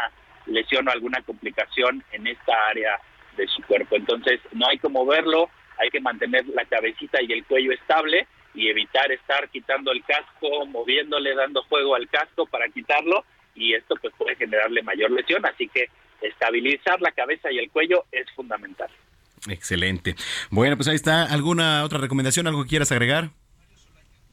[0.47, 2.99] lesión o alguna complicación en esta área
[3.37, 3.95] de su cuerpo.
[3.95, 5.49] Entonces no hay que moverlo,
[5.79, 10.65] hay que mantener la cabecita y el cuello estable y evitar estar quitando el casco,
[10.65, 15.67] moviéndole, dando juego al casco para quitarlo y esto pues puede generarle mayor lesión, así
[15.67, 15.87] que
[16.21, 18.89] estabilizar la cabeza y el cuello es fundamental.
[19.49, 20.15] Excelente.
[20.49, 21.23] Bueno, pues ahí está.
[21.23, 23.29] ¿Alguna otra recomendación, algo que quieras agregar?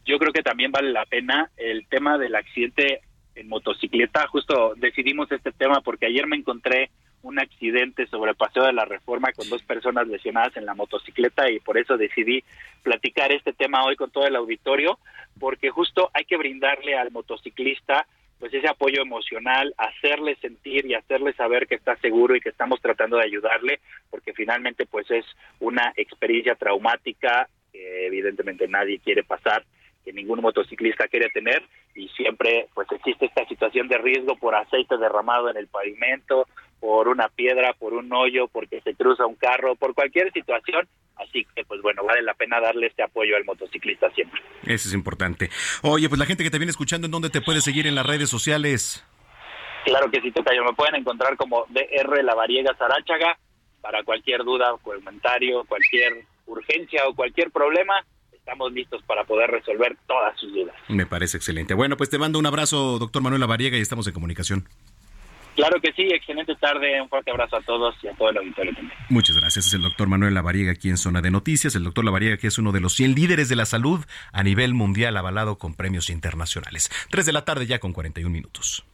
[0.05, 3.03] yo creo que también vale la pena el tema del accidente
[3.35, 4.27] en motocicleta.
[4.29, 6.91] Justo decidimos este tema porque ayer me encontré
[7.23, 11.61] un accidente sobre Paseo de la Reforma con dos personas lesionadas en la motocicleta y
[11.61, 12.43] por eso decidí
[12.83, 14.99] platicar este tema hoy con todo el auditorio
[15.39, 18.07] porque justo hay que brindarle al motociclista
[18.43, 22.81] pues ese apoyo emocional, hacerle sentir y hacerle saber que está seguro y que estamos
[22.81, 23.79] tratando de ayudarle,
[24.11, 25.25] porque finalmente pues es
[25.61, 29.65] una experiencia traumática que evidentemente nadie quiere pasar
[30.05, 31.63] que ningún motociclista quiere tener
[31.95, 36.47] y siempre pues existe esta situación de riesgo por aceite derramado en el pavimento,
[36.81, 41.47] por una piedra, por un hoyo, porque se cruza un carro, por cualquier situación, así
[41.55, 44.41] que pues bueno, vale la pena darle este apoyo al motociclista siempre.
[44.65, 45.51] Eso es importante.
[45.83, 48.07] Oye, pues la gente que te viene escuchando, ¿en dónde te puede seguir en las
[48.07, 49.05] redes sociales?
[49.85, 53.37] Claro que sí, yo me pueden encontrar como DR La Variega Sarachaga
[53.81, 58.05] para cualquier duda, comentario, cualquier urgencia o cualquier problema
[58.43, 60.75] estamos listos para poder resolver todas sus dudas.
[60.89, 61.75] Me parece excelente.
[61.75, 64.69] Bueno, pues te mando un abrazo, doctor Manuel Lavariega, y estamos en comunicación.
[65.55, 68.75] Claro que sí, excelente tarde, un fuerte abrazo a todos y a todo el auditorio
[68.75, 68.99] también.
[69.11, 72.39] Muchas gracias, es el doctor Manuel Lavariega aquí en Zona de Noticias, el doctor Lavariega
[72.39, 74.01] que es uno de los 100 líderes de la salud
[74.33, 76.91] a nivel mundial avalado con premios internacionales.
[77.11, 78.85] Tres de la tarde ya con 41 minutos.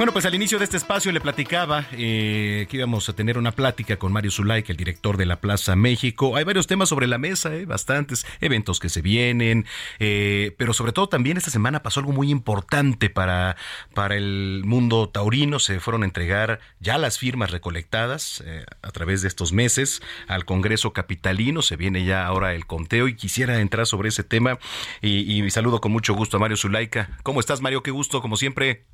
[0.00, 3.52] Bueno, pues al inicio de este espacio le platicaba eh, que íbamos a tener una
[3.52, 6.36] plática con Mario Zulaika, el director de la Plaza México.
[6.36, 9.66] Hay varios temas sobre la mesa, eh, bastantes eventos que se vienen,
[9.98, 13.58] eh, pero sobre todo también esta semana pasó algo muy importante para,
[13.92, 15.58] para el mundo taurino.
[15.58, 20.46] Se fueron a entregar ya las firmas recolectadas eh, a través de estos meses al
[20.46, 21.60] Congreso Capitalino.
[21.60, 24.58] Se viene ya ahora el conteo y quisiera entrar sobre ese tema.
[25.02, 27.18] Y, saludo con mucho gusto a Mario Zulaika.
[27.22, 27.82] ¿Cómo estás, Mario?
[27.82, 28.86] Qué gusto, como siempre.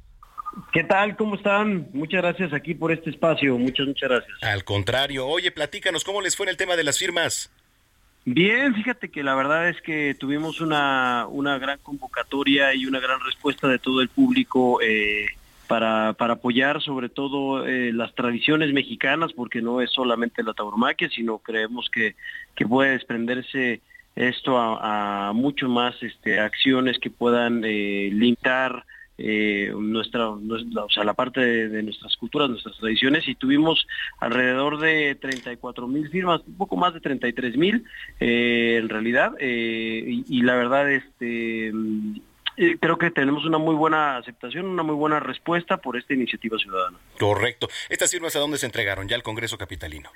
[0.73, 1.17] ¿Qué tal?
[1.17, 1.89] ¿Cómo están?
[1.93, 3.59] Muchas gracias aquí por este espacio.
[3.59, 4.43] Muchas, muchas gracias.
[4.43, 5.27] Al contrario.
[5.27, 7.51] Oye, platícanos, ¿cómo les fue en el tema de las firmas?
[8.25, 13.21] Bien, fíjate que la verdad es que tuvimos una, una gran convocatoria y una gran
[13.21, 15.27] respuesta de todo el público eh,
[15.69, 21.09] para, para apoyar sobre todo eh, las tradiciones mexicanas, porque no es solamente la tauromaquia,
[21.09, 22.17] sino creemos que,
[22.57, 23.81] que puede desprenderse
[24.17, 28.85] esto a, a mucho más este, acciones que puedan eh, limitar
[29.19, 33.87] eh, nuestra, o sea, la parte de, nuestras culturas, nuestras tradiciones y tuvimos
[34.19, 37.85] alrededor de 34 mil firmas, un poco más de 33 mil
[38.21, 41.73] eh, en realidad eh, y, y, la verdad este
[42.81, 46.99] creo que tenemos una muy buena aceptación, una muy buena respuesta por esta iniciativa ciudadana.
[47.19, 47.69] Correcto.
[47.91, 49.09] ¿Estas firmas a dónde se entregaron?
[49.09, 50.11] Ya al Congreso Capitalino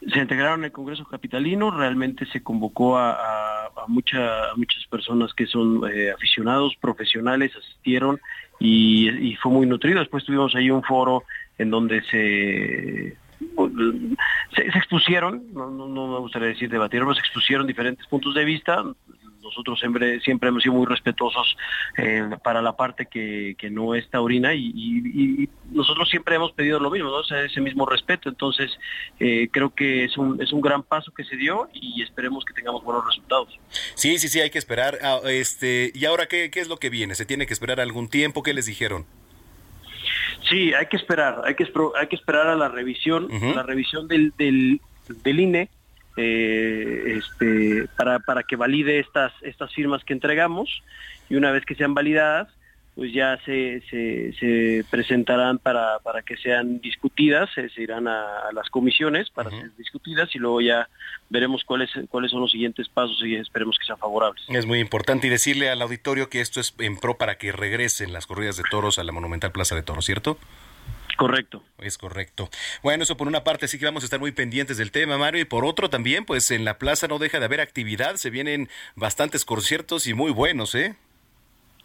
[0.00, 5.32] se integraron el Congreso Capitalino, realmente se convocó a, a, a, mucha, a muchas personas
[5.34, 8.20] que son eh, aficionados, profesionales, asistieron
[8.58, 10.00] y, fue muy nutrido.
[10.00, 11.24] Después tuvimos ahí un foro
[11.58, 13.16] en donde se,
[14.54, 18.84] se, expusieron, no, no, no, me gustaría decir debatieron, se expusieron diferentes puntos de vista,
[19.46, 21.56] nosotros siempre siempre hemos sido muy respetuosos
[21.96, 26.52] eh, para la parte que, que, no es taurina y, y, y, nosotros siempre hemos
[26.52, 27.16] pedido lo mismo, ¿no?
[27.16, 28.28] o sea, ese mismo respeto.
[28.28, 28.70] Entonces,
[29.20, 32.54] eh, creo que es un, es un gran paso que se dio y esperemos que
[32.54, 33.58] tengamos buenos resultados.
[33.94, 34.98] Sí, sí, sí, hay que esperar.
[35.02, 37.14] Ah, este, ¿Y ahora qué, qué es lo que viene?
[37.14, 38.42] ¿Se tiene que esperar algún tiempo?
[38.42, 39.06] ¿Qué les dijeron?
[40.48, 41.66] Sí, hay que esperar, hay que,
[41.98, 43.54] hay que esperar a la revisión, uh -huh.
[43.54, 45.68] la revisión del, del, del INE
[46.16, 50.82] eh, este, para, para que valide estas, estas firmas que entregamos
[51.28, 52.48] y una vez que sean validadas,
[52.96, 58.48] pues ya se, se, se presentarán para, para que sean discutidas, se, se irán a,
[58.48, 59.60] a, las comisiones para uh -huh.
[59.60, 60.88] ser discutidas y luego ya
[61.28, 64.42] veremos cuáles, cuáles son los siguientes pasos y esperemos que sean favorables.
[64.48, 68.14] Es muy importante y decirle al auditorio que esto es en pro para que regresen
[68.14, 70.38] las corridas de toros a la Monumental Plaza de Toros, ¿cierto?
[71.16, 71.62] Correcto.
[71.78, 72.50] Es correcto.
[72.82, 75.40] Bueno, eso por una parte sí que vamos a estar muy pendientes del tema, Mario,
[75.40, 78.68] y por otro también, pues en la plaza no deja de haber actividad, se vienen
[78.94, 80.94] bastantes conciertos y muy buenos, ¿eh?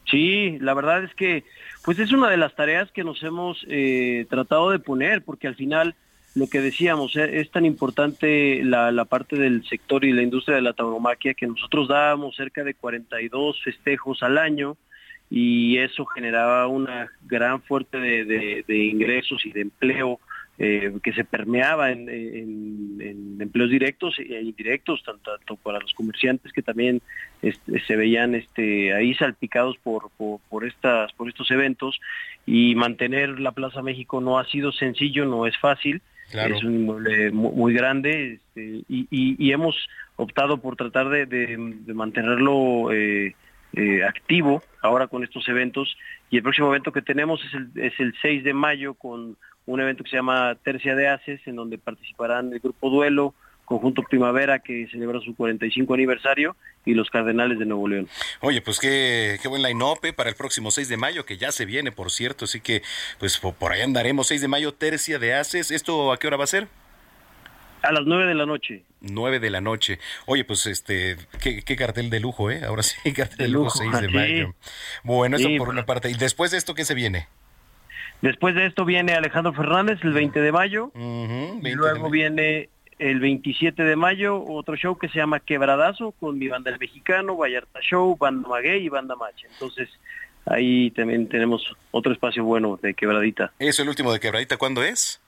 [0.09, 1.45] Sí, la verdad es que
[1.83, 5.55] pues es una de las tareas que nos hemos eh, tratado de poner, porque al
[5.55, 5.95] final
[6.35, 10.55] lo que decíamos, eh, es tan importante la, la, parte del sector y la industria
[10.55, 14.77] de la tauromaquia que nosotros dábamos cerca de 42 festejos al año,
[15.31, 20.19] y eso generaba una gran fuerte de, de, de ingresos y de empleo
[20.59, 25.93] eh, que se permeaba en, en, en, empleos directos e indirectos, tanto, tanto, para los
[25.93, 27.01] comerciantes que también
[27.41, 31.99] este, se veían este, ahí salpicados por, por, por, estas, por estos eventos
[32.45, 36.01] y mantener la Plaza México no ha sido sencillo, no es fácil.
[36.29, 36.55] Claro.
[36.55, 39.75] Es un inmueble muy, muy grande este, y, y, y, hemos
[40.15, 43.35] optado por tratar de, de, de mantenerlo eh,
[43.73, 45.97] eh, activo ahora con estos eventos
[46.29, 49.81] y el próximo evento que tenemos es el, es el 6 de mayo con un
[49.81, 53.33] evento que se llama Tercia de Haces en donde participarán el Grupo Duelo,
[53.65, 58.09] Conjunto Primavera que celebra su 45 aniversario y los Cardenales de Nuevo León.
[58.41, 60.13] Oye, pues qué, qué buen line-up ¿eh?
[60.13, 62.81] para el próximo 6 de mayo, que ya se viene, por cierto, así que
[63.19, 65.71] pues por ahí andaremos 6 de mayo, Tercia de Haces.
[65.71, 66.67] ¿Esto a qué hora va a ser?
[67.81, 68.83] A las nueve de la noche.
[69.01, 69.99] Nueve de la noche.
[70.25, 72.61] Oye, pues este, qué, qué cartel de lujo, ¿eh?
[72.65, 74.13] Ahora sí, cartel de, lujo, 6 de sí.
[74.13, 74.55] mayo.
[75.03, 76.09] Bueno, eso sí, por una parte.
[76.09, 77.27] ¿Y después de esto qué se viene?
[78.21, 80.91] Después de esto viene Alejandro Fernández el 20 de mayo.
[80.93, 85.17] Uh -huh, 20 y luego de viene el 27 de mayo otro show que se
[85.17, 89.47] llama Quebradazo con mi banda El Mexicano, Vallarta Show, Banda Maguey y Banda Macha.
[89.51, 89.89] Entonces,
[90.45, 93.53] ahí también tenemos otro espacio bueno de Quebradita.
[93.57, 95.19] ¿Eso el último de Quebradita cuándo es?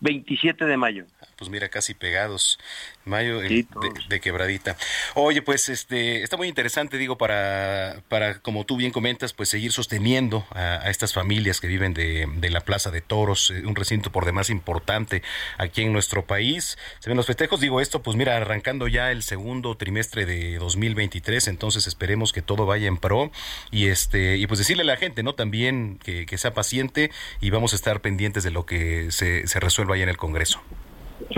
[0.00, 1.06] 27 de mayo.
[1.38, 2.58] Pues mira, casi pegados.
[3.04, 3.66] Mayo de,
[4.08, 4.76] de, quebradita.
[5.14, 9.72] Oye, pues este está muy interesante, digo, para, para como tú bien comentas, pues seguir
[9.72, 13.76] sosteniendo a, a estas familias que viven de, de, la Plaza de Toros, eh, un
[13.76, 15.22] recinto por demás importante
[15.56, 16.76] aquí en nuestro país.
[16.98, 21.48] Se ven los festejos, digo esto, pues mira, arrancando ya el segundo trimestre de 2023,
[21.48, 23.30] entonces esperemos que todo vaya en pro
[23.70, 25.34] y este y pues decirle a la gente, ¿no?
[25.34, 27.10] También que, que sea paciente
[27.40, 30.60] y vamos a estar pendientes de lo que se, se resuelva ahí en el Congreso.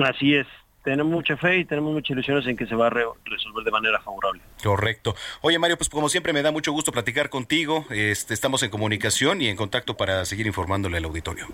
[0.05, 0.47] Así es,
[0.85, 4.01] tenemos mucha fe y tenemos muchas ilusiones en que se va a resolver de manera
[4.01, 4.43] favorable.
[4.63, 5.15] Correcto.
[5.41, 7.87] Oye, Mario, pues como siempre me da mucho gusto platicar contigo.
[7.91, 11.47] Este, estamos en comunicación y en contacto para seguir informándole al auditorio.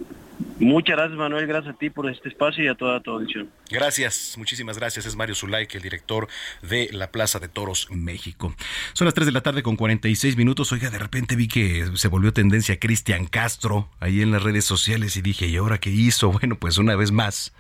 [0.58, 1.46] Muchas gracias, Manuel.
[1.46, 3.50] Gracias a ti por este espacio y a toda tu audición.
[3.70, 5.04] Gracias, muchísimas gracias.
[5.04, 6.28] Es Mario Zulay, el director
[6.62, 8.54] de la Plaza de Toros México.
[8.94, 10.72] Son las 3 de la tarde con 46 minutos.
[10.72, 15.16] Oiga, de repente vi que se volvió tendencia Cristian Castro ahí en las redes sociales
[15.18, 16.32] y dije, ¿y ahora qué hizo?
[16.36, 17.54] Bueno, pues una vez más,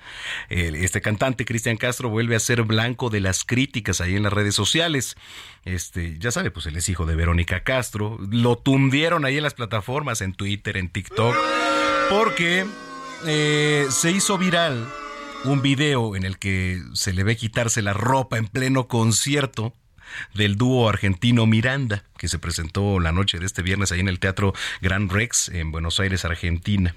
[0.50, 4.54] este cantante Cristian Castro vuelve a ser blanco de las críticas ahí en las redes
[4.54, 5.16] sociales.
[5.64, 8.18] Este, ya sabe, pues él es hijo de Verónica Castro.
[8.30, 11.34] Lo tundieron ahí en las plataformas, en Twitter, en TikTok,
[12.10, 12.66] porque
[13.26, 14.86] eh, se hizo viral
[15.44, 19.72] un video en el que se le ve quitarse la ropa en pleno concierto
[20.34, 24.18] del dúo argentino Miranda, que se presentó la noche de este viernes ahí en el
[24.18, 26.94] Teatro Gran Rex en Buenos Aires, Argentina.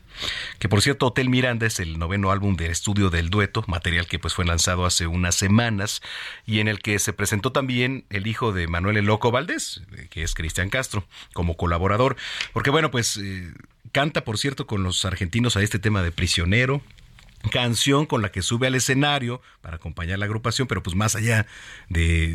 [0.60, 4.20] Que por cierto, Hotel Miranda es el noveno álbum de estudio del dueto, material que
[4.20, 6.02] pues fue lanzado hace unas semanas
[6.46, 10.24] y en el que se presentó también el hijo de Manuel El Loco Valdés, que
[10.24, 12.16] es Cristian Castro, como colaborador.
[12.54, 13.52] Porque bueno, pues eh,
[13.92, 16.82] canta por cierto con los argentinos a este tema de prisionero,
[17.52, 21.48] canción con la que sube al escenario para acompañar la agrupación, pero pues más allá
[21.88, 22.32] de,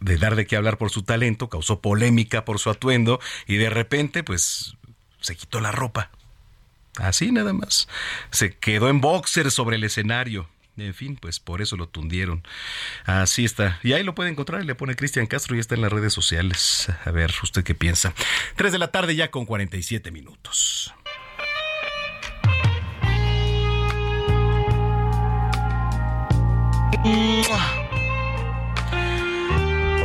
[0.00, 3.70] de, dar de qué hablar por su talento, causó polémica por su atuendo y de
[3.70, 4.76] repente pues
[5.20, 6.10] se quitó la ropa.
[6.96, 7.88] Así nada más.
[8.30, 10.48] Se quedó en boxer sobre el escenario.
[10.76, 12.42] En fin, pues por eso lo tundieron.
[13.04, 13.80] Así está.
[13.82, 16.88] Y ahí lo puede encontrar, le pone Cristian Castro y está en las redes sociales.
[17.04, 18.14] A ver, ¿usted qué piensa?
[18.56, 20.94] Tres de la tarde ya con 47 minutos.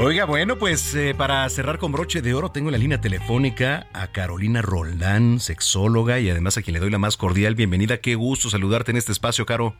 [0.04, 3.86] Oiga, bueno, pues eh, para cerrar con broche de oro tengo en la línea telefónica
[3.94, 8.00] a Carolina Roldán, sexóloga y además a quien le doy la más cordial bienvenida.
[8.00, 9.76] Qué gusto saludarte en este espacio, Caro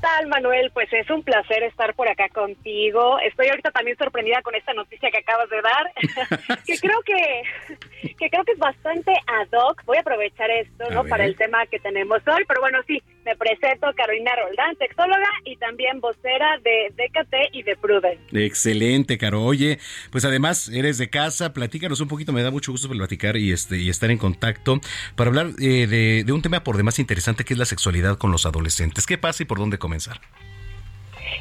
[0.00, 0.70] tal, Manuel?
[0.72, 3.18] Pues es un placer estar por acá contigo.
[3.20, 8.30] Estoy ahorita también sorprendida con esta noticia que acabas de dar, que creo que, que
[8.30, 9.84] creo que es bastante ad hoc.
[9.84, 11.04] Voy a aprovechar esto, ¿no?
[11.04, 15.56] Para el tema que tenemos hoy, pero bueno, sí, me presento Carolina Roldán, sexóloga y
[15.56, 18.18] también vocera de DKT y de Prudence.
[18.32, 19.42] Excelente, Caro.
[19.42, 19.78] Oye,
[20.10, 23.76] pues además eres de casa, platícanos un poquito, me da mucho gusto platicar y este
[23.76, 24.80] y estar en contacto
[25.14, 28.32] para hablar eh, de, de un tema por demás interesante que es la sexualidad con
[28.32, 29.06] los adolescentes.
[29.06, 30.20] ¿Qué pasa y por dónde comenzar?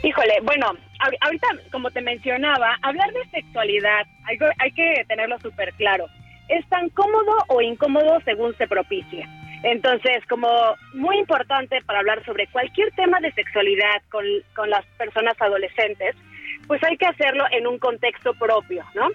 [0.04, 0.74] Híjole, bueno,
[1.22, 6.08] ahorita, como te mencionaba, hablar de sexualidad, hay, hay que tenerlo súper claro.
[6.50, 9.26] Es tan cómodo o incómodo según se propicie.
[9.64, 10.48] Entonces, como
[10.94, 14.24] muy importante para hablar sobre cualquier tema de sexualidad con,
[14.56, 16.16] con las personas adolescentes,
[16.68, 19.10] pues hay que hacerlo en un contexto propio, ¿no?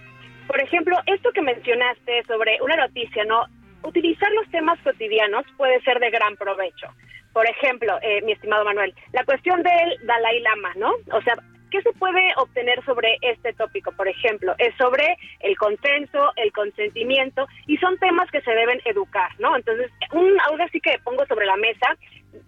[0.46, 3.46] Por ejemplo, esto que mencionaste sobre una noticia, ¿no?
[3.82, 6.88] Utilizar los temas cotidianos puede ser de gran provecho.
[7.32, 10.92] Por ejemplo, eh, mi estimado Manuel, la cuestión del Dalai Lama, ¿no?
[11.12, 11.34] O sea,
[11.72, 13.90] ¿qué se puede obtener sobre este tópico?
[13.92, 19.30] Por ejemplo, es sobre el consenso, el consentimiento, y son temas que se deben educar,
[19.40, 19.56] ¿no?
[19.56, 21.96] Entonces, un, algo así que pongo sobre la mesa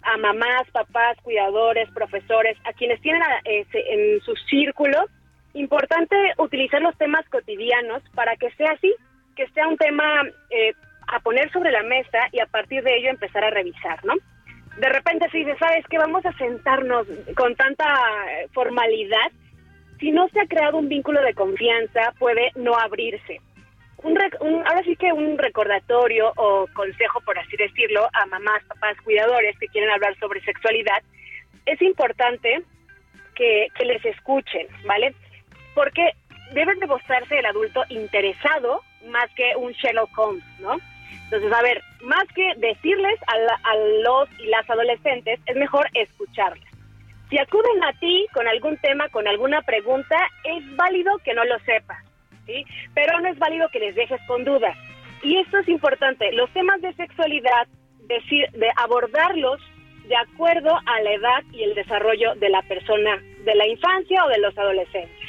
[0.03, 5.05] a mamás, papás, cuidadores, profesores, a quienes tienen en su círculo,
[5.53, 8.93] importante utilizar los temas cotidianos para que sea así,
[9.35, 10.73] que sea un tema eh,
[11.07, 14.13] a poner sobre la mesa y a partir de ello empezar a revisar, ¿no?
[14.77, 15.97] De repente se dice, ¿sabes qué?
[15.97, 17.85] Vamos a sentarnos con tanta
[18.53, 19.31] formalidad.
[19.99, 23.39] Si no se ha creado un vínculo de confianza, puede no abrirse.
[24.03, 24.17] Un,
[24.67, 29.67] ahora sí que un recordatorio o consejo, por así decirlo, a mamás, papás, cuidadores que
[29.67, 31.01] quieren hablar sobre sexualidad,
[31.65, 32.61] es importante
[33.33, 35.15] que, que les escuchen, ¿vale?
[35.73, 36.11] Porque
[36.53, 40.77] deben demostrarse el adulto interesado más que un Sherlock Holmes, ¿no?
[41.25, 46.67] Entonces, a ver, más que decirles a, los y las adolescentes, es mejor escucharles.
[47.29, 51.57] Si acuden a ti con algún tema, con alguna pregunta, es válido que no lo
[51.59, 52.03] sepas,
[52.45, 52.63] ¿sí?
[52.93, 54.77] Pero no es válido que les dejes con dudas.
[55.23, 57.67] Y esto es importante, los temas de sexualidad,
[58.07, 59.59] decir, de abordarlos
[60.07, 64.29] de acuerdo a la edad y el desarrollo de la persona, de la infancia o
[64.29, 65.24] de los adolescentes.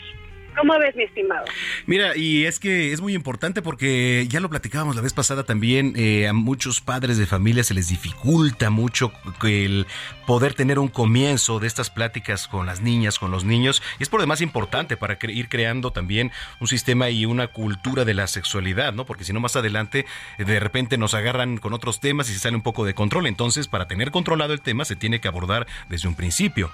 [0.56, 1.44] ¿Cómo ves, mi estimado?
[1.86, 5.92] Mira, y es que es muy importante porque ya lo platicábamos la vez pasada también,
[5.96, 9.12] eh, a muchos padres de familia se les dificulta mucho
[9.42, 9.86] el
[10.26, 14.08] poder tener un comienzo de estas pláticas con las niñas, con los niños, y es
[14.08, 18.94] por demás importante para ir creando también un sistema y una cultura de la sexualidad,
[18.94, 19.04] ¿no?
[19.04, 20.06] Porque si no más adelante
[20.38, 23.68] de repente nos agarran con otros temas y se sale un poco de control, entonces
[23.68, 26.70] para tener controlado el tema se tiene que abordar desde un principio.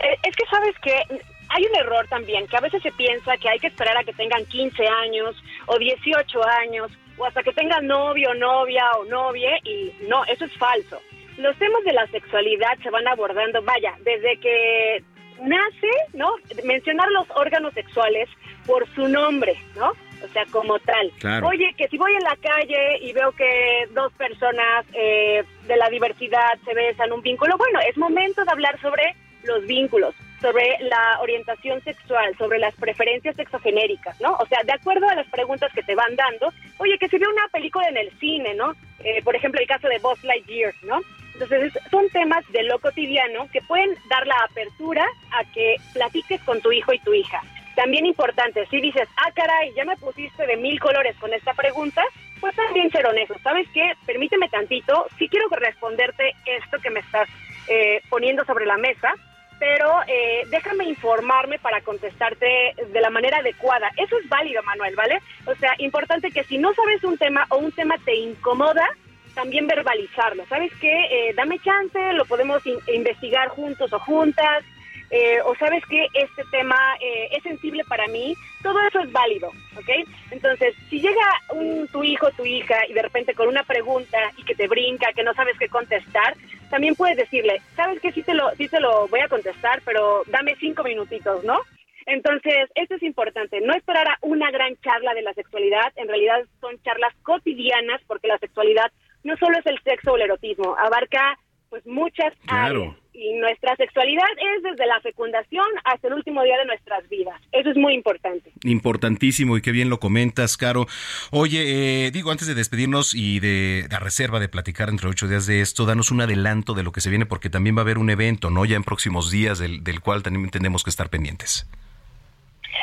[0.00, 3.48] Eh, es que sabes que hay un error también, que a veces se piensa que
[3.48, 7.86] hay que esperar a que tengan 15 años o 18 años o hasta que tengan
[7.86, 11.00] novio, novia o novia y no, eso es falso.
[11.38, 15.02] los temas de la sexualidad se van abordando, vaya, desde que
[15.40, 16.34] nace, ¿no?
[16.64, 18.28] Mencionar los órganos sexuales
[18.66, 19.92] por su nombre, ¿no?
[20.24, 21.12] O sea, como tal.
[21.44, 25.88] Oye, que si voy en la calle y veo que dos personas eh, de la
[25.88, 29.14] diversidad se besan un vínculo, bueno, es momento de hablar sobre
[29.44, 34.34] los vínculos, sobre la orientación sexual, sobre las preferencias sexogenéricas, ¿no?
[34.34, 37.30] O sea, de acuerdo a las preguntas que te van dando, oye, que si veo
[37.30, 38.74] una película en el cine, ¿no?
[39.00, 41.00] Eh, por ejemplo, el caso de Buzz Lightyear, ¿no?
[41.34, 46.60] Entonces, son temas de lo cotidiano que pueden dar la apertura a que platiques con
[46.60, 47.40] tu hijo y tu hija.
[47.76, 52.02] También importante, si dices, ah, caray, ya me pusiste de mil colores con esta pregunta,
[52.40, 53.36] pues también ser honesto.
[53.42, 53.92] ¿Sabes qué?
[54.04, 57.28] Permíteme tantito, sí quiero responderte esto que me estás
[57.68, 59.14] eh, poniendo sobre la mesa,
[59.58, 63.90] pero eh, déjame informarme para contestarte de la manera adecuada.
[63.96, 65.20] Eso es válido, Manuel, ¿vale?
[65.46, 68.88] O sea, importante que si no sabes un tema o un tema te incomoda,
[69.34, 70.44] también verbalizarlo.
[70.48, 71.04] ¿Sabes qué?
[71.10, 74.64] Eh, dame chance, lo podemos investigar juntos o juntas.
[75.10, 79.48] Eh, o sabes que este tema eh, es sensible para mí, todo eso es válido,
[79.76, 80.06] ¿ok?
[80.30, 84.44] Entonces, si llega un, tu hijo, tu hija, y de repente con una pregunta y
[84.44, 86.36] que te brinca, que no sabes qué contestar,
[86.68, 88.12] también puedes decirle, ¿sabes qué?
[88.12, 91.60] Sí te lo, sí te lo voy a contestar, pero dame cinco minutitos, ¿no?
[92.04, 96.42] Entonces, esto es importante, no esperar a una gran charla de la sexualidad, en realidad
[96.60, 98.90] son charlas cotidianas, porque la sexualidad
[99.24, 101.38] no solo es el sexo o el erotismo, abarca
[101.70, 102.94] pues muchas áreas.
[103.20, 107.34] Y nuestra sexualidad es desde la fecundación hasta el último día de nuestras vidas.
[107.50, 108.52] Eso es muy importante.
[108.62, 110.86] Importantísimo y qué bien lo comentas, Caro.
[111.32, 115.48] Oye, eh, digo, antes de despedirnos y de la reserva de platicar entre ocho días
[115.48, 117.98] de esto, danos un adelanto de lo que se viene porque también va a haber
[117.98, 118.64] un evento, ¿no?
[118.64, 121.68] Ya en próximos días del, del cual también tenemos que estar pendientes.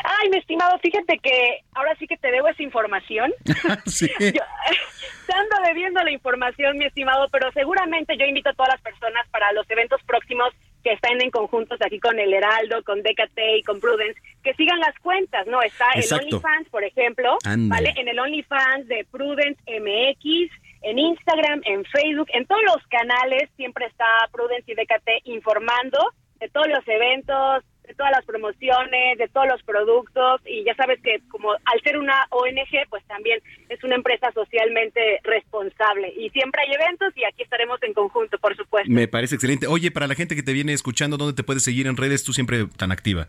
[0.04, 3.34] Ay, mi estimado, fíjate que ahora sí que te debo esa información.
[3.86, 4.10] sí.
[4.20, 9.28] te ando debiendo la información, mi estimado, pero seguramente yo invito a todas las personas
[9.30, 10.54] para los eventos próximos
[10.84, 14.80] que están en conjuntos aquí con el Heraldo, con DKT y con Prudence, que sigan
[14.80, 15.60] las cuentas, ¿no?
[15.64, 17.92] Está el OnlyFans, por ejemplo, ¿vale?
[17.98, 20.52] En el OnlyFans de Prudence MX,
[20.84, 25.98] en Instagram, en Facebook, en todos los canales siempre está Prudence y DKT informando
[26.40, 31.00] de todos los eventos, de todas las promociones, de todos los productos y ya sabes
[31.02, 33.40] que como al ser una ONG pues también
[33.70, 38.56] es una empresa socialmente responsable y siempre hay eventos y aquí estaremos en conjunto, por
[38.56, 38.92] supuesto.
[38.92, 39.68] Me parece excelente.
[39.68, 42.24] Oye, para la gente que te viene escuchando, ¿dónde te puedes seguir en redes?
[42.24, 43.28] Tú siempre tan activa.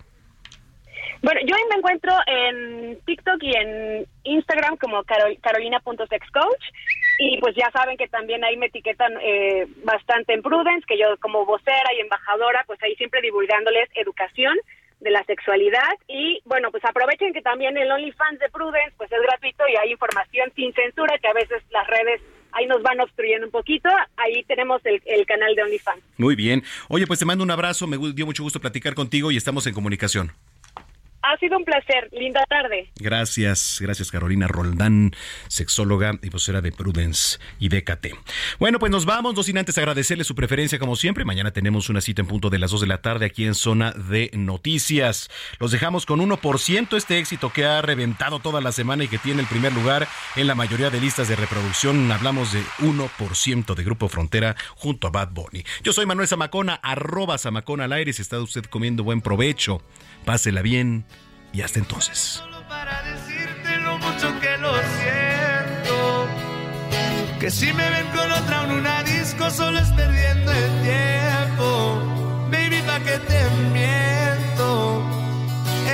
[1.22, 6.62] Bueno, yo me encuentro en TikTok y en Instagram como carolina.sexcoach
[7.18, 11.16] y pues ya saben que también ahí me etiquetan eh, bastante en Prudence, que yo
[11.18, 14.56] como vocera y embajadora, pues ahí siempre divulgándoles educación
[15.00, 19.20] de la sexualidad y bueno, pues aprovechen que también el OnlyFans de Prudence pues es
[19.20, 22.20] gratuito y hay información sin censura que a veces las redes
[22.52, 26.02] ahí nos van obstruyendo un poquito, ahí tenemos el, el canal de OnlyFans.
[26.16, 26.62] Muy bien.
[26.88, 29.74] Oye, pues te mando un abrazo, me dio mucho gusto platicar contigo y estamos en
[29.74, 30.32] comunicación.
[31.28, 32.08] Ha sido un placer.
[32.12, 32.88] Linda tarde.
[33.00, 35.12] Gracias, gracias Carolina Roldán,
[35.48, 38.14] sexóloga y vocera de Prudence y DKT.
[38.60, 41.24] Bueno, pues nos vamos, no sin antes agradecerle su preferencia como siempre.
[41.24, 43.90] Mañana tenemos una cita en punto de las 2 de la tarde aquí en Zona
[43.90, 45.28] de Noticias.
[45.58, 49.40] Los dejamos con 1%, este éxito que ha reventado toda la semana y que tiene
[49.40, 52.12] el primer lugar en la mayoría de listas de reproducción.
[52.12, 55.64] Hablamos de 1% de Grupo Frontera junto a Bad Bunny.
[55.82, 58.12] Yo soy Manuel Zamacona, arroba Zamacona al aire.
[58.12, 59.82] Si está usted comiendo buen provecho,
[60.24, 61.04] pásela bien
[61.56, 62.42] y hasta entonces.
[62.68, 66.28] Para decirte lo mucho que lo siento.
[67.40, 72.02] Que si me ven con otra en una disco, solo es perdiendo el tiempo.
[72.50, 75.02] Baby, pa' que te miento.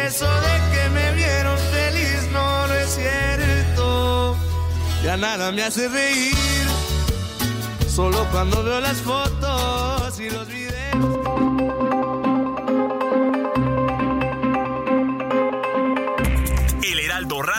[0.04, 4.36] Eso de que me vieron feliz no, no es cierto.
[5.04, 6.66] Ya nada me hace reír.
[7.86, 11.71] Solo cuando veo las fotos y los videos.